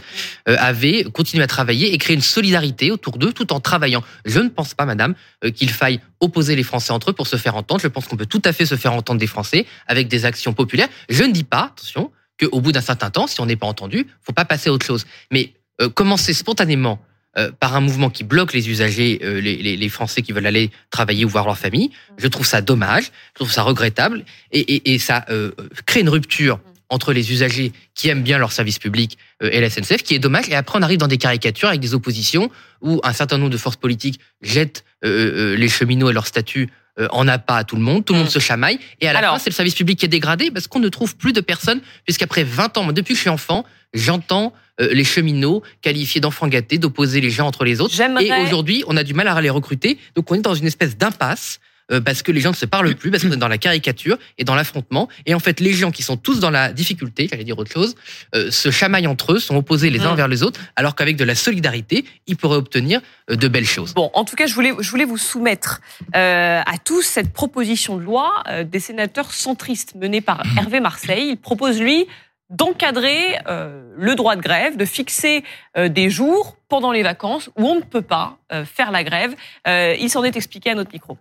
avait 0.45 1.03
continué 1.03 1.43
à 1.43 1.47
travailler 1.47 1.93
et 1.93 1.97
créer 1.97 2.15
une 2.15 2.21
solidarité 2.21 2.91
autour 2.91 3.17
d'eux 3.17 3.33
tout 3.33 3.53
en 3.53 3.59
travaillant. 3.59 4.03
Je 4.25 4.39
ne 4.39 4.49
pense 4.49 4.73
pas, 4.73 4.85
madame, 4.85 5.15
qu'il 5.55 5.69
faille 5.69 5.99
opposer 6.19 6.55
les 6.55 6.63
Français 6.63 6.91
entre 6.91 7.11
eux 7.11 7.13
pour 7.13 7.27
se 7.27 7.35
faire 7.35 7.55
entendre. 7.55 7.81
Je 7.81 7.87
pense 7.87 8.07
qu'on 8.07 8.17
peut 8.17 8.25
tout 8.25 8.41
à 8.45 8.53
fait 8.53 8.65
se 8.65 8.75
faire 8.75 8.93
entendre 8.93 9.19
des 9.19 9.27
Français 9.27 9.65
avec 9.87 10.07
des 10.07 10.25
actions 10.25 10.53
populaires. 10.53 10.87
Je 11.09 11.23
ne 11.23 11.31
dis 11.31 11.43
pas, 11.43 11.71
attention, 11.75 12.11
qu'au 12.39 12.61
bout 12.61 12.71
d'un 12.71 12.81
certain 12.81 13.09
temps, 13.09 13.27
si 13.27 13.41
on 13.41 13.45
n'est 13.45 13.55
pas 13.55 13.67
entendu, 13.67 14.07
faut 14.21 14.33
pas 14.33 14.45
passer 14.45 14.69
à 14.69 14.73
autre 14.73 14.85
chose. 14.85 15.05
Mais 15.31 15.53
commencer 15.93 16.33
spontanément 16.33 16.99
euh, 17.37 17.49
par 17.57 17.77
un 17.77 17.79
mouvement 17.79 18.09
qui 18.09 18.25
bloque 18.25 18.51
les 18.51 18.69
usagers, 18.69 19.21
euh, 19.23 19.39
les, 19.39 19.89
Français 19.89 20.21
qui 20.21 20.33
veulent 20.33 20.47
aller 20.47 20.69
travailler 20.89 21.23
ou 21.23 21.29
voir 21.29 21.45
leur 21.45 21.57
famille. 21.57 21.89
Je 22.17 22.27
trouve 22.27 22.45
ça 22.45 22.59
dommage, 22.59 23.05
je 23.05 23.35
trouve 23.35 23.49
ça 23.49 23.63
regrettable, 23.63 24.25
et, 24.51 24.59
et, 24.59 24.93
et 24.93 24.99
ça 24.99 25.23
euh, 25.29 25.51
crée 25.85 26.01
une 26.01 26.09
rupture 26.09 26.59
entre 26.89 27.13
les 27.13 27.31
usagers 27.31 27.71
qui 27.95 28.09
aiment 28.09 28.21
bien 28.21 28.37
leur 28.37 28.51
service 28.51 28.79
public 28.79 29.17
et 29.39 29.61
la 29.61 29.69
SNCF, 29.69 30.03
qui 30.03 30.13
est 30.13 30.19
dommage. 30.19 30.49
Et 30.49 30.55
après, 30.55 30.77
on 30.77 30.81
arrive 30.81 30.97
dans 30.97 31.07
des 31.07 31.17
caricatures 31.17 31.69
avec 31.69 31.79
des 31.79 31.93
oppositions 31.93 32.51
où 32.81 32.99
un 33.05 33.13
certain 33.13 33.37
nombre 33.37 33.49
de 33.49 33.57
forces 33.57 33.77
politiques 33.77 34.19
jettent 34.41 34.83
les 35.01 35.69
cheminots 35.69 36.09
et 36.09 36.13
leur 36.13 36.27
statut 36.27 36.67
en 37.11 37.25
pas 37.39 37.55
à 37.55 37.63
tout 37.63 37.77
le 37.77 37.81
monde, 37.81 38.03
tout 38.03 38.11
le 38.11 38.19
monde 38.19 38.27
mm. 38.27 38.31
se 38.31 38.39
chamaille, 38.39 38.77
et 38.99 39.07
à 39.07 39.13
la 39.13 39.21
fin, 39.21 39.39
c'est 39.39 39.49
le 39.49 39.55
service 39.55 39.73
public 39.73 39.99
qui 39.99 40.05
est 40.05 40.09
dégradé 40.09 40.51
parce 40.51 40.67
qu'on 40.67 40.81
ne 40.81 40.89
trouve 40.89 41.15
plus 41.15 41.31
de 41.31 41.39
personnes, 41.39 41.79
puisqu'après 42.03 42.43
20 42.43 42.77
ans, 42.77 42.91
depuis 42.91 43.13
que 43.13 43.15
je 43.15 43.21
suis 43.21 43.29
enfant, 43.29 43.65
j'entends 43.93 44.53
euh, 44.79 44.89
les 44.93 45.03
cheminots 45.03 45.63
qualifiés 45.81 46.21
d'enfants 46.21 46.47
gâtés, 46.47 46.77
d'opposer 46.77 47.21
les 47.21 47.29
gens 47.29 47.47
entre 47.47 47.63
les 47.63 47.81
autres. 47.81 47.99
Et 48.21 48.31
aujourd'hui, 48.43 48.83
on 48.87 48.97
a 48.97 49.03
du 49.03 49.13
mal 49.13 49.27
à 49.27 49.39
les 49.41 49.49
recruter. 49.49 49.97
Donc 50.15 50.31
on 50.31 50.35
est 50.35 50.41
dans 50.41 50.55
une 50.55 50.67
espèce 50.67 50.97
d'impasse 50.97 51.59
euh, 51.91 51.99
parce 51.99 52.23
que 52.23 52.31
les 52.31 52.39
gens 52.39 52.51
ne 52.51 52.55
se 52.55 52.65
parlent 52.65 52.95
plus, 52.95 53.11
parce 53.11 53.23
qu'on 53.23 53.31
est 53.31 53.37
dans 53.37 53.47
la 53.47 53.57
caricature 53.57 54.17
et 54.37 54.43
dans 54.43 54.55
l'affrontement. 54.55 55.09
Et 55.25 55.33
en 55.33 55.39
fait, 55.39 55.59
les 55.59 55.73
gens 55.73 55.91
qui 55.91 56.03
sont 56.03 56.15
tous 56.15 56.39
dans 56.39 56.49
la 56.49 56.71
difficulté, 56.71 57.27
j'allais 57.29 57.43
dire 57.43 57.59
autre 57.59 57.71
chose, 57.71 57.95
euh, 58.33 58.49
se 58.49 58.71
chamaillent 58.71 59.07
entre 59.07 59.33
eux, 59.33 59.39
sont 59.39 59.55
opposés 59.55 59.89
les 59.89 60.01
uns 60.01 60.13
mmh. 60.13 60.17
vers 60.17 60.27
les 60.27 60.41
autres, 60.41 60.59
alors 60.75 60.95
qu'avec 60.95 61.17
de 61.17 61.25
la 61.25 61.35
solidarité, 61.35 62.05
ils 62.27 62.37
pourraient 62.37 62.57
obtenir 62.57 63.01
de 63.29 63.47
belles 63.47 63.65
choses. 63.65 63.93
Bon, 63.93 64.09
en 64.13 64.23
tout 64.23 64.35
cas, 64.35 64.47
je 64.47 64.53
voulais, 64.53 64.73
je 64.79 64.89
voulais 64.89 65.05
vous 65.05 65.17
soumettre 65.17 65.81
à 66.13 66.77
tous 66.83 67.01
cette 67.01 67.33
proposition 67.33 67.97
de 67.97 68.03
loi 68.03 68.43
des 68.65 68.79
sénateurs 68.79 69.33
centristes 69.33 69.95
menée 69.95 70.21
par 70.21 70.43
Hervé 70.57 70.79
Marseille. 70.79 71.29
Il 71.31 71.37
propose, 71.37 71.79
lui, 71.79 72.07
d'encadrer 72.51 73.37
euh, 73.47 73.93
le 73.97 74.15
droit 74.15 74.35
de 74.35 74.41
grève, 74.41 74.77
de 74.77 74.85
fixer 74.85 75.43
euh, 75.77 75.87
des 75.87 76.09
jours 76.09 76.57
pendant 76.67 76.91
les 76.91 77.01
vacances 77.01 77.49
où 77.57 77.65
on 77.65 77.75
ne 77.75 77.81
peut 77.81 78.01
pas 78.01 78.37
euh, 78.51 78.65
faire 78.65 78.91
la 78.91 79.03
grève. 79.03 79.35
il 79.65 80.09
s'en 80.09 80.23
est 80.23 80.35
expliqué 80.35 80.69
à 80.69 80.75
notre 80.75 80.91
micro. 80.91 81.17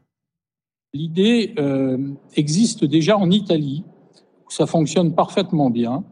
L'idée 0.92 1.54
existe 2.34 2.84
déjà 2.84 3.16
en 3.16 3.30
Italie, 3.30 3.84
où 4.44 4.50
ça 4.50 4.66
fonctionne 4.66 5.14
parfaitement 5.14 5.70
bien. 5.70 6.02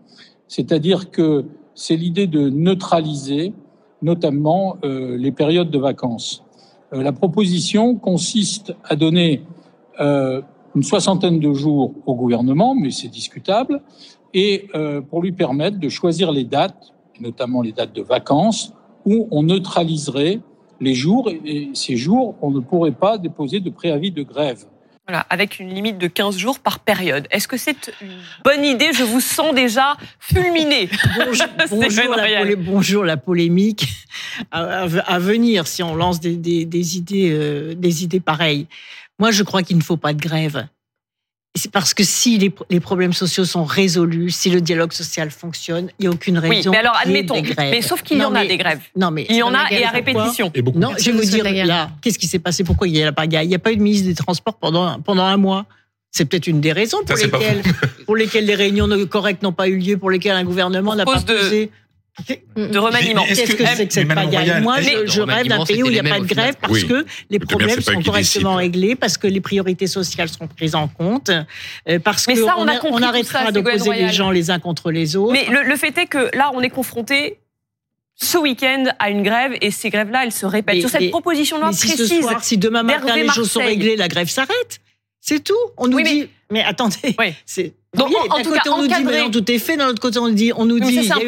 C'est-à-dire 0.47 1.11
que 1.11 1.47
c'est 1.75 1.97
l'idée 1.97 2.29
de 2.29 2.49
neutraliser 2.49 3.55
notamment 4.03 4.79
les 4.85 5.33
périodes 5.33 5.71
de 5.73 5.79
vacances. 5.81 6.45
la 6.93 7.11
proposition 7.11 7.97
consiste 7.97 8.73
à 8.85 8.95
donner 8.95 9.43
une 9.99 10.85
soixantaine 10.85 11.41
de 11.41 11.53
jours 11.53 11.93
au 12.07 12.15
gouvernement, 12.15 12.77
mais 12.77 12.93
c'est 12.93 13.09
discutable, 13.09 13.83
et 14.35 14.69
euh, 14.75 15.01
pour 15.01 15.23
lui 15.23 15.33
permettre 15.33 15.79
de 15.79 15.89
choisir 15.89 16.33
les 16.33 16.45
dates, 16.45 16.93
notamment 17.21 17.63
les 17.63 17.73
dates 17.73 17.93
de 17.93 18.03
vacances, 18.03 18.73
où 19.05 19.29
on 19.31 19.43
neutraliserait 19.43 20.41
les 20.81 20.95
jours 20.95 21.31
et 21.31 21.71
ces 21.75 21.97
jours, 21.97 22.37
on 22.41 22.51
ne 22.51 22.61
pourrait 22.61 22.93
pas 22.93 23.19
déposer 23.19 23.61
de 23.61 23.71
préavis 23.71 24.13
de 24.13 24.23
grève. 24.23 24.65
Voilà, 25.09 25.27
avec 25.31 25.59
une 25.59 25.71
limite 25.71 25.97
de 25.97 26.07
15 26.07 26.37
jours 26.37 26.59
par 26.59 26.81
période. 26.81 27.27
Est-ce 27.31 27.49
que 27.49 27.57
c'est 27.57 27.91
une 28.03 28.19
bonne 28.45 28.63
idée? 28.63 28.91
Je 28.93 29.05
vous 29.05 29.23
sens 29.23 29.55
déjà 29.55 29.97
fulminé. 30.21 30.91
Bonjour, 31.25 31.47
bonjour, 31.71 32.15
la, 32.15 32.57
bonjour 32.57 33.05
la, 33.05 33.17
polémique 33.17 33.89
à, 34.51 34.87
venir 34.87 35.67
si 35.67 35.83
on 35.83 35.97
lance 35.97 36.21
des, 36.21 36.37
des, 36.37 36.97
idées, 36.99 37.31
euh, 37.33 37.75
des 37.75 38.05
idées 38.05 38.21
pareilles. 38.21 38.67
Moi, 39.19 39.31
je 39.31 39.43
crois 39.43 39.63
qu'il 39.63 39.79
ne 39.79 39.83
faut 39.83 39.97
pas 39.97 40.13
de 40.13 40.21
grève. 40.21 40.67
C'est 41.59 41.71
parce 41.71 41.93
que 41.93 42.05
si 42.05 42.39
les, 42.39 42.81
problèmes 42.81 43.13
sociaux 43.13 43.45
sont 43.45 43.65
résolus, 43.65 44.31
si 44.31 44.49
le 44.49 44.61
dialogue 44.61 44.93
social 44.93 45.31
fonctionne, 45.31 45.91
il 45.99 46.03
n'y 46.03 46.07
a 46.07 46.11
aucune 46.11 46.39
raison. 46.39 46.71
Oui, 46.71 46.77
mais 46.77 46.79
alors 46.79 46.97
admettons, 47.03 47.43
mais 47.59 47.83
sauf 47.83 48.03
qu'il 48.03 48.19
y 48.19 48.25
en 48.25 48.35
a 48.35 48.47
des 48.47 48.57
grèves. 48.57 48.81
Non, 48.97 49.11
mais 49.11 49.27
il 49.29 49.37
y 49.37 49.43
en 49.43 49.53
a 49.53 49.71
et 49.71 49.85
à 49.85 49.91
répétition. 49.91 50.53
non, 50.75 50.93
je 50.99 51.11
vais 51.11 51.13
vous 51.13 51.25
dire 51.25 51.67
là, 51.67 51.91
qu'est-ce 52.01 52.19
qui 52.19 52.27
s'est 52.27 52.39
passé? 52.39 52.65
Pourquoi 52.65 52.89
il 52.89 52.97
y 52.97 53.03
a 53.03 53.07
la 53.07 53.13
pagaille? 53.13 53.47
Il 53.47 53.51
n'y 53.51 53.55
a 53.55 53.59
pas 53.59 53.73
eu 53.73 53.77
de 53.77 53.83
ministre 53.83 54.07
des 54.07 54.15
Transports 54.15 54.57
pendant 54.57 55.01
pendant 55.01 55.25
un 55.25 55.37
mois. 55.37 55.67
C'est 56.11 56.25
peut-être 56.25 56.47
une 56.47 56.61
des 56.61 56.73
raisons 56.73 56.99
pour, 57.05 57.17
lesquelles, 57.17 57.63
pour 58.07 58.17
lesquelles 58.17 58.47
les 58.47 58.55
réunions 58.55 58.89
correctes 59.07 59.43
n'ont 59.43 59.53
pas 59.53 59.69
eu 59.69 59.77
lieu, 59.77 59.99
pour 59.99 60.11
lesquelles 60.11 60.37
un 60.37 60.45
gouvernement 60.45 60.95
n'a 60.95 61.05
pas 61.05 61.21
posé 61.21 61.71
de 62.57 62.79
remaniement. 62.79 63.25
Qu'est-ce 63.25 63.55
que 63.55 63.65
c'est 63.67 63.87
que 63.87 63.95
cette 63.95 64.09
pagaille 64.09 64.63
Moi, 64.63 64.81
je, 64.81 65.07
je 65.07 65.23
rêve 65.23 65.47
d'un 65.47 65.65
pays 65.65 65.83
où 65.83 65.87
il 65.87 65.93
n'y 65.93 65.99
a 65.99 66.03
pas 66.03 66.21
de 66.21 66.27
grève 66.27 66.55
parce 66.61 66.85
que 66.85 67.05
les 67.31 67.39
problèmes 67.39 67.81
sont 67.81 68.03
correctement 68.03 68.57
réglés, 68.57 68.97
parce 68.97 69.17
que 69.17 69.27
les 69.27 69.41
priorités 69.41 69.87
sociales 69.87 70.29
sont 70.29 70.47
prises 70.47 70.75
en 70.75 70.89
compte, 70.89 71.31
euh, 71.31 71.99
parce 71.99 72.27
qu'on 72.27 72.35
on, 72.35 72.67
on 72.91 73.03
arrêtera 73.03 73.53
d'opposer 73.53 73.93
les 73.93 74.09
gens 74.11 74.31
les 74.31 74.51
uns 74.51 74.59
contre 74.59 74.91
les 74.91 75.17
autres. 75.17 75.33
Mais 75.33 75.47
le, 75.51 75.77
fait 75.77 75.97
est 75.99 76.07
que 76.07 76.35
là, 76.37 76.51
on 76.55 76.61
est 76.61 76.71
confronté 76.71 77.39
ce 78.21 78.37
week-end 78.37 78.85
à 78.99 79.11
une 79.11 79.23
grève 79.23 79.57
et 79.61 79.71
ces 79.71 79.91
grèves-là, 79.91 80.25
elles 80.25 80.33
se 80.33 80.47
répètent. 80.47 80.81
Sur 80.81 80.91
cette 80.91 81.11
proposition 81.11 81.59
là 81.61 81.71
si 81.73 81.87
précise, 81.87 82.09
ce 82.09 82.21
soir, 82.21 82.43
si 82.43 82.59
demain 82.59 82.83
matin 82.83 83.15
les 83.15 83.29
choses 83.29 83.51
sont 83.51 83.61
réglées, 83.61 83.97
la 83.97 84.09
grève 84.09 84.29
s'arrête. 84.29 84.81
C'est 85.21 85.43
tout. 85.43 85.55
On 85.77 85.89
nous 85.89 86.01
dit. 86.03 86.29
Mais, 86.51 86.65
attendez, 86.65 87.17
c'est 87.47 87.75
donc, 87.95 88.11
en, 88.31 88.43
tout 88.43 88.51
cas, 88.53 88.61
on 88.71 88.83
nous 88.83 88.87
dit, 88.87 89.05
mais 89.05 89.31
tout 89.31 89.51
est 89.51 89.59
fait. 89.59 89.77
D'un 89.77 89.89
autre 89.89 90.01
côté, 90.01 90.19
on 90.19 90.29
nous 90.29 90.35
dit, 90.35 90.53
on 90.55 90.67
nous 90.67 90.79
dit, 90.79 91.05
c'est 91.05 91.13
un, 91.13 91.21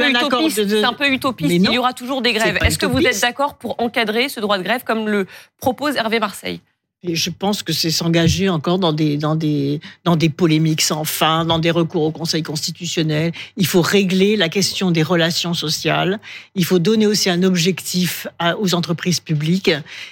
peu 0.92 1.08
utopiste. 1.08 1.50
Il 1.50 1.72
y 1.72 1.78
aura 1.78 1.94
toujours 1.94 2.20
des 2.20 2.32
grèves. 2.32 2.58
Est-ce 2.62 2.78
que 2.78 2.86
vous 2.86 3.00
êtes 3.00 3.20
d'accord 3.20 3.54
pour 3.54 3.76
encadrer 3.80 4.28
ce 4.28 4.40
droit 4.40 4.58
de 4.58 4.62
grève 4.62 4.84
comme 4.84 5.08
le 5.08 5.26
propose 5.58 5.96
Hervé 5.96 6.20
Marseille? 6.20 6.60
Et 7.02 7.16
je 7.16 7.30
pense 7.30 7.62
que 7.62 7.72
c'est 7.72 7.90
s'engager 7.90 8.50
encore 8.50 8.78
dans 8.78 8.92
des, 8.92 9.16
dans, 9.16 9.34
des, 9.34 9.80
dans 10.04 10.16
des 10.16 10.28
polémiques 10.28 10.82
sans 10.82 11.04
fin, 11.04 11.46
dans 11.46 11.58
des 11.58 11.70
recours 11.70 12.02
au 12.02 12.10
Conseil 12.10 12.42
constitutionnel. 12.42 13.32
Il 13.56 13.66
faut 13.66 13.80
régler 13.80 14.36
la 14.36 14.50
question 14.50 14.90
des 14.90 15.02
relations 15.02 15.54
sociales. 15.54 16.20
Il 16.54 16.66
faut 16.66 16.78
donner 16.78 17.06
aussi 17.06 17.30
un 17.30 17.42
objectif 17.42 18.26
aux 18.58 18.74
entreprises 18.74 19.20
publiques. 19.20 19.70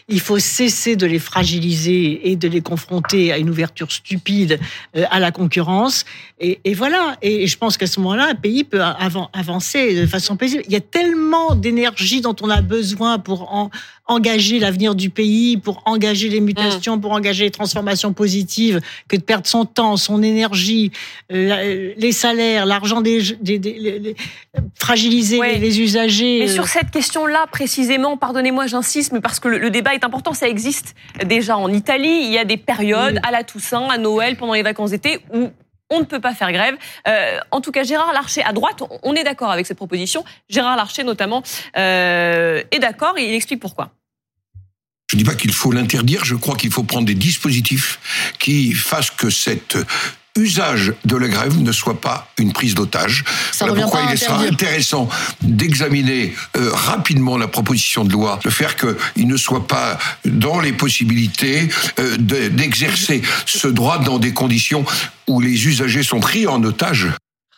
Il 0.09 0.21
faut 0.21 0.39
cesser 0.39 0.97
de 0.97 1.05
les 1.05 1.19
fragiliser 1.19 2.31
et 2.31 2.37
de 2.37 2.49
les 2.49 2.63
confronter 2.63 3.33
à 3.33 3.39
une 3.39 3.51
ouverture 3.51 3.93
stupide 3.93 4.59
euh, 4.97 5.05
à 5.11 5.21
la 5.21 5.31
concurrence. 5.31 6.07
Et, 6.41 6.61
et 6.65 6.75
voilà. 6.75 7.17
Et 7.23 7.47
je 7.47 7.59
pense 7.59 7.77
qu'à 7.77 7.87
ce 7.87 8.01
moment-là, 8.01 8.29
un 8.31 8.35
pays 8.35 8.65
peut 8.65 8.83
avancer 8.83 10.01
de 10.01 10.07
façon 10.07 10.37
paisible. 10.37 10.63
Il 10.67 10.73
y 10.73 10.77
a 10.77 10.81
tellement 10.81 11.55
d'énergie 11.55 12.21
dont 12.21 12.37
on 12.43 12.51
a 12.51 12.61
besoin 12.61 13.19
pour 13.19 13.53
en, 13.53 13.71
engager 14.09 14.59
l'avenir 14.59 14.95
du 14.95 15.11
pays, 15.11 15.59
pour 15.59 15.83
engager 15.85 16.29
les 16.31 16.41
mutations, 16.41 16.97
mm. 16.97 17.01
pour 17.01 17.13
engager 17.13 17.45
les 17.45 17.51
transformations 17.51 18.15
positives, 18.15 18.81
que 19.07 19.17
de 19.17 19.23
perdre 19.23 19.47
son 19.47 19.67
temps, 19.67 19.97
son 19.97 20.23
énergie, 20.23 20.91
euh, 21.31 21.93
les 21.97 22.13
salaires, 22.13 22.65
l'argent 22.67 23.03
des, 23.03 23.21
des, 23.41 24.17
fragiliser 24.75 25.39
les, 25.59 25.81
usagers. 25.81 26.41
Mais 26.41 26.49
sur 26.49 26.65
euh. 26.65 26.67
cette 26.67 26.91
question-là 26.91 27.47
précisément, 27.53 28.17
pardonnez-moi, 28.17 28.67
j'insiste, 28.67 29.13
mais 29.13 29.21
parce 29.21 29.39
que 29.41 29.49
le, 29.49 29.71
débat 29.71 29.95
est 29.95 30.05
important, 30.05 30.33
ça 30.33 30.49
existe 30.49 30.95
déjà 31.27 31.59
en 31.59 31.71
Italie. 31.71 32.23
Il 32.23 32.33
y 32.33 32.39
a 32.39 32.45
des 32.47 32.57
périodes 32.57 33.21
à 33.23 33.31
la 33.31 33.45
Toussaint, 33.45 33.89
à 33.89 33.99
Noël, 33.99 34.37
pendant 34.37 34.55
les 34.55 34.63
vacances 34.63 34.91
d'été 34.91 35.19
où 35.35 35.51
on 35.91 36.01
ne 36.01 36.05
peut 36.05 36.21
pas 36.21 36.35
faire 36.35 36.53
grève. 36.53 36.77
Euh, 37.07 37.39
en 37.51 37.61
tout 37.61 37.73
cas, 37.73 37.85
Gérard 37.85 38.13
Larcher, 38.13 38.43
à 38.43 38.53
droite, 38.53 38.83
on 39.03 39.15
est 39.15 39.25
d'accord 39.25 39.51
avec 39.51 39.67
cette 39.67 39.77
proposition. 39.77 40.25
Gérard 40.49 40.77
Larcher, 40.77 41.05
notamment, 41.05 41.43
est 41.75 42.79
d'accord 42.81 43.17
et 43.17 43.29
il 43.29 43.35
explique 43.35 43.61
pourquoi. 43.61 43.91
Je 45.11 45.17
ne 45.17 45.23
dis 45.23 45.25
pas 45.25 45.35
qu'il 45.35 45.53
faut 45.53 45.73
l'interdire, 45.73 46.27
je 46.27 46.35
crois 46.35 46.55
qu'il 46.55 46.71
faut 46.71 46.83
prendre 46.83 47.07
des 47.07 47.15
dispositifs 47.15 48.33
qui 48.39 48.75
fassent 48.75 49.11
que 49.11 49.31
cet 49.31 49.79
usage 50.39 50.95
de 51.05 51.17
la 51.17 51.29
grève 51.29 51.61
ne 51.61 51.73
soit 51.73 52.01
pas 52.01 52.29
une 52.39 52.53
prise 52.53 52.75
d'otage. 52.75 53.25
Voilà 53.59 53.75
pourquoi 53.83 54.03
il 54.11 54.19
sera 54.19 54.41
intéressant 54.43 55.09
d'examiner 55.43 56.35
euh, 56.57 56.71
rapidement 56.73 57.37
la 57.37 57.49
proposition 57.49 58.05
de 58.05 58.13
loi, 58.13 58.39
de 58.45 58.51
faire 58.51 58.77
qu'il 58.77 59.27
ne 59.27 59.37
soit 59.37 59.67
pas 59.67 59.99
dans 60.25 60.61
les 60.61 60.73
possibilités 60.73 61.69
euh, 61.99 62.17
d'exercer 62.19 63.23
ce 63.47 63.69
droit 63.69 63.99
dans 63.99 64.19
des 64.19 64.33
conditions 64.33 64.85
où 65.27 65.41
les 65.41 65.67
usagers 65.67 66.03
sont 66.03 66.21
pris 66.21 66.47
en 66.47 66.63
otage. 66.63 67.09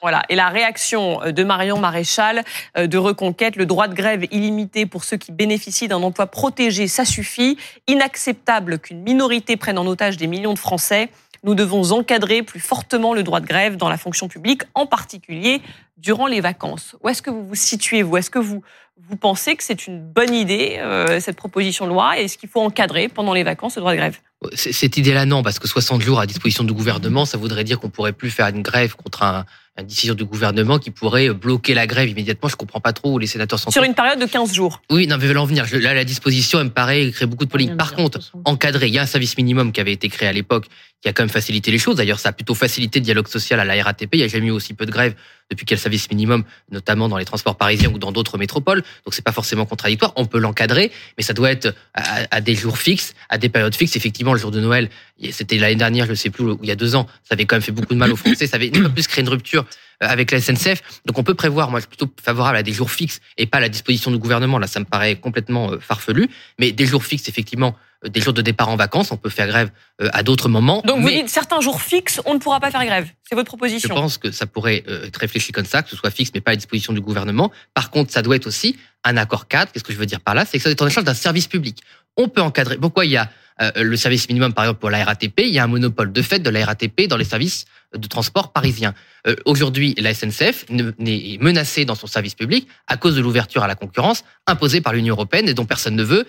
Voilà. 0.02 0.22
Et 0.30 0.34
la 0.34 0.48
réaction 0.48 1.22
euh, 1.22 1.32
de 1.32 1.44
Marion 1.44 1.78
Maréchal 1.78 2.42
de 2.76 2.98
Reconquête, 2.98 3.56
le 3.56 3.66
droit 3.66 3.86
de 3.86 3.94
grève 3.94 4.24
illimité 4.30 4.86
pour 4.86 5.04
ceux 5.04 5.18
qui 5.18 5.30
bénéficient 5.30 5.88
d'un 5.88 6.02
emploi 6.02 6.26
protégé, 6.26 6.88
ça 6.88 7.04
suffit. 7.04 7.58
Inacceptable 7.86 8.78
qu'une 8.78 9.02
minorité 9.02 9.56
prenne 9.56 9.78
en 9.78 9.86
otage 9.86 10.16
des 10.16 10.26
millions 10.26 10.54
de 10.54 10.58
Français. 10.58 11.10
Nous 11.42 11.54
devons 11.54 11.92
encadrer 11.92 12.42
plus 12.42 12.60
fortement 12.60 13.14
le 13.14 13.22
droit 13.22 13.40
de 13.40 13.46
grève 13.46 13.76
dans 13.76 13.88
la 13.88 13.96
fonction 13.96 14.28
publique, 14.28 14.62
en 14.74 14.86
particulier 14.86 15.62
durant 15.96 16.26
les 16.26 16.40
vacances. 16.40 16.96
Où 17.02 17.08
est-ce 17.08 17.22
que 17.22 17.30
vous 17.30 17.46
vous 17.46 17.54
situez, 17.54 18.02
vous? 18.02 18.16
Est-ce 18.16 18.30
que 18.30 18.38
vous, 18.38 18.62
vous 19.08 19.16
pensez 19.16 19.56
que 19.56 19.62
c'est 19.62 19.86
une 19.86 20.00
bonne 20.00 20.34
idée, 20.34 20.76
euh, 20.78 21.20
cette 21.20 21.36
proposition 21.36 21.84
de 21.86 21.90
loi 21.90 22.18
Est-ce 22.18 22.38
qu'il 22.38 22.48
faut 22.48 22.60
encadrer 22.60 23.08
pendant 23.08 23.32
les 23.32 23.42
vacances 23.42 23.76
le 23.76 23.80
droit 23.80 23.92
de 23.92 23.96
grève? 23.96 24.18
Cette 24.54 24.96
idée-là, 24.96 25.26
non, 25.26 25.42
parce 25.42 25.58
que 25.58 25.68
60 25.68 26.00
jours 26.00 26.18
à 26.18 26.26
disposition 26.26 26.64
du 26.64 26.72
gouvernement, 26.72 27.26
ça 27.26 27.36
voudrait 27.36 27.64
dire 27.64 27.78
qu'on 27.78 27.90
pourrait 27.90 28.12
plus 28.12 28.30
faire 28.30 28.46
une 28.46 28.62
grève 28.62 28.96
contre 28.96 29.22
un, 29.22 29.44
une 29.78 29.86
décision 29.86 30.14
du 30.14 30.24
gouvernement 30.24 30.78
qui 30.78 30.90
pourrait 30.90 31.30
bloquer 31.30 31.74
la 31.74 31.86
grève 31.86 32.08
immédiatement. 32.08 32.48
Je 32.48 32.56
comprends 32.56 32.80
pas 32.80 32.92
trop 32.92 33.14
où 33.14 33.18
les 33.18 33.26
sénateurs 33.26 33.58
sont. 33.58 33.70
Sur 33.70 33.82
une 33.82 33.94
période 33.94 34.18
de 34.18 34.26
15 34.26 34.52
jours. 34.52 34.80
Oui, 34.90 35.06
non, 35.06 35.16
mais 35.18 35.26
veulent 35.26 35.38
en 35.38 35.44
venir. 35.44 35.66
Là, 35.72 35.94
la 35.94 36.04
disposition, 36.04 36.58
elle 36.58 36.66
me 36.66 36.70
paraît 36.70 37.10
créer 37.10 37.26
beaucoup 37.26 37.44
de 37.44 37.50
polémiques. 37.50 37.76
Par 37.76 37.94
contre, 37.94 38.20
encadrer, 38.44 38.88
il 38.88 38.94
y 38.94 38.98
a 38.98 39.02
un 39.02 39.06
service 39.06 39.36
minimum 39.36 39.72
qui 39.72 39.80
avait 39.80 39.92
été 39.92 40.08
créé 40.08 40.28
à 40.28 40.32
l'époque, 40.32 40.66
qui 41.02 41.08
a 41.08 41.12
quand 41.12 41.22
même 41.22 41.30
facilité 41.30 41.70
les 41.70 41.78
choses. 41.78 41.96
D'ailleurs, 41.96 42.18
ça 42.18 42.30
a 42.30 42.32
plutôt 42.32 42.54
facilité 42.54 42.98
le 42.98 43.04
dialogue 43.04 43.28
social 43.28 43.60
à 43.60 43.64
la 43.64 43.82
RATP. 43.82 44.14
Il 44.14 44.18
n'y 44.18 44.24
a 44.24 44.28
jamais 44.28 44.48
eu 44.48 44.52
aussi 44.52 44.74
peu 44.74 44.86
de 44.86 44.90
grèves 44.90 45.14
depuis 45.50 45.66
le 45.68 45.76
service 45.76 46.10
minimum, 46.10 46.44
notamment 46.70 47.08
dans 47.08 47.16
les 47.16 47.24
transports 47.24 47.56
parisiens 47.56 47.90
ou 47.90 47.98
dans 47.98 48.12
d'autres 48.12 48.38
métropoles. 48.38 48.82
Donc 49.04 49.14
c'est 49.14 49.24
pas 49.24 49.32
forcément 49.32 49.66
contradictoire. 49.66 50.12
On 50.16 50.26
peut 50.26 50.38
l'encadrer, 50.38 50.92
mais 51.18 51.24
ça 51.24 51.32
doit 51.32 51.50
être 51.50 51.74
à, 51.94 52.40
des 52.40 52.54
jours 52.54 52.78
fixes, 52.78 53.14
à 53.28 53.38
des 53.38 53.48
périodes 53.48 53.74
fixes. 53.74 53.96
Effectivement, 53.96 54.32
le 54.32 54.38
jour 54.38 54.50
de 54.50 54.60
Noël, 54.60 54.88
c'était 55.32 55.58
l'année 55.58 55.76
dernière, 55.76 56.06
je 56.06 56.12
ne 56.12 56.16
sais 56.16 56.30
plus, 56.30 56.44
ou 56.44 56.58
il 56.62 56.68
y 56.68 56.72
a 56.72 56.76
deux 56.76 56.94
ans, 56.94 57.06
ça 57.24 57.34
avait 57.34 57.44
quand 57.44 57.56
même 57.56 57.62
fait 57.62 57.72
beaucoup 57.72 57.94
de 57.94 57.98
mal 57.98 58.12
aux 58.12 58.16
Français. 58.16 58.46
Ça 58.46 58.56
avait 58.56 58.70
fois 58.72 58.88
plus 58.88 59.06
créé 59.06 59.22
une 59.22 59.28
rupture 59.28 59.64
euh, 60.02 60.06
avec 60.08 60.30
la 60.30 60.40
SNCF. 60.40 60.82
Donc 61.06 61.18
on 61.18 61.22
peut 61.22 61.34
prévoir, 61.34 61.70
moi 61.70 61.80
je 61.80 61.82
suis 61.82 61.96
plutôt 61.96 62.12
favorable 62.22 62.56
à 62.56 62.62
des 62.62 62.72
jours 62.72 62.90
fixes 62.90 63.20
et 63.36 63.46
pas 63.46 63.58
à 63.58 63.60
la 63.60 63.68
disposition 63.68 64.10
du 64.10 64.18
gouvernement. 64.18 64.58
Là, 64.58 64.66
ça 64.66 64.80
me 64.80 64.84
paraît 64.84 65.16
complètement 65.16 65.72
euh, 65.72 65.78
farfelu. 65.78 66.28
Mais 66.58 66.72
des 66.72 66.86
jours 66.86 67.04
fixes, 67.04 67.28
effectivement, 67.28 67.76
des 68.08 68.20
jours 68.20 68.32
de 68.32 68.42
départ 68.42 68.68
en 68.68 68.76
vacances, 68.76 69.12
on 69.12 69.16
peut 69.16 69.28
faire 69.28 69.46
grève 69.46 69.70
à 69.98 70.22
d'autres 70.22 70.48
moments. 70.48 70.82
Donc 70.86 71.00
vous 71.00 71.08
dites 71.08 71.28
certains 71.28 71.60
jours 71.60 71.82
fixes, 71.82 72.20
on 72.24 72.34
ne 72.34 72.38
pourra 72.38 72.58
pas 72.58 72.70
faire 72.70 72.84
grève. 72.84 73.08
C'est 73.28 73.34
votre 73.34 73.48
proposition. 73.48 73.88
Je 73.88 74.00
pense 74.00 74.16
que 74.16 74.30
ça 74.30 74.46
pourrait 74.46 74.84
être 74.86 75.18
réfléchi 75.18 75.52
comme 75.52 75.66
ça, 75.66 75.82
que 75.82 75.90
ce 75.90 75.96
soit 75.96 76.10
fixe 76.10 76.30
mais 76.34 76.40
pas 76.40 76.52
à 76.52 76.54
la 76.54 76.56
disposition 76.56 76.92
du 76.92 77.00
gouvernement. 77.00 77.50
Par 77.74 77.90
contre, 77.90 78.10
ça 78.12 78.22
doit 78.22 78.36
être 78.36 78.46
aussi 78.46 78.78
un 79.04 79.16
accord 79.16 79.48
cadre. 79.48 79.70
Qu'est-ce 79.72 79.84
que 79.84 79.92
je 79.92 79.98
veux 79.98 80.06
dire 80.06 80.20
par 80.20 80.34
là? 80.34 80.44
C'est 80.44 80.58
que 80.58 80.62
ça 80.62 80.70
doit 80.70 80.72
être 80.72 80.82
en 80.82 80.86
échange 80.86 81.04
d'un 81.04 81.14
service 81.14 81.46
public. 81.46 81.82
On 82.16 82.28
peut 82.28 82.40
encadrer. 82.40 82.76
Pourquoi 82.76 83.04
il 83.04 83.12
y 83.12 83.16
a 83.16 83.30
le 83.76 83.96
service 83.96 84.28
minimum, 84.28 84.54
par 84.54 84.64
exemple, 84.64 84.80
pour 84.80 84.90
la 84.90 85.04
RATP, 85.04 85.40
il 85.40 85.50
y 85.50 85.58
a 85.58 85.64
un 85.64 85.68
monopole 85.68 86.12
de 86.12 86.22
fait 86.22 86.38
de 86.38 86.48
la 86.48 86.64
RATP 86.64 87.06
dans 87.08 87.16
les 87.16 87.24
services 87.24 87.66
de 87.96 88.06
transport 88.06 88.52
parisien. 88.52 88.94
Euh, 89.26 89.34
aujourd'hui, 89.44 89.94
la 89.98 90.14
SNCF 90.14 90.66
n'est 90.70 91.38
menacée 91.40 91.84
dans 91.84 91.94
son 91.94 92.06
service 92.06 92.34
public 92.34 92.68
à 92.86 92.96
cause 92.96 93.16
de 93.16 93.20
l'ouverture 93.20 93.62
à 93.62 93.66
la 93.66 93.74
concurrence 93.74 94.24
imposée 94.46 94.80
par 94.80 94.92
l'Union 94.92 95.14
européenne 95.14 95.48
et 95.48 95.54
dont 95.54 95.64
personne 95.64 95.94
ne 95.94 96.02
veut, 96.02 96.26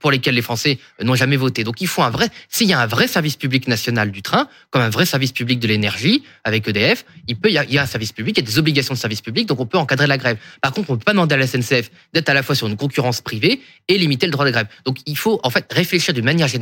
pour 0.00 0.10
lesquels 0.10 0.34
les 0.34 0.42
Français 0.42 0.78
n'ont 1.02 1.14
jamais 1.14 1.36
voté. 1.36 1.64
Donc 1.64 1.80
il 1.80 1.86
faut 1.86 2.02
un 2.02 2.10
vrai, 2.10 2.28
s'il 2.48 2.68
y 2.68 2.72
a 2.72 2.80
un 2.80 2.86
vrai 2.86 3.08
service 3.08 3.36
public 3.36 3.68
national 3.68 4.10
du 4.10 4.22
train, 4.22 4.48
comme 4.70 4.82
un 4.82 4.90
vrai 4.90 5.06
service 5.06 5.32
public 5.32 5.58
de 5.58 5.68
l'énergie 5.68 6.22
avec 6.44 6.68
EDF, 6.68 7.04
il 7.26 7.36
peut 7.36 7.50
y, 7.50 7.58
a, 7.58 7.82
un 7.82 7.86
service 7.86 8.12
public, 8.12 8.36
il 8.38 8.40
y 8.42 8.44
a 8.44 8.46
des 8.46 8.58
obligations 8.58 8.94
de 8.94 8.98
service 8.98 9.22
public, 9.22 9.46
donc 9.46 9.60
on 9.60 9.66
peut 9.66 9.78
encadrer 9.78 10.06
la 10.06 10.18
grève. 10.18 10.36
Par 10.60 10.72
contre, 10.72 10.90
on 10.90 10.94
ne 10.94 10.98
peut 10.98 11.04
pas 11.04 11.12
demander 11.12 11.34
à 11.34 11.38
la 11.38 11.46
SNCF 11.46 11.90
d'être 12.12 12.28
à 12.28 12.34
la 12.34 12.42
fois 12.42 12.54
sur 12.54 12.66
une 12.66 12.76
concurrence 12.76 13.20
privée 13.20 13.60
et 13.88 13.98
limiter 13.98 14.26
le 14.26 14.32
droit 14.32 14.44
de 14.44 14.50
grève. 14.50 14.66
Donc 14.84 14.98
il 15.06 15.16
faut 15.16 15.40
en 15.42 15.50
fait 15.50 15.66
réfléchir 15.72 16.14
d'une 16.14 16.24
manière 16.24 16.48
générale, 16.48 16.57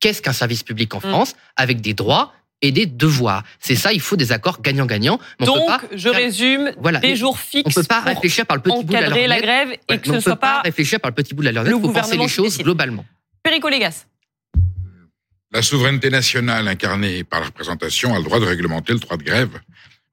qu'est-ce 0.00 0.22
qu'un 0.22 0.32
service 0.32 0.62
public 0.62 0.94
en 0.94 0.98
mmh. 0.98 1.10
France, 1.10 1.36
avec 1.56 1.80
des 1.80 1.94
droits 1.94 2.32
et 2.60 2.72
des 2.72 2.86
devoirs? 2.86 3.42
C'est 3.58 3.76
ça, 3.76 3.92
il 3.92 4.00
faut 4.00 4.16
des 4.16 4.32
accords 4.32 4.62
gagnant-gagnant. 4.62 5.18
Donc, 5.40 5.68
je 5.94 6.08
résume, 6.08 6.72
voilà, 6.78 7.00
des 7.00 7.16
jours 7.16 7.38
fixes. 7.38 7.76
On 7.76 7.80
peut 7.80 7.86
pas 7.86 8.00
réfléchir 8.00 8.46
par 8.46 8.56
le 8.56 8.62
petit 8.62 8.84
bout 8.84 8.92
de 8.92 8.92
la 8.92 9.08
lorgnette. 9.08 9.28
la 9.28 9.40
grève 9.40 9.72
et 9.88 9.98
que 9.98 10.06
ce 10.06 10.12
ne 10.12 10.20
soit 10.20 10.36
pas, 10.36 10.60
réfléchir 10.62 11.00
par 11.00 11.10
le 11.10 11.14
petit 11.14 11.34
bout 11.34 11.42
de 11.42 11.46
la 11.46 11.52
lorgnette. 11.52 11.74
Il 11.76 11.82
faut 11.82 11.92
penser 11.92 12.16
les 12.16 12.28
choses 12.28 12.58
globalement. 12.58 13.04
Perico 13.42 13.68
Légas. 13.68 14.06
La 15.54 15.60
souveraineté 15.60 16.08
nationale 16.08 16.66
incarnée 16.66 17.24
par 17.24 17.40
la 17.40 17.46
représentation 17.46 18.14
a 18.14 18.18
le 18.18 18.24
droit 18.24 18.40
de 18.40 18.46
réglementer 18.46 18.94
le 18.94 19.00
droit 19.00 19.18
de 19.18 19.22
grève, 19.22 19.60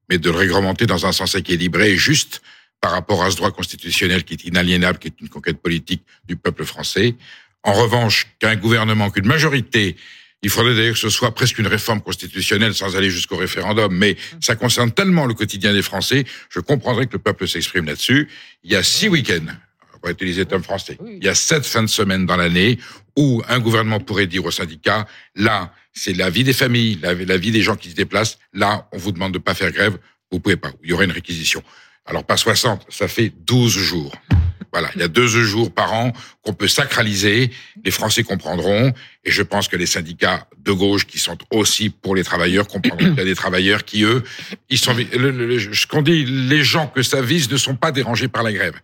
mais 0.10 0.18
de 0.18 0.30
le 0.30 0.36
réglementer 0.36 0.86
dans 0.86 1.06
un 1.06 1.14
sens 1.14 1.34
équilibré 1.36 1.92
et 1.92 1.98
juste 1.98 2.42
par 2.82 2.92
rapport 2.92 3.24
à 3.24 3.32
ce 3.32 3.38
droit 3.38 3.52
constitutionnel 3.52 4.24
qui 4.24 4.34
est 4.34 4.44
inaliénable, 4.46 5.00
qui 5.00 5.08
est 5.08 5.22
une 5.22 5.30
conquête 5.30 5.58
politique 5.58 6.04
du 6.28 6.36
peuple 6.36 6.66
français. 6.66 7.16
En 7.64 7.74
revanche, 7.74 8.28
qu'un 8.40 8.56
gouvernement, 8.56 9.10
qu'une 9.10 9.28
majorité 9.28 9.98
il 10.42 10.50
faudrait 10.50 10.76
d'ailleurs 10.76 10.94
que 10.94 11.00
ce 11.00 11.10
soit 11.10 11.34
presque 11.34 11.60
une 11.60 11.68
réforme 11.68 12.02
constitutionnelle 12.02 12.74
sans 12.74 12.96
aller 12.96 13.10
jusqu'au 13.10 13.36
référendum, 13.36 13.94
mais 13.94 14.16
ça 14.40 14.56
concerne 14.56 14.92
tellement 14.92 15.26
le 15.26 15.34
quotidien 15.34 15.74
des 15.74 15.82
Français, 15.82 16.24
je 16.50 16.60
comprendrais 16.60 17.08
que 17.08 17.14
le 17.14 17.20
peuple 17.20 17.48
s'exprime 17.48 17.86
là-dessus. 17.86 18.30
Il 18.64 18.72
y 18.72 18.76
a 18.76 18.84
six 18.84 19.10
week-ends, 19.10 19.54
on 20.02 20.08
va 20.08 20.12
utiliser 20.12 20.42
le 20.42 20.46
terme 20.46 20.64
français, 20.64 20.98
il 21.06 21.24
y 21.24 21.28
a 21.28 21.36
sept 21.36 21.66
fins 21.66 21.84
de 21.84 21.88
semaine 21.88 22.26
dans 22.26 22.38
l'année 22.38 22.80
où 23.18 23.44
un 23.50 23.60
gouvernement 23.60 24.00
pourrait 24.00 24.28
dire 24.28 24.46
aux 24.46 24.52
syndicats, 24.52 25.06
là, 25.36 25.74
c'est 25.92 26.14
la 26.14 26.30
vie 26.30 26.46
des 26.46 26.54
familles, 26.54 27.00
la, 27.02 27.14
vie 27.14 27.52
des 27.52 27.62
gens 27.62 27.76
qui 27.76 27.90
se 27.90 27.96
déplacent, 27.96 28.40
là, 28.54 28.88
on 28.94 28.98
vous 28.98 29.12
demande 29.12 29.34
de 29.34 29.40
pas 29.40 29.54
faire 29.54 29.72
grève, 29.72 29.98
vous 30.32 30.40
pouvez 30.40 30.56
pas, 30.56 30.72
il 30.84 30.92
y 30.92 30.94
aurait 30.94 31.06
une 31.06 31.12
réquisition. 31.12 31.62
Alors 32.06 32.24
pas 32.24 32.38
60, 32.38 32.86
ça 32.90 33.10
fait 33.10 33.34
12 33.46 33.78
jours. 33.78 34.16
Voilà, 34.72 34.90
il 34.96 35.02
y 35.02 35.04
a 35.04 35.08
deux 35.08 35.28
jours 35.28 35.74
par 35.74 35.94
an 35.94 36.14
qu'on 36.44 36.54
peut 36.54 36.68
sacraliser. 36.68 37.52
Les 37.84 37.92
Français 37.92 38.24
comprendront, 38.24 38.94
et 39.24 39.32
je 39.32 39.42
pense 39.42 39.68
que 39.68 39.76
les 39.76 39.86
syndicats 39.86 40.48
de 40.58 40.72
gauche 40.72 41.06
qui 41.06 41.18
sont 41.18 41.38
aussi 41.52 41.90
pour 41.90 42.16
les 42.16 42.24
travailleurs 42.24 42.68
comprendront. 42.68 43.10
Qu'il 43.10 43.18
y 43.18 43.22
a 43.22 43.26
des 43.26 43.36
travailleurs 43.36 43.84
qui 43.84 44.04
eux, 44.04 44.24
ils 44.70 44.78
sont, 44.78 44.94
ce 44.96 45.88
qu'on 45.88 46.02
dit, 46.02 46.26
les 46.26 46.64
gens 46.64 46.88
que 46.88 47.02
ça 47.02 47.22
vise 47.22 47.50
ne 47.50 47.58
sont 47.58 47.76
pas 47.76 47.92
dérangés 47.92 48.28
par 48.28 48.44
la 48.44 48.54
grève. 48.54 48.76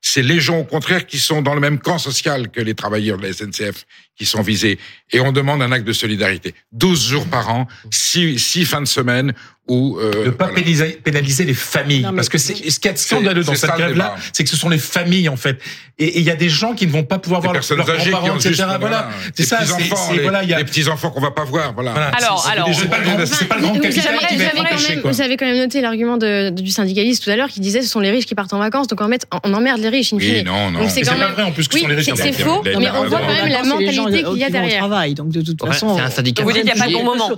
C'est 0.00 0.22
les 0.22 0.38
gens 0.38 0.58
au 0.58 0.64
contraire 0.64 1.06
qui 1.06 1.18
sont 1.18 1.40
dans 1.40 1.54
le 1.54 1.60
même 1.60 1.78
camp 1.78 1.98
social 1.98 2.50
que 2.50 2.60
les 2.60 2.74
travailleurs 2.74 3.16
de 3.16 3.22
la 3.22 3.32
SNCF 3.32 3.86
qui 4.16 4.26
sont 4.26 4.42
visés. 4.42 4.78
Et 5.12 5.20
on 5.20 5.32
demande 5.32 5.62
un 5.62 5.72
acte 5.72 5.86
de 5.86 5.92
solidarité. 5.92 6.54
12 6.72 7.08
jours 7.08 7.26
par 7.26 7.50
an, 7.50 7.66
6, 7.90 8.38
six 8.38 8.64
fins 8.64 8.80
de 8.80 8.86
semaine 8.86 9.32
où... 9.68 9.98
Euh, 9.98 10.26
ne 10.26 10.30
pas 10.30 10.48
pénaliser, 10.48 11.44
les 11.44 11.54
familles. 11.54 12.06
parce 12.14 12.28
que 12.28 12.38
c'est 12.38 12.70
ce 12.70 12.78
qui 12.78 12.88
est 12.88 12.96
scandaleux 12.96 13.44
dans 13.44 13.54
cette 13.54 13.70
grève-là, 13.70 14.16
c'est 14.32 14.44
que 14.44 14.50
ce 14.50 14.56
sont 14.56 14.68
les 14.68 14.78
familles, 14.78 15.28
en 15.28 15.36
fait. 15.36 15.58
Et 15.98 16.18
il 16.18 16.24
y 16.24 16.30
a 16.30 16.36
des 16.36 16.48
gens 16.48 16.74
qui 16.74 16.86
ne 16.86 16.92
vont 16.92 17.04
pas 17.04 17.18
pouvoir 17.18 17.40
voir 17.40 17.54
leurs 17.54 17.62
grands-parents, 17.62 18.36
etc. 18.36 18.64
voilà. 18.80 19.10
C'est 19.34 19.44
ça, 19.44 19.60
c'est... 19.64 20.20
Voilà, 20.20 20.44
y 20.44 20.52
a... 20.52 20.58
Les 20.58 20.64
petits-enfants 20.64 21.10
qu'on 21.10 21.20
va 21.20 21.30
pas 21.30 21.44
voir, 21.44 21.72
voilà. 21.72 21.92
Alors, 21.92 22.46
alors... 22.50 22.68
C'est 22.74 23.48
pas, 23.48 23.56
le 23.56 23.62
grand 23.62 23.78
capital 23.78 24.18
qui 24.28 24.36
va 24.36 24.44
être 24.44 25.08
Vous 25.08 25.20
avez 25.20 25.36
quand 25.36 25.46
même 25.46 25.56
noté 25.56 25.80
l'argument 25.80 26.18
du 26.18 26.70
syndicaliste 26.70 27.24
tout 27.24 27.30
à 27.30 27.36
l'heure 27.36 27.48
qui 27.48 27.60
disait 27.60 27.82
ce 27.82 27.88
sont 27.88 28.00
les 28.00 28.10
riches 28.10 28.26
qui 28.26 28.34
partent 28.34 28.52
en 28.52 28.58
vacances, 28.58 28.86
donc 28.86 29.00
on 29.00 29.54
emmerde 29.54 29.80
les 29.80 29.88
riche, 29.88 30.12
Oui, 30.12 30.42
non, 30.44 30.70
non. 30.70 30.88
C'est 30.88 31.02
pas 31.02 31.14
vrai 31.14 31.42
en 31.42 31.52
plus 31.52 31.68
que 31.68 31.74
ce 31.74 31.80
sont 31.80 31.88
les 31.88 31.94
riches. 31.94 32.10
C'est 32.14 32.32
faux, 32.32 32.62
mais 32.64 32.90
on 32.90 33.08
voit 33.08 33.20
quand 33.20 33.34
même 33.34 33.48
la 33.48 33.62
mentalité 33.62 34.03
qu'il 34.06 34.38
y 34.38 34.44
a 34.44 34.50
derrière. 34.50 34.78
Travail, 34.78 35.14
donc 35.14 35.28
de 35.30 35.40
toute 35.40 35.64
façon. 35.64 35.96
C'est 35.96 36.02
un 36.02 36.10
syndicat. 36.10 36.42
Vous 36.42 36.52
dites 36.52 36.64
qu'il 36.64 36.74
n'y 36.74 36.80
a 36.80 36.84
pas 36.84 36.88
de 36.88 36.94
bon 36.94 37.04
moment. 37.04 37.30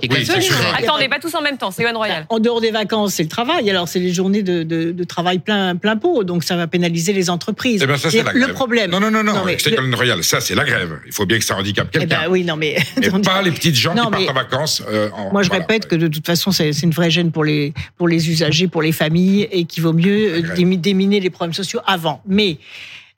Attendez, 0.77 1.07
pas 1.07 1.19
tous 1.19 1.33
en 1.35 1.41
même 1.41 1.57
temps. 1.57 1.71
C'est 1.71 1.87
Royal. 1.87 2.25
En 2.29 2.39
dehors 2.39 2.61
des 2.61 2.71
vacances, 2.71 3.15
c'est 3.15 3.23
le 3.23 3.29
travail. 3.29 3.69
Alors 3.69 3.87
c'est 3.87 3.99
les 3.99 4.13
journées 4.13 4.43
de 4.43 5.03
travail 5.03 5.39
plein 5.39 5.75
plein 5.75 5.97
pot, 5.97 6.23
donc 6.23 6.43
ça 6.43 6.55
va 6.55 6.67
pénaliser 6.67 7.13
les 7.13 7.29
entreprises. 7.29 7.81
Eh 7.83 7.87
bien, 7.87 7.97
ça 7.97 8.11
c'est 8.11 8.23
le 8.33 8.53
problème. 8.53 8.91
Non, 8.91 8.99
non, 8.99 9.11
non, 9.11 9.23
non. 9.23 9.33
C'est 9.57 9.71
Yoann 9.71 9.93
Royal. 9.93 10.23
Ça 10.23 10.41
c'est 10.41 10.55
la 10.55 10.63
grève. 10.63 10.99
Il 11.05 11.11
faut 11.11 11.25
bien 11.25 11.39
que 11.39 11.45
ça 11.45 11.55
handicape 11.55 11.89
eh 11.93 11.99
quelqu'un. 11.99 12.21
Ben 12.23 12.31
oui, 12.31 12.43
non 12.43 12.55
mais. 12.55 12.77
pas 13.23 13.41
les 13.41 13.51
petites 13.51 13.75
gens 13.75 13.93
qui 13.93 14.11
partent 14.11 14.29
en 14.29 14.33
vacances. 14.33 14.83
Euh, 14.89 15.09
Moi 15.31 15.43
je 15.43 15.49
répète 15.49 15.87
que 15.87 15.95
de 15.95 16.07
toute 16.07 16.25
façon 16.25 16.51
c'est 16.51 16.71
une 16.83 16.91
vraie 16.91 17.09
gêne 17.09 17.31
pour 17.31 17.43
les 17.43 17.73
pour 17.97 18.07
les 18.07 18.29
usagers, 18.29 18.67
pour 18.67 18.81
les 18.81 18.91
familles, 18.91 19.47
et 19.51 19.65
qu'il 19.65 19.83
vaut 19.83 19.93
mieux 19.93 20.41
déminer 20.77 21.19
les 21.19 21.29
problèmes 21.29 21.53
sociaux 21.53 21.79
avant. 21.85 22.21
Mais 22.27 22.57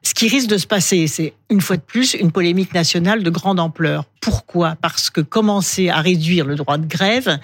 ce 0.02 0.14
qui 0.14 0.28
risque 0.28 0.48
de 0.48 0.58
se 0.58 0.68
passer, 0.68 1.08
c'est 1.08 1.34
une 1.50 1.62
fois 1.62 1.76
de 1.78 1.82
plus 1.82 2.14
une 2.14 2.32
polémique 2.32 2.74
nationale 2.74 3.22
de 3.24 3.30
grande 3.30 3.60
ampleur. 3.60 4.06
Pourquoi? 4.22 4.76
Parce 4.82 5.10
que 5.10 5.22
commencer 5.22 5.90
à 5.90 6.02
réduire 6.02 6.46
le 6.46 6.56
droit 6.56 6.78
de 6.78 6.86
grève, 6.86 7.40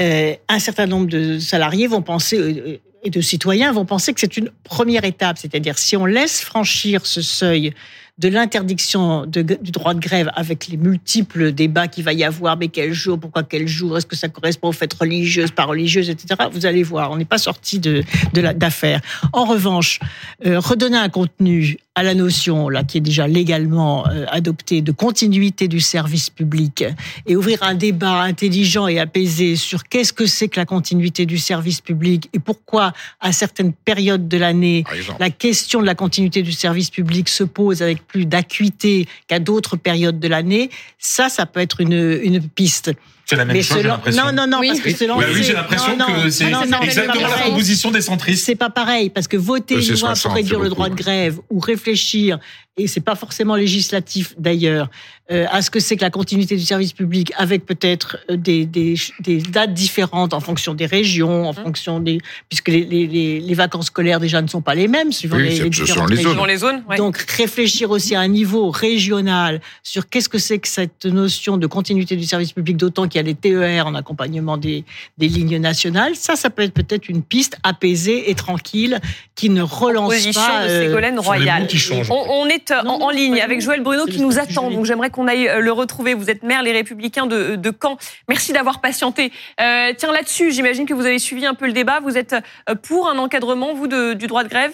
euh, 0.00 0.34
un 0.48 0.58
certain 0.58 0.86
nombre 0.86 1.06
de 1.06 1.38
salariés 1.38 1.86
vont 1.86 2.02
penser 2.02 2.38
euh, 2.38 2.78
et 3.04 3.10
de 3.10 3.20
citoyens 3.20 3.72
vont 3.72 3.84
penser 3.84 4.12
que 4.12 4.20
c'est 4.20 4.36
une 4.36 4.50
première 4.64 5.04
étape, 5.04 5.38
c'est-à-dire 5.38 5.78
si 5.78 5.96
on 5.96 6.06
laisse 6.06 6.40
franchir 6.40 7.06
ce 7.06 7.22
seuil 7.22 7.74
de 8.18 8.28
l'interdiction 8.28 9.26
du 9.26 9.42
droit 9.42 9.92
de 9.92 9.98
grève 9.98 10.30
avec 10.36 10.68
les 10.68 10.76
multiples 10.76 11.50
débats 11.50 11.88
qu'il 11.88 12.04
va 12.04 12.12
y 12.12 12.22
avoir, 12.22 12.56
mais 12.56 12.68
quel 12.68 12.92
jour, 12.92 13.18
pourquoi 13.18 13.42
quel 13.42 13.66
jour, 13.66 13.98
est-ce 13.98 14.06
que 14.06 14.14
ça 14.14 14.28
correspond 14.28 14.68
aux 14.68 14.72
fêtes 14.72 14.94
religieuses, 14.94 15.50
pas 15.50 15.64
religieuses, 15.64 16.10
etc. 16.10 16.48
Vous 16.52 16.64
allez 16.64 16.84
voir, 16.84 17.10
on 17.10 17.16
n'est 17.16 17.24
pas 17.24 17.38
sorti 17.38 17.80
de, 17.80 18.04
d'affaire. 18.32 19.00
En 19.32 19.44
revanche, 19.44 19.98
euh, 20.46 20.60
redonner 20.60 20.96
un 20.96 21.08
contenu 21.08 21.76
à 21.94 22.02
la 22.02 22.14
notion 22.14 22.68
là 22.68 22.82
qui 22.84 22.98
est 22.98 23.00
déjà 23.00 23.26
légalement 23.28 24.06
euh, 24.08 24.24
adoptée 24.28 24.82
de 24.82 24.92
continuité 24.92 25.68
du 25.68 25.80
service 25.80 26.30
public 26.30 26.84
et 27.26 27.36
ouvrir 27.36 27.62
un 27.62 27.74
débat 27.74 28.22
intelligent 28.22 28.86
et 28.86 28.98
apaisé 28.98 29.56
sur 29.56 29.84
qu'est-ce 29.84 30.12
que 30.12 30.26
c'est 30.26 30.48
que 30.48 30.58
la 30.58 30.66
continuité 30.66 31.26
du 31.26 31.38
service 31.38 31.80
public 31.80 32.28
et 32.32 32.38
pourquoi 32.38 32.92
à 33.20 33.32
certaines 33.32 33.72
périodes 33.72 34.28
de 34.28 34.36
l'année 34.36 34.84
la 35.18 35.30
question 35.30 35.80
de 35.80 35.86
la 35.86 35.94
continuité 35.94 36.42
du 36.42 36.52
service 36.52 36.90
public 36.90 37.28
se 37.28 37.44
pose 37.44 37.82
avec 37.82 38.06
plus 38.06 38.26
d'acuité 38.26 39.06
qu'à 39.26 39.38
d'autres 39.38 39.76
périodes 39.76 40.18
de 40.18 40.28
l'année, 40.28 40.70
ça 40.98 41.28
ça 41.28 41.46
peut 41.46 41.60
être 41.60 41.80
une, 41.80 42.20
une 42.22 42.40
piste. 42.40 42.92
C'est 43.26 43.36
la 43.36 43.44
même 43.44 43.62
chose, 43.62 43.78
j'ai 43.78 43.88
l'impression. 43.88 44.24
Non, 44.26 44.32
non, 44.32 44.46
non, 44.46 44.60
parce 44.66 44.80
que 44.80 44.90
c'est 44.90 45.10
Oui, 45.10 45.24
oui 45.32 45.42
j'ai 45.42 45.52
l'impression 45.54 45.96
que 45.96 46.30
c'est 46.30 46.44
exactement 46.82 47.28
la 47.28 47.36
proposition 47.36 47.90
des 47.90 48.02
centristes. 48.02 48.44
C'est 48.44 48.54
pas 48.54 48.70
pareil, 48.70 49.10
parce 49.10 49.28
que 49.28 49.36
voter 49.36 49.74
une 49.74 49.98
loi 49.98 50.12
pour 50.20 50.32
réduire 50.32 50.60
le 50.60 50.68
droit 50.68 50.88
de 50.88 50.94
grève 50.94 51.38
ou 51.50 51.58
réfléchir 51.58 52.38
et 52.76 52.88
c'est 52.88 53.00
pas 53.00 53.14
forcément 53.14 53.54
législatif 53.54 54.34
d'ailleurs, 54.36 54.90
euh, 55.30 55.46
à 55.50 55.62
ce 55.62 55.70
que 55.70 55.80
c'est 55.80 55.96
que 55.96 56.02
la 56.02 56.10
continuité 56.10 56.54
du 56.54 56.64
service 56.64 56.92
public 56.92 57.32
avec 57.38 57.64
peut-être 57.64 58.18
euh, 58.30 58.36
des, 58.36 58.66
des, 58.66 58.94
des, 59.20 59.38
dates 59.38 59.72
différentes 59.72 60.34
en 60.34 60.40
fonction 60.40 60.74
des 60.74 60.84
régions, 60.84 61.48
en 61.48 61.52
mmh. 61.52 61.64
fonction 61.64 61.98
des 61.98 62.18
puisque 62.50 62.68
les, 62.68 62.84
les, 62.84 63.40
les, 63.40 63.54
vacances 63.54 63.86
scolaires 63.86 64.20
déjà 64.20 64.42
ne 64.42 64.48
sont 64.48 64.60
pas 64.60 64.74
les 64.74 64.86
mêmes 64.86 65.12
suivant 65.12 65.38
les, 65.38 65.58
les, 65.58 65.70
différentes 65.70 66.10
régions. 66.10 66.44
Les 66.44 66.58
zones, 66.58 66.82
Donc 66.98 67.16
réfléchir 67.16 67.90
aussi 67.90 68.14
à 68.14 68.20
un 68.20 68.28
niveau 68.28 68.70
régional 68.70 69.62
sur 69.82 70.10
qu'est-ce 70.10 70.28
que 70.28 70.36
c'est 70.36 70.58
que 70.58 70.68
cette 70.68 71.06
notion 71.06 71.56
de 71.56 71.66
continuité 71.66 72.16
du 72.16 72.24
service 72.24 72.52
public, 72.52 72.76
d'autant 72.76 73.08
qu'il 73.08 73.18
y 73.18 73.20
a 73.20 73.22
des 73.22 73.34
TER 73.34 73.86
en 73.86 73.94
accompagnement 73.94 74.58
des, 74.58 74.84
des 75.16 75.28
lignes 75.28 75.56
nationales, 75.56 76.16
ça, 76.16 76.36
ça 76.36 76.50
peut 76.50 76.60
être 76.60 76.74
peut-être 76.74 77.08
une 77.08 77.22
piste 77.22 77.56
apaisée 77.62 78.30
et 78.30 78.34
tranquille 78.34 79.00
qui 79.34 79.48
ne 79.48 79.62
relance 79.62 80.26
pas. 80.34 80.64
De 80.64 80.68
Ségolène 80.68 81.16
euh, 81.16 81.22
Royal. 81.22 81.66
On, 82.10 82.42
on 82.42 82.46
est 82.46 82.70
en, 82.72 83.08
ligne 83.08 83.40
avec 83.40 83.62
Joël 83.62 83.82
Bruno 83.82 84.04
qui 84.04 84.20
nous 84.20 84.38
attend. 84.38 84.70
Donc 84.70 84.84
j'aimerais 84.84 85.10
qu'on 85.14 85.28
aille 85.28 85.48
euh, 85.48 85.60
le 85.60 85.72
retrouver. 85.72 86.12
Vous 86.14 86.28
êtes 86.28 86.42
maire 86.42 86.62
Les 86.62 86.72
Républicains 86.72 87.26
de, 87.26 87.72
Caen. 87.80 87.96
Merci 88.28 88.52
d'avoir 88.52 88.80
patienté. 88.80 89.32
Euh, 89.60 89.92
tiens, 89.96 90.12
là-dessus, 90.12 90.52
j'imagine 90.52 90.86
que 90.86 90.94
vous 90.94 91.06
avez 91.06 91.18
suivi 91.18 91.46
un 91.46 91.54
peu 91.54 91.66
le 91.66 91.72
débat. 91.72 92.00
Vous 92.00 92.18
êtes 92.18 92.34
euh, 92.68 92.74
pour 92.74 93.08
un 93.08 93.16
encadrement, 93.18 93.74
vous, 93.74 93.86
du 93.86 94.26
droit 94.26 94.42
de 94.44 94.48
grève? 94.48 94.72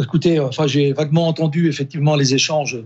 Écoutez, 0.00 0.40
j'ai 0.66 0.92
vaguement 0.92 1.26
entendu 1.26 1.68
effectivement 1.68 2.14
les 2.14 2.32
échanges 2.32 2.78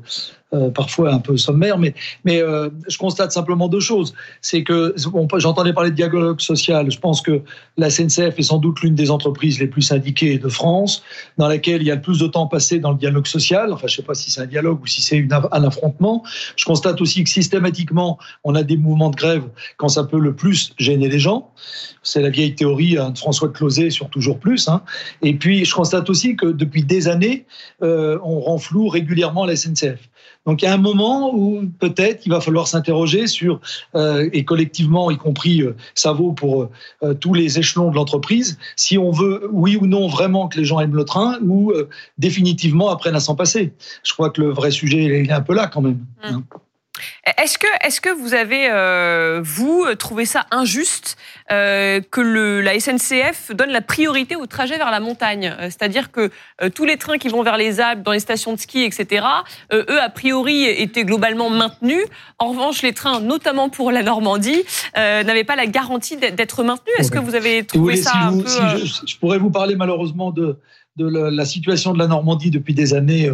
euh, 0.54 0.70
parfois 0.70 1.12
un 1.12 1.18
peu 1.18 1.36
sommaire, 1.36 1.78
mais, 1.78 1.94
mais 2.24 2.40
euh, 2.40 2.68
je 2.88 2.96
constate 2.96 3.32
simplement 3.32 3.68
deux 3.68 3.80
choses. 3.80 4.14
C'est 4.40 4.62
que 4.62 4.94
j'entendais 5.36 5.72
parler 5.72 5.90
de 5.90 5.96
dialogue 5.96 6.40
social. 6.40 6.90
Je 6.90 6.98
pense 6.98 7.20
que 7.20 7.42
la 7.76 7.90
SNCF 7.90 8.38
est 8.38 8.42
sans 8.42 8.58
doute 8.58 8.80
l'une 8.80 8.94
des 8.94 9.10
entreprises 9.10 9.58
les 9.58 9.66
plus 9.66 9.82
syndiquées 9.82 10.38
de 10.38 10.48
France, 10.48 11.02
dans 11.38 11.48
laquelle 11.48 11.82
il 11.82 11.88
y 11.88 11.90
a 11.90 11.96
le 11.96 12.00
plus 12.00 12.18
de 12.18 12.26
temps 12.26 12.46
passé 12.46 12.78
dans 12.78 12.92
le 12.92 12.98
dialogue 12.98 13.26
social. 13.26 13.72
Enfin, 13.72 13.86
je 13.88 13.94
ne 13.94 13.96
sais 13.96 14.02
pas 14.02 14.14
si 14.14 14.30
c'est 14.30 14.42
un 14.42 14.46
dialogue 14.46 14.80
ou 14.82 14.86
si 14.86 15.02
c'est 15.02 15.26
un 15.32 15.64
affrontement. 15.64 16.22
Je 16.56 16.64
constate 16.64 17.00
aussi 17.00 17.24
que 17.24 17.30
systématiquement, 17.30 18.18
on 18.44 18.54
a 18.54 18.62
des 18.62 18.76
mouvements 18.76 19.10
de 19.10 19.16
grève 19.16 19.44
quand 19.76 19.88
ça 19.88 20.04
peut 20.04 20.20
le 20.20 20.34
plus 20.34 20.72
gêner 20.78 21.08
les 21.08 21.18
gens. 21.18 21.50
C'est 22.02 22.20
la 22.20 22.30
vieille 22.30 22.54
théorie 22.54 22.96
hein, 22.98 23.10
de 23.10 23.18
François 23.18 23.48
Closet 23.48 23.90
sur 23.90 24.08
toujours 24.08 24.38
plus. 24.38 24.68
Hein. 24.68 24.82
Et 25.22 25.34
puis, 25.34 25.64
je 25.64 25.74
constate 25.74 26.08
aussi 26.10 26.36
que 26.36 26.46
depuis 26.46 26.84
des 26.84 27.08
années, 27.08 27.44
euh, 27.82 28.18
on 28.22 28.40
rend 28.40 28.58
flou 28.58 28.88
régulièrement 28.88 29.46
la 29.46 29.56
SNCF. 29.56 29.98
Donc 30.46 30.62
il 30.62 30.66
y 30.66 30.68
a 30.68 30.74
un 30.74 30.78
moment 30.78 31.34
où 31.34 31.62
peut-être 31.78 32.26
il 32.26 32.30
va 32.30 32.40
falloir 32.40 32.66
s'interroger 32.66 33.26
sur, 33.26 33.60
euh, 33.94 34.28
et 34.32 34.44
collectivement, 34.44 35.10
y 35.10 35.16
compris, 35.16 35.62
euh, 35.62 35.74
ça 35.94 36.12
vaut 36.12 36.32
pour 36.32 36.68
euh, 37.02 37.14
tous 37.14 37.34
les 37.34 37.58
échelons 37.58 37.90
de 37.90 37.96
l'entreprise, 37.96 38.58
si 38.76 38.98
on 38.98 39.10
veut, 39.10 39.48
oui 39.52 39.76
ou 39.76 39.86
non, 39.86 40.08
vraiment 40.08 40.48
que 40.48 40.58
les 40.58 40.64
gens 40.64 40.80
aiment 40.80 40.96
le 40.96 41.04
train 41.04 41.38
ou 41.42 41.72
définitivement 42.18 42.90
apprennent 42.90 43.16
à 43.16 43.20
s'en 43.20 43.34
passer. 43.34 43.72
Je 44.02 44.12
crois 44.12 44.30
que 44.30 44.40
le 44.40 44.50
vrai 44.50 44.70
sujet, 44.70 45.04
il 45.04 45.30
est 45.30 45.32
un 45.32 45.40
peu 45.40 45.54
là 45.54 45.66
quand 45.66 45.80
même. 45.80 46.04
Mmh. 46.24 46.40
Est-ce 47.38 47.58
que, 47.58 47.66
est 47.80 48.00
que 48.00 48.10
vous 48.10 48.34
avez, 48.34 48.68
euh, 48.70 49.40
vous, 49.42 49.86
trouvé 49.98 50.26
ça 50.26 50.46
injuste 50.50 51.16
euh, 51.50 52.00
que 52.10 52.20
le, 52.20 52.60
la 52.60 52.78
SNCF 52.78 53.52
donne 53.54 53.70
la 53.70 53.80
priorité 53.80 54.36
au 54.36 54.46
trajet 54.46 54.76
vers 54.76 54.90
la 54.90 55.00
montagne? 55.00 55.54
Euh, 55.58 55.64
C'est-à-dire 55.64 56.10
que 56.12 56.30
tous 56.74 56.84
les 56.84 56.96
trains 56.96 57.18
qui 57.18 57.28
vont 57.28 57.42
vers 57.42 57.56
les 57.56 57.80
Alpes, 57.80 58.02
dans 58.02 58.12
les 58.12 58.20
stations 58.20 58.52
de 58.52 58.58
ski, 58.58 58.84
etc., 58.84 59.24
eux, 59.72 60.00
a 60.00 60.08
priori, 60.10 60.64
étaient 60.64 61.04
globalement 61.04 61.50
maintenus. 61.50 62.04
En 62.38 62.50
revanche, 62.50 62.82
les 62.82 62.92
trains, 62.92 63.20
notamment 63.20 63.68
pour 63.68 63.90
la 63.90 64.02
Normandie, 64.02 64.64
n'avaient 64.94 65.44
pas 65.44 65.56
la 65.56 65.66
garantie 65.66 66.16
d'être 66.16 66.62
maintenus. 66.62 66.94
Est-ce 66.98 67.10
que 67.10 67.18
vous 67.18 67.34
avez 67.34 67.64
trouvé 67.64 67.96
ça 67.96 68.12
un 68.14 68.38
peu... 68.38 68.46
je, 68.46 69.16
pourrais 69.18 69.38
vous 69.38 69.50
parler 69.50 69.76
malheureusement 69.76 70.30
de 70.30 70.58
de 70.96 71.08
la, 71.08 71.44
situation 71.44 71.92
de 71.92 71.98
la 71.98 72.06
Normandie 72.06 72.52
depuis 72.52 72.72
des 72.72 72.94
années 72.94 73.28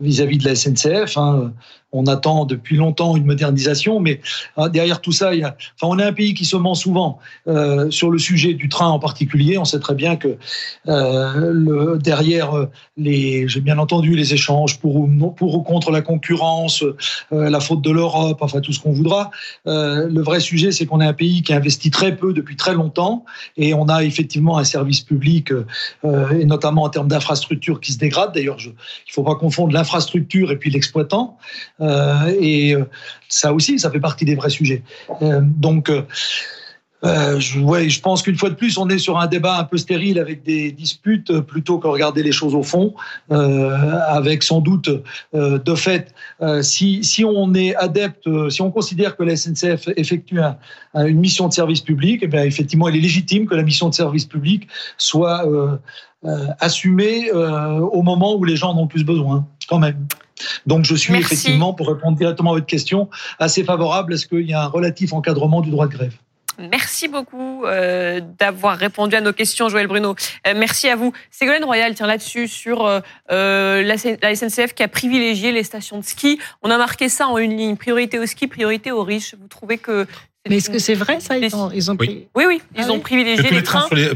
vis-à-vis 0.00 0.38
de 0.38 0.46
la 0.46 0.54
SNCF. 0.54 1.18
Hein 1.18 1.52
on 1.94 2.06
attend 2.06 2.44
depuis 2.44 2.76
longtemps 2.76 3.16
une 3.16 3.24
modernisation, 3.24 4.00
mais 4.00 4.20
hein, 4.56 4.68
derrière 4.68 5.00
tout 5.00 5.12
ça, 5.12 5.30
enfin, 5.30 5.54
on 5.82 5.98
est 5.98 6.02
un 6.02 6.12
pays 6.12 6.34
qui 6.34 6.44
se 6.44 6.56
ment 6.56 6.74
souvent 6.74 7.18
euh, 7.46 7.90
sur 7.90 8.10
le 8.10 8.18
sujet 8.18 8.54
du 8.54 8.68
train 8.68 8.88
en 8.88 8.98
particulier. 8.98 9.56
On 9.58 9.64
sait 9.64 9.78
très 9.78 9.94
bien 9.94 10.16
que 10.16 10.36
euh, 10.88 11.96
derrière 11.98 12.54
euh, 12.54 12.66
les, 12.96 13.48
j'ai 13.48 13.60
bien 13.60 13.78
entendu 13.78 14.16
les 14.16 14.34
échanges 14.34 14.80
pour 14.80 14.96
ou, 14.96 15.08
contre 15.62 15.92
la 15.92 16.02
concurrence, 16.02 16.84
la 17.30 17.60
faute 17.60 17.82
de 17.82 17.90
l'Europe, 17.90 18.38
enfin 18.40 18.60
tout 18.60 18.72
ce 18.72 18.80
qu'on 18.80 18.92
voudra. 18.92 19.30
Le 19.64 20.20
vrai 20.20 20.40
sujet, 20.40 20.72
c'est 20.72 20.86
qu'on 20.86 21.00
est 21.00 21.06
un 21.06 21.12
pays 21.12 21.42
qui 21.42 21.52
investit 21.52 21.90
très 21.90 22.16
peu 22.16 22.32
depuis 22.32 22.56
très 22.56 22.74
longtemps, 22.74 23.24
et 23.56 23.74
on 23.74 23.88
a 23.88 24.02
effectivement 24.02 24.58
un 24.58 24.64
service 24.64 25.00
public, 25.00 25.52
et 26.04 26.44
notamment 26.44 26.82
en 26.82 26.88
termes 26.88 27.08
d'infrastructures, 27.08 27.80
qui 27.80 27.92
se 27.92 27.98
dégrade. 27.98 28.32
D'ailleurs, 28.34 28.58
il 28.60 28.68
ne 28.68 29.12
faut 29.12 29.22
pas 29.22 29.36
confondre 29.36 29.72
l'infrastructure 29.72 30.50
et 30.50 30.56
puis 30.56 30.70
l'exploitant. 30.70 31.36
Euh, 31.84 32.34
et 32.40 32.74
euh, 32.74 32.84
ça 33.28 33.52
aussi, 33.52 33.78
ça 33.78 33.90
fait 33.90 34.00
partie 34.00 34.24
des 34.24 34.34
vrais 34.34 34.50
sujets. 34.50 34.82
Euh, 35.22 35.40
donc, 35.42 35.90
euh, 35.90 36.02
je, 37.38 38.00
pense 38.00 38.22
qu'une 38.22 38.36
fois 38.36 38.48
de 38.48 38.54
plus, 38.54 38.78
on 38.78 38.88
est 38.88 38.98
sur 38.98 39.18
un 39.18 39.26
débat 39.26 39.58
un 39.58 39.64
peu 39.64 39.76
stérile 39.76 40.18
avec 40.18 40.42
des 40.42 40.72
disputes 40.72 41.38
plutôt 41.40 41.78
que 41.78 41.86
regarder 41.86 42.22
les 42.22 42.32
choses 42.32 42.54
au 42.54 42.62
fond, 42.62 42.94
avec 43.28 44.42
sans 44.42 44.62
doute, 44.62 44.88
de 45.34 45.74
fait, 45.74 46.14
si, 46.62 47.24
on 47.26 47.52
est 47.52 47.74
adepte, 47.74 48.26
si 48.48 48.62
on 48.62 48.70
considère 48.70 49.18
que 49.18 49.22
la 49.22 49.36
SNCF 49.36 49.90
effectue 49.98 50.40
un, 50.40 50.56
une 50.94 51.20
mission 51.20 51.46
de 51.46 51.52
service 51.52 51.82
public, 51.82 52.24
eh 52.24 52.36
effectivement, 52.38 52.88
il 52.88 52.96
est 52.96 53.02
légitime 53.02 53.44
que 53.44 53.54
la 53.54 53.64
mission 53.64 53.90
de 53.90 53.94
service 53.94 54.24
public 54.24 54.66
soit 54.96 55.46
assumée 56.58 57.30
au 57.32 58.00
moment 58.00 58.34
où 58.34 58.44
les 58.44 58.56
gens 58.56 58.70
en 58.70 58.78
ont 58.78 58.86
plus 58.86 59.04
besoin, 59.04 59.46
quand 59.68 59.78
même. 59.78 60.06
Donc 60.66 60.84
je 60.84 60.94
suis 60.94 61.12
Merci. 61.12 61.34
effectivement, 61.34 61.74
pour 61.74 61.88
répondre 61.88 62.16
directement 62.16 62.50
à 62.50 62.54
votre 62.54 62.66
question, 62.66 63.08
assez 63.38 63.64
favorable 63.64 64.14
à 64.14 64.16
ce 64.16 64.26
qu'il 64.26 64.42
y 64.42 64.50
ait 64.50 64.54
un 64.54 64.66
relatif 64.66 65.12
encadrement 65.12 65.60
du 65.60 65.70
droit 65.70 65.86
de 65.86 65.92
grève. 65.92 66.14
Merci 66.58 67.08
beaucoup 67.08 67.64
euh, 67.64 68.20
d'avoir 68.38 68.76
répondu 68.76 69.16
à 69.16 69.20
nos 69.20 69.32
questions, 69.32 69.68
Joël 69.68 69.86
Bruno. 69.86 70.14
Euh, 70.46 70.54
merci 70.56 70.88
à 70.88 70.96
vous. 70.96 71.12
Ségolène 71.30 71.64
Royal 71.64 71.94
tient 71.94 72.06
là-dessus 72.06 72.46
sur 72.46 72.86
euh, 72.86 73.00
la, 73.28 73.94
la, 74.22 74.34
SNCF 74.36 74.72
qui 74.74 74.82
a 74.82 74.88
privilégié 74.88 75.50
les 75.50 75.64
stations 75.64 75.98
de 75.98 76.04
ski. 76.04 76.38
On 76.62 76.70
a 76.70 76.78
marqué 76.78 77.08
ça 77.08 77.26
en 77.26 77.38
une 77.38 77.56
ligne 77.56 77.76
priorité 77.76 78.18
au 78.18 78.26
ski, 78.26 78.46
priorité 78.46 78.92
aux 78.92 79.02
riches. 79.02 79.34
Vous 79.40 79.48
trouvez 79.48 79.78
que 79.78 80.06
mais 80.48 80.56
est-ce 80.58 80.68
que 80.68 80.78
c'est 80.78 80.94
vrai 80.94 81.20
ça 81.20 81.38
ils 81.38 81.56
ont, 81.56 81.70
ils 81.74 81.90
ont 81.90 81.96
pris... 81.96 82.26
Oui, 82.34 82.44
oui, 82.46 82.60
ils 82.76 82.84
ah 82.86 82.92
ont 82.92 83.00
privilégié 83.00 83.50
les, 83.50 83.62
trains, 83.62 83.86
les, 83.92 84.08
euh, 84.08 84.14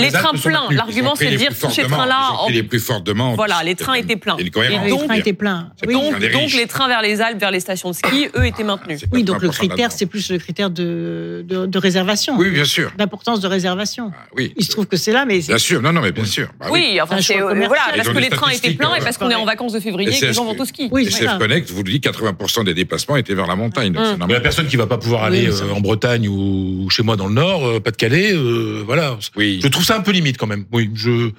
les 0.00 0.10
trains 0.10 0.32
pleins. 0.32 0.66
L'argument, 0.70 1.14
c'est 1.14 1.30
de 1.30 1.36
dire 1.36 1.50
tous 1.58 1.70
ces 1.70 1.84
trains-là. 1.84 2.32
En... 2.40 2.48
Les 2.48 2.64
plus 2.64 2.80
fortes 2.80 3.04
demandes. 3.04 3.36
Voilà, 3.36 3.62
les 3.62 3.76
trains 3.76 3.94
étaient 3.94 4.16
pleins. 4.16 4.36
Et 4.38 4.42
les 4.42 4.50
trains 4.50 5.14
étaient 5.14 5.32
pleins. 5.32 5.70
Oui. 5.86 5.94
Donc, 5.94 6.18
donc 6.32 6.52
les 6.52 6.66
trains 6.66 6.88
vers 6.88 7.00
les 7.00 7.20
Alpes, 7.20 7.38
vers 7.38 7.52
les 7.52 7.60
stations 7.60 7.90
de 7.90 7.94
ski, 7.94 8.28
eux, 8.36 8.44
étaient 8.44 8.64
maintenus. 8.64 9.04
Oui, 9.12 9.22
donc 9.22 9.40
le 9.40 9.50
critère, 9.50 9.92
c'est 9.92 10.06
plus 10.06 10.32
le 10.32 10.38
critère 10.38 10.70
de, 10.70 11.44
de, 11.46 11.66
de 11.66 11.78
réservation. 11.78 12.36
Oui, 12.36 12.50
bien 12.50 12.64
sûr. 12.64 12.90
D'importance 12.98 13.38
de 13.38 13.46
réservation. 13.46 14.10
Ah, 14.12 14.26
oui. 14.36 14.54
Il 14.56 14.64
se 14.64 14.70
trouve 14.70 14.86
que 14.86 14.96
c'est 14.96 15.12
là, 15.12 15.26
mais. 15.26 15.38
Bien 15.38 15.58
sûr, 15.58 15.80
non, 15.80 15.92
non, 15.92 16.00
mais 16.00 16.10
bien 16.10 16.24
sûr. 16.24 16.48
Bah, 16.58 16.66
oui, 16.70 16.98
enfin, 17.00 17.20
c'est 17.20 17.38
voilà, 17.38 17.92
parce 17.94 18.08
que 18.08 18.18
les 18.18 18.30
trains 18.30 18.50
étaient 18.50 18.72
pleins 18.72 18.96
et 18.96 19.00
parce 19.00 19.16
qu'on 19.16 19.30
est 19.30 19.36
en 19.36 19.44
vacances 19.44 19.74
de 19.74 19.80
février 19.80 20.10
et 20.10 20.18
que 20.18 20.26
les 20.26 20.32
gens 20.32 20.44
vont 20.44 20.58
au 20.58 20.64
ski. 20.64 20.88
Oui, 20.90 21.06
SF 21.06 21.38
Connect 21.38 21.70
vous 21.70 21.84
dit 21.84 21.98
80% 21.98 22.64
des 22.64 22.74
déplacements 22.74 23.16
étaient 23.16 23.34
vers 23.34 23.46
la 23.46 23.54
montagne. 23.54 23.96
Mais 24.26 24.34
la 24.34 24.40
personne 24.40 24.66
qui 24.66 24.76
va 24.76 24.86
pas 24.86 24.98
pouvoir 24.98 25.22
aller 25.22 25.48
en 25.70 25.80
Bretagne 25.80 26.28
ou 26.28 26.68
ou 26.88 26.90
chez 26.90 27.02
moi 27.02 27.16
dans 27.16 27.26
le 27.26 27.34
Nord, 27.34 27.66
euh, 27.66 27.80
Pas-de-Calais, 27.80 28.32
euh, 28.32 28.82
voilà. 28.84 29.18
Oui. 29.36 29.60
Je 29.62 29.68
trouve 29.68 29.84
ça 29.84 29.96
un 29.96 30.00
peu 30.00 30.12
limite 30.12 30.38
quand 30.38 30.46
même. 30.46 30.64
Oui, 30.72 30.90
je. 30.94 31.30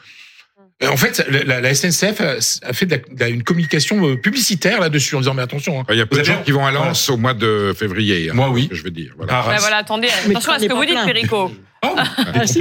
En 0.87 0.95
fait, 0.95 1.25
la, 1.45 1.59
la 1.59 1.75
SNCF 1.75 2.21
a 2.21 2.73
fait 2.73 2.85
de 2.85 3.01
la, 3.19 3.27
une 3.27 3.43
communication 3.43 4.07
euh, 4.07 4.15
publicitaire 4.15 4.79
là-dessus 4.79 5.15
en 5.15 5.19
disant 5.19 5.33
mais 5.33 5.41
attention. 5.41 5.81
Hein, 5.81 5.85
il 5.89 5.97
y 5.97 6.01
a 6.01 6.05
peu 6.05 6.19
de 6.19 6.23
gens 6.23 6.41
qui 6.41 6.51
vont 6.51 6.65
à 6.65 6.71
Lens 6.71 7.07
voilà. 7.07 7.17
au 7.17 7.21
mois 7.21 7.33
de 7.33 7.73
février. 7.77 8.29
Hein, 8.29 8.33
Moi 8.33 8.49
oui. 8.49 8.69
Je 8.71 8.81
veux 8.83 8.91
dire. 8.91 9.13
Voilà. 9.17 9.43
Ah, 9.45 9.49
bah, 9.49 9.55
voilà 9.59 9.77
attendez, 9.77 10.07
attention 10.07 10.53
à 10.53 10.59
ce 10.59 10.65
que 10.65 10.73
vous 10.73 10.85
dites, 10.85 11.03
Perico. 11.05 11.51
Oh, 11.83 11.95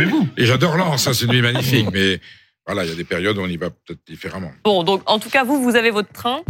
vous 0.06 0.28
Et 0.36 0.46
j'adore 0.46 0.76
Lens, 0.76 1.06
hein, 1.06 1.12
c'est 1.12 1.26
une 1.26 1.32
ville 1.32 1.42
magnifique, 1.42 1.88
mais 1.92 2.20
voilà, 2.66 2.84
il 2.84 2.90
y 2.90 2.92
a 2.92 2.96
des 2.96 3.04
périodes 3.04 3.38
où 3.38 3.40
on 3.40 3.48
y 3.48 3.56
va 3.56 3.70
peut-être 3.70 4.00
différemment. 4.06 4.52
Bon, 4.64 4.82
donc 4.82 5.02
en 5.06 5.18
tout 5.18 5.30
cas, 5.30 5.44
vous, 5.44 5.62
vous 5.62 5.76
avez 5.76 5.90
votre 5.90 6.12
train. 6.12 6.42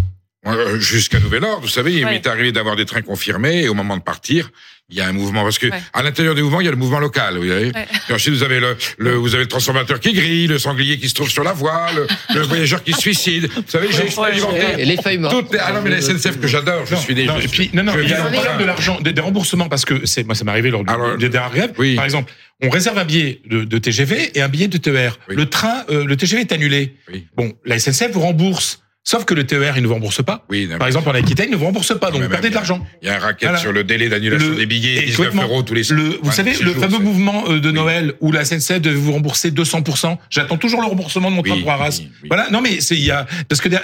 Jusqu'à 0.79 1.21
nouvel 1.21 1.45
ordre, 1.45 1.63
vous 1.63 1.69
savez, 1.69 1.95
il 1.95 2.07
m'est 2.07 2.27
arrivé 2.27 2.53
d'avoir 2.53 2.77
des 2.77 2.87
trains 2.87 3.03
confirmés 3.03 3.65
et 3.65 3.69
au 3.69 3.75
moment 3.75 3.97
de 3.97 4.03
partir, 4.03 4.51
il 4.91 4.97
y 4.97 5.03
a 5.03 5.07
un 5.07 5.13
mouvement 5.13 5.43
parce 5.43 5.59
que 5.59 5.67
ouais. 5.67 5.83
à 5.93 6.03
l'intérieur 6.03 6.35
du 6.35 6.43
mouvement 6.43 6.63
il 6.63 6.65
y 6.65 6.69
a 6.69 6.71
le 6.71 6.77
mouvement 6.77 6.99
local 6.99 7.37
vous 7.37 7.45
voyez 7.45 7.67
ouais. 7.67 7.87
et 8.09 8.13
ensuite 8.13 8.33
vous 8.33 8.43
avez 8.43 8.59
le, 8.59 8.75
le, 8.97 9.15
vous 9.17 9.35
avez 9.35 9.45
le 9.45 9.49
transformateur 9.49 10.01
qui 10.01 10.15
grille 10.15 10.47
le 10.47 10.59
sanglier 10.59 10.99
qui 10.99 11.11
se 11.11 11.15
trouve 11.15 11.29
sur 11.29 11.45
la 11.45 11.53
voie 11.53 11.89
le, 11.95 12.07
le 12.35 12.41
voyageur 12.47 12.83
qui 12.83 12.95
se 12.95 13.01
suicide 13.01 13.51
vous 13.55 13.63
savez 13.67 13.89
j'ai 13.93 14.05
expérimenté 14.05 14.85
les 14.87 14.97
feuilles 14.97 15.19
mortes 15.19 15.35
toutes 15.35 15.53
les, 15.53 15.59
ah 15.59 15.73
non 15.73 15.83
mais 15.83 15.91
la 15.91 16.01
SNCF 16.01 16.41
que 16.41 16.47
j'adore 16.47 16.87
je 16.87 16.95
suis 16.95 17.15
des 17.15 17.27
non, 17.27 17.39
et 17.39 17.49
puis, 17.49 17.71
non 17.75 17.83
non 17.83 17.93
il 18.03 18.09
y 18.09 18.15
a 18.15 18.25
un 18.25 18.31
problème 18.31 18.59
de 18.59 18.65
l'argent 18.65 18.99
des, 19.03 19.13
des, 19.13 19.21
remboursements 19.21 19.69
parce 19.69 19.85
que 19.85 20.07
c'est 20.07 20.25
moi 20.25 20.35
ça 20.35 20.45
m'est 20.45 20.53
arrivé 20.53 20.71
lors 20.71 20.83
Alors, 20.87 21.19
des 21.19 21.29
dernières 21.29 21.53
grèves 21.53 21.73
oui. 21.77 21.95
par 21.95 22.07
exemple 22.07 22.33
on 22.63 22.71
réserve 22.71 22.97
un 22.97 23.05
billet 23.05 23.43
de, 23.45 23.65
de 23.65 23.79
TGV 23.79 24.39
et 24.39 24.41
un 24.41 24.49
billet 24.49 24.69
de 24.69 24.79
TER 24.79 25.19
oui. 25.29 25.37
le 25.37 25.51
train 25.51 25.85
euh, 25.91 26.07
le 26.07 26.17
TGV 26.17 26.41
est 26.41 26.53
annulé 26.53 26.95
oui. 27.13 27.27
bon 27.37 27.53
la 27.67 27.79
SNCF 27.79 28.13
vous 28.13 28.21
rembourse 28.21 28.81
Sauf 29.11 29.25
que 29.25 29.33
le 29.33 29.47
TER, 29.47 29.73
il 29.79 29.83
ne 29.83 29.87
vous 29.87 29.95
rembourse 29.95 30.23
pas. 30.23 30.45
Oui, 30.51 30.69
Par 30.79 30.87
exemple, 30.87 31.09
en 31.09 31.15
Aquitaine, 31.15 31.47
il 31.49 31.53
ne 31.53 31.57
vous 31.57 31.65
rembourse 31.65 31.99
pas, 31.99 32.11
donc 32.11 32.21
vous 32.21 32.29
perdez 32.29 32.51
de 32.51 32.55
l'argent. 32.55 32.87
Il 33.01 33.09
y 33.09 33.11
a 33.11 33.15
un 33.15 33.19
racket 33.19 33.49
voilà. 33.49 33.59
sur 33.59 33.73
le 33.73 33.83
délai 33.83 34.11
d'annulation 34.11 34.53
des 34.53 34.67
billets, 34.67 35.01
19 35.01 35.35
euros 35.45 35.63
tous 35.63 35.73
les 35.73 35.85
le, 35.89 36.19
Vous 36.23 36.31
savez, 36.31 36.53
le 36.53 36.73
jours, 36.73 36.83
fameux 36.83 36.99
mouvement 36.99 37.49
de 37.49 37.71
Noël 37.71 38.09
oui. 38.09 38.29
où 38.29 38.33
la 38.33 38.45
SNCF 38.45 38.83
devait 38.83 38.95
vous 38.95 39.13
rembourser 39.13 39.51
200%. 39.51 40.19
J'attends 40.29 40.59
toujours 40.59 40.83
le 40.83 40.89
remboursement 40.89 41.31
de 41.31 41.37
mon 41.37 41.43
train 41.43 41.55
oui, 41.55 41.63
pour 41.63 41.71
Arras. 41.71 42.03
Voilà. 42.29 42.51
Non, 42.51 42.61
mais 42.61 42.83
c'est, 42.83 42.97
il 42.97 43.05
y 43.07 43.11
a, 43.11 43.27
parce 43.49 43.63
que 43.63 43.71
la, 43.71 43.81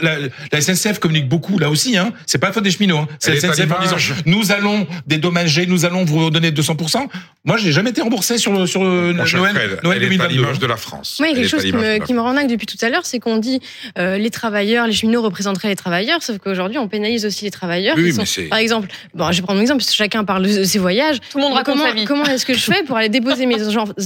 la, 0.53 0.61
SNCF 0.61 0.99
communique 0.99 1.27
beaucoup 1.31 1.59
là 1.59 1.71
aussi, 1.71 1.97
hein. 1.97 2.13
C'est 2.27 2.37
pas 2.37 2.49
la 2.49 2.53
faute 2.53 2.65
des 2.65 2.71
cheminots, 2.71 2.99
hein. 2.99 3.09
C'est 3.19 3.33
la 3.33 3.41
SNCF 3.41 3.73
en 3.73 3.81
disant, 3.81 3.97
nous 4.27 4.53
allons 4.53 4.87
dédommager, 5.07 5.65
nous 5.65 5.87
allons 5.87 6.05
vous 6.05 6.29
donner 6.29 6.51
200%. 6.51 7.07
Moi, 7.47 7.57
j'ai 7.57 7.73
jamais 7.73 7.91
été 7.91 8.03
remboursé 8.03 8.37
sur, 8.37 8.69
sur 8.69 8.83
Noël, 8.83 9.79
Noël 9.83 10.01
2022. 10.01 10.35
l'image 10.35 10.59
de 10.59 10.67
la 10.67 10.77
France. 10.77 11.17
Moi, 11.19 11.29
il 11.29 11.31
y 11.31 11.35
a 11.35 11.41
quelque 11.41 11.51
chose 11.51 11.65
qui 11.65 11.73
me, 11.73 12.05
qui 12.05 12.13
me 12.13 12.21
rend 12.21 12.35
dingue 12.35 12.51
depuis 12.51 12.67
tout 12.67 12.77
à 12.83 12.91
l'heure, 12.91 13.07
c'est 13.07 13.21
qu'on 13.21 13.39
dit, 13.39 13.61
euh, 13.99 14.19
les 14.19 14.31
travailleurs, 14.31 14.87
les 14.87 14.93
cheminots 14.93 15.14
représenteraient 15.17 15.69
les 15.69 15.77
travailleurs 15.77 16.23
sauf 16.23 16.39
qu'aujourd'hui, 16.39 16.79
on 16.79 16.89
pénalise 16.89 17.25
aussi 17.27 17.45
les 17.45 17.51
travailleurs. 17.51 17.97
Oui, 17.97 18.13
sont, 18.13 18.25
par 18.49 18.59
exemple, 18.59 18.89
bon, 19.15 19.31
je 19.33 19.39
vais 19.39 19.43
prendre 19.43 19.59
un 19.59 19.63
exemple, 19.63 19.81
parce 19.81 19.91
que 19.91 19.97
chacun 19.97 20.25
parle 20.25 20.47
de 20.47 20.65
ses 20.65 20.79
voyages. 20.79 21.19
Tout 21.31 21.39
le 21.39 21.45
monde 21.45 21.53
raconte 21.55 21.75
comment, 21.75 21.87
sa 21.89 21.93
vie. 21.95 22.05
Comment 22.05 22.25
est-ce 22.25 22.47
que 22.47 22.55
je 22.55 22.61
fais 22.61 22.83
pour 22.85 22.97
aller 22.97 23.09
déposer 23.09 23.47
mes, 23.47 23.57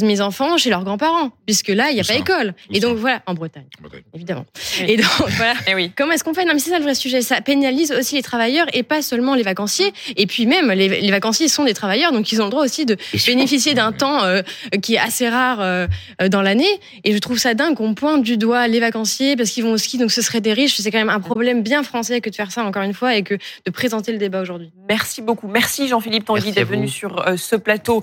mes 0.02 0.20
enfants 0.20 0.56
chez 0.56 0.70
leurs 0.70 0.84
grands-parents? 0.84 1.30
Puisque 1.46 1.68
là, 1.68 1.90
il 1.90 1.94
n'y 1.94 2.00
a 2.00 2.04
pas 2.04 2.14
ça. 2.14 2.18
école. 2.18 2.54
Et 2.72 2.80
donc, 2.80 2.96
voilà, 2.98 3.22
en 3.26 3.34
Bretagne, 3.34 3.64
En 3.78 3.82
Bretagne. 3.82 4.02
évidemment. 4.14 4.46
Oui. 4.80 4.86
Et 4.88 4.96
donc, 4.96 5.06
voilà. 5.36 5.54
Eh 5.66 5.74
oui. 5.74 5.92
Comment 5.96 6.12
est-ce 6.12 6.24
qu'on 6.24 6.34
fait? 6.34 6.44
Non, 6.44 6.52
mais 6.54 6.58
c'est 6.60 6.70
ça 6.70 6.78
le 6.78 6.84
vrai 6.84 6.94
sujet. 6.94 7.22
Ça 7.22 7.40
pénalise 7.40 7.92
aussi 7.92 8.14
les 8.16 8.22
travailleurs 8.22 8.66
et 8.72 8.82
pas 8.82 9.02
seulement 9.02 9.34
les 9.34 9.42
vacanciers. 9.42 9.92
Et 10.16 10.26
puis 10.26 10.46
même, 10.46 10.70
les, 10.72 11.00
les 11.00 11.10
vacanciers 11.10 11.48
sont 11.48 11.64
des 11.64 11.74
travailleurs, 11.74 12.12
donc 12.12 12.30
ils 12.32 12.40
ont 12.40 12.44
le 12.44 12.50
droit 12.50 12.64
aussi 12.64 12.86
de 12.86 12.96
bénéficier 13.26 13.74
d'un 13.74 13.92
temps 13.92 14.24
euh, 14.24 14.42
qui 14.82 14.94
est 14.94 14.98
assez 14.98 15.28
rare 15.28 15.58
euh, 15.60 15.86
dans 16.30 16.42
l'année. 16.42 16.68
Et 17.04 17.12
je 17.12 17.18
trouve 17.18 17.38
ça 17.38 17.54
dingue 17.54 17.76
qu'on 17.76 17.94
pointe 17.94 18.22
du 18.22 18.36
doigt 18.36 18.66
les 18.68 18.80
vacanciers 18.80 19.36
parce 19.36 19.50
qu'ils 19.50 19.64
vont 19.64 19.72
au 19.72 19.78
ski, 19.78 19.98
donc 19.98 20.10
ce 20.10 20.22
serait 20.22 20.40
des 20.40 20.52
riches. 20.52 20.74
C'est 20.88 20.92
quand 20.92 21.04
même 21.04 21.10
un 21.10 21.20
problème 21.20 21.62
bien 21.62 21.82
français 21.82 22.22
que 22.22 22.30
de 22.30 22.34
faire 22.34 22.50
ça, 22.50 22.64
encore 22.64 22.82
une 22.82 22.94
fois, 22.94 23.14
et 23.14 23.22
que 23.22 23.34
de 23.34 23.70
présenter 23.70 24.10
le 24.10 24.16
débat 24.16 24.40
aujourd'hui. 24.40 24.70
Merci 24.88 25.20
beaucoup. 25.20 25.46
Merci 25.46 25.86
Jean-Philippe 25.86 26.24
Tanguy 26.24 26.50
d'être 26.50 26.66
venu 26.66 26.88
sur 26.88 27.28
euh, 27.28 27.36
ce 27.36 27.56
plateau 27.56 27.96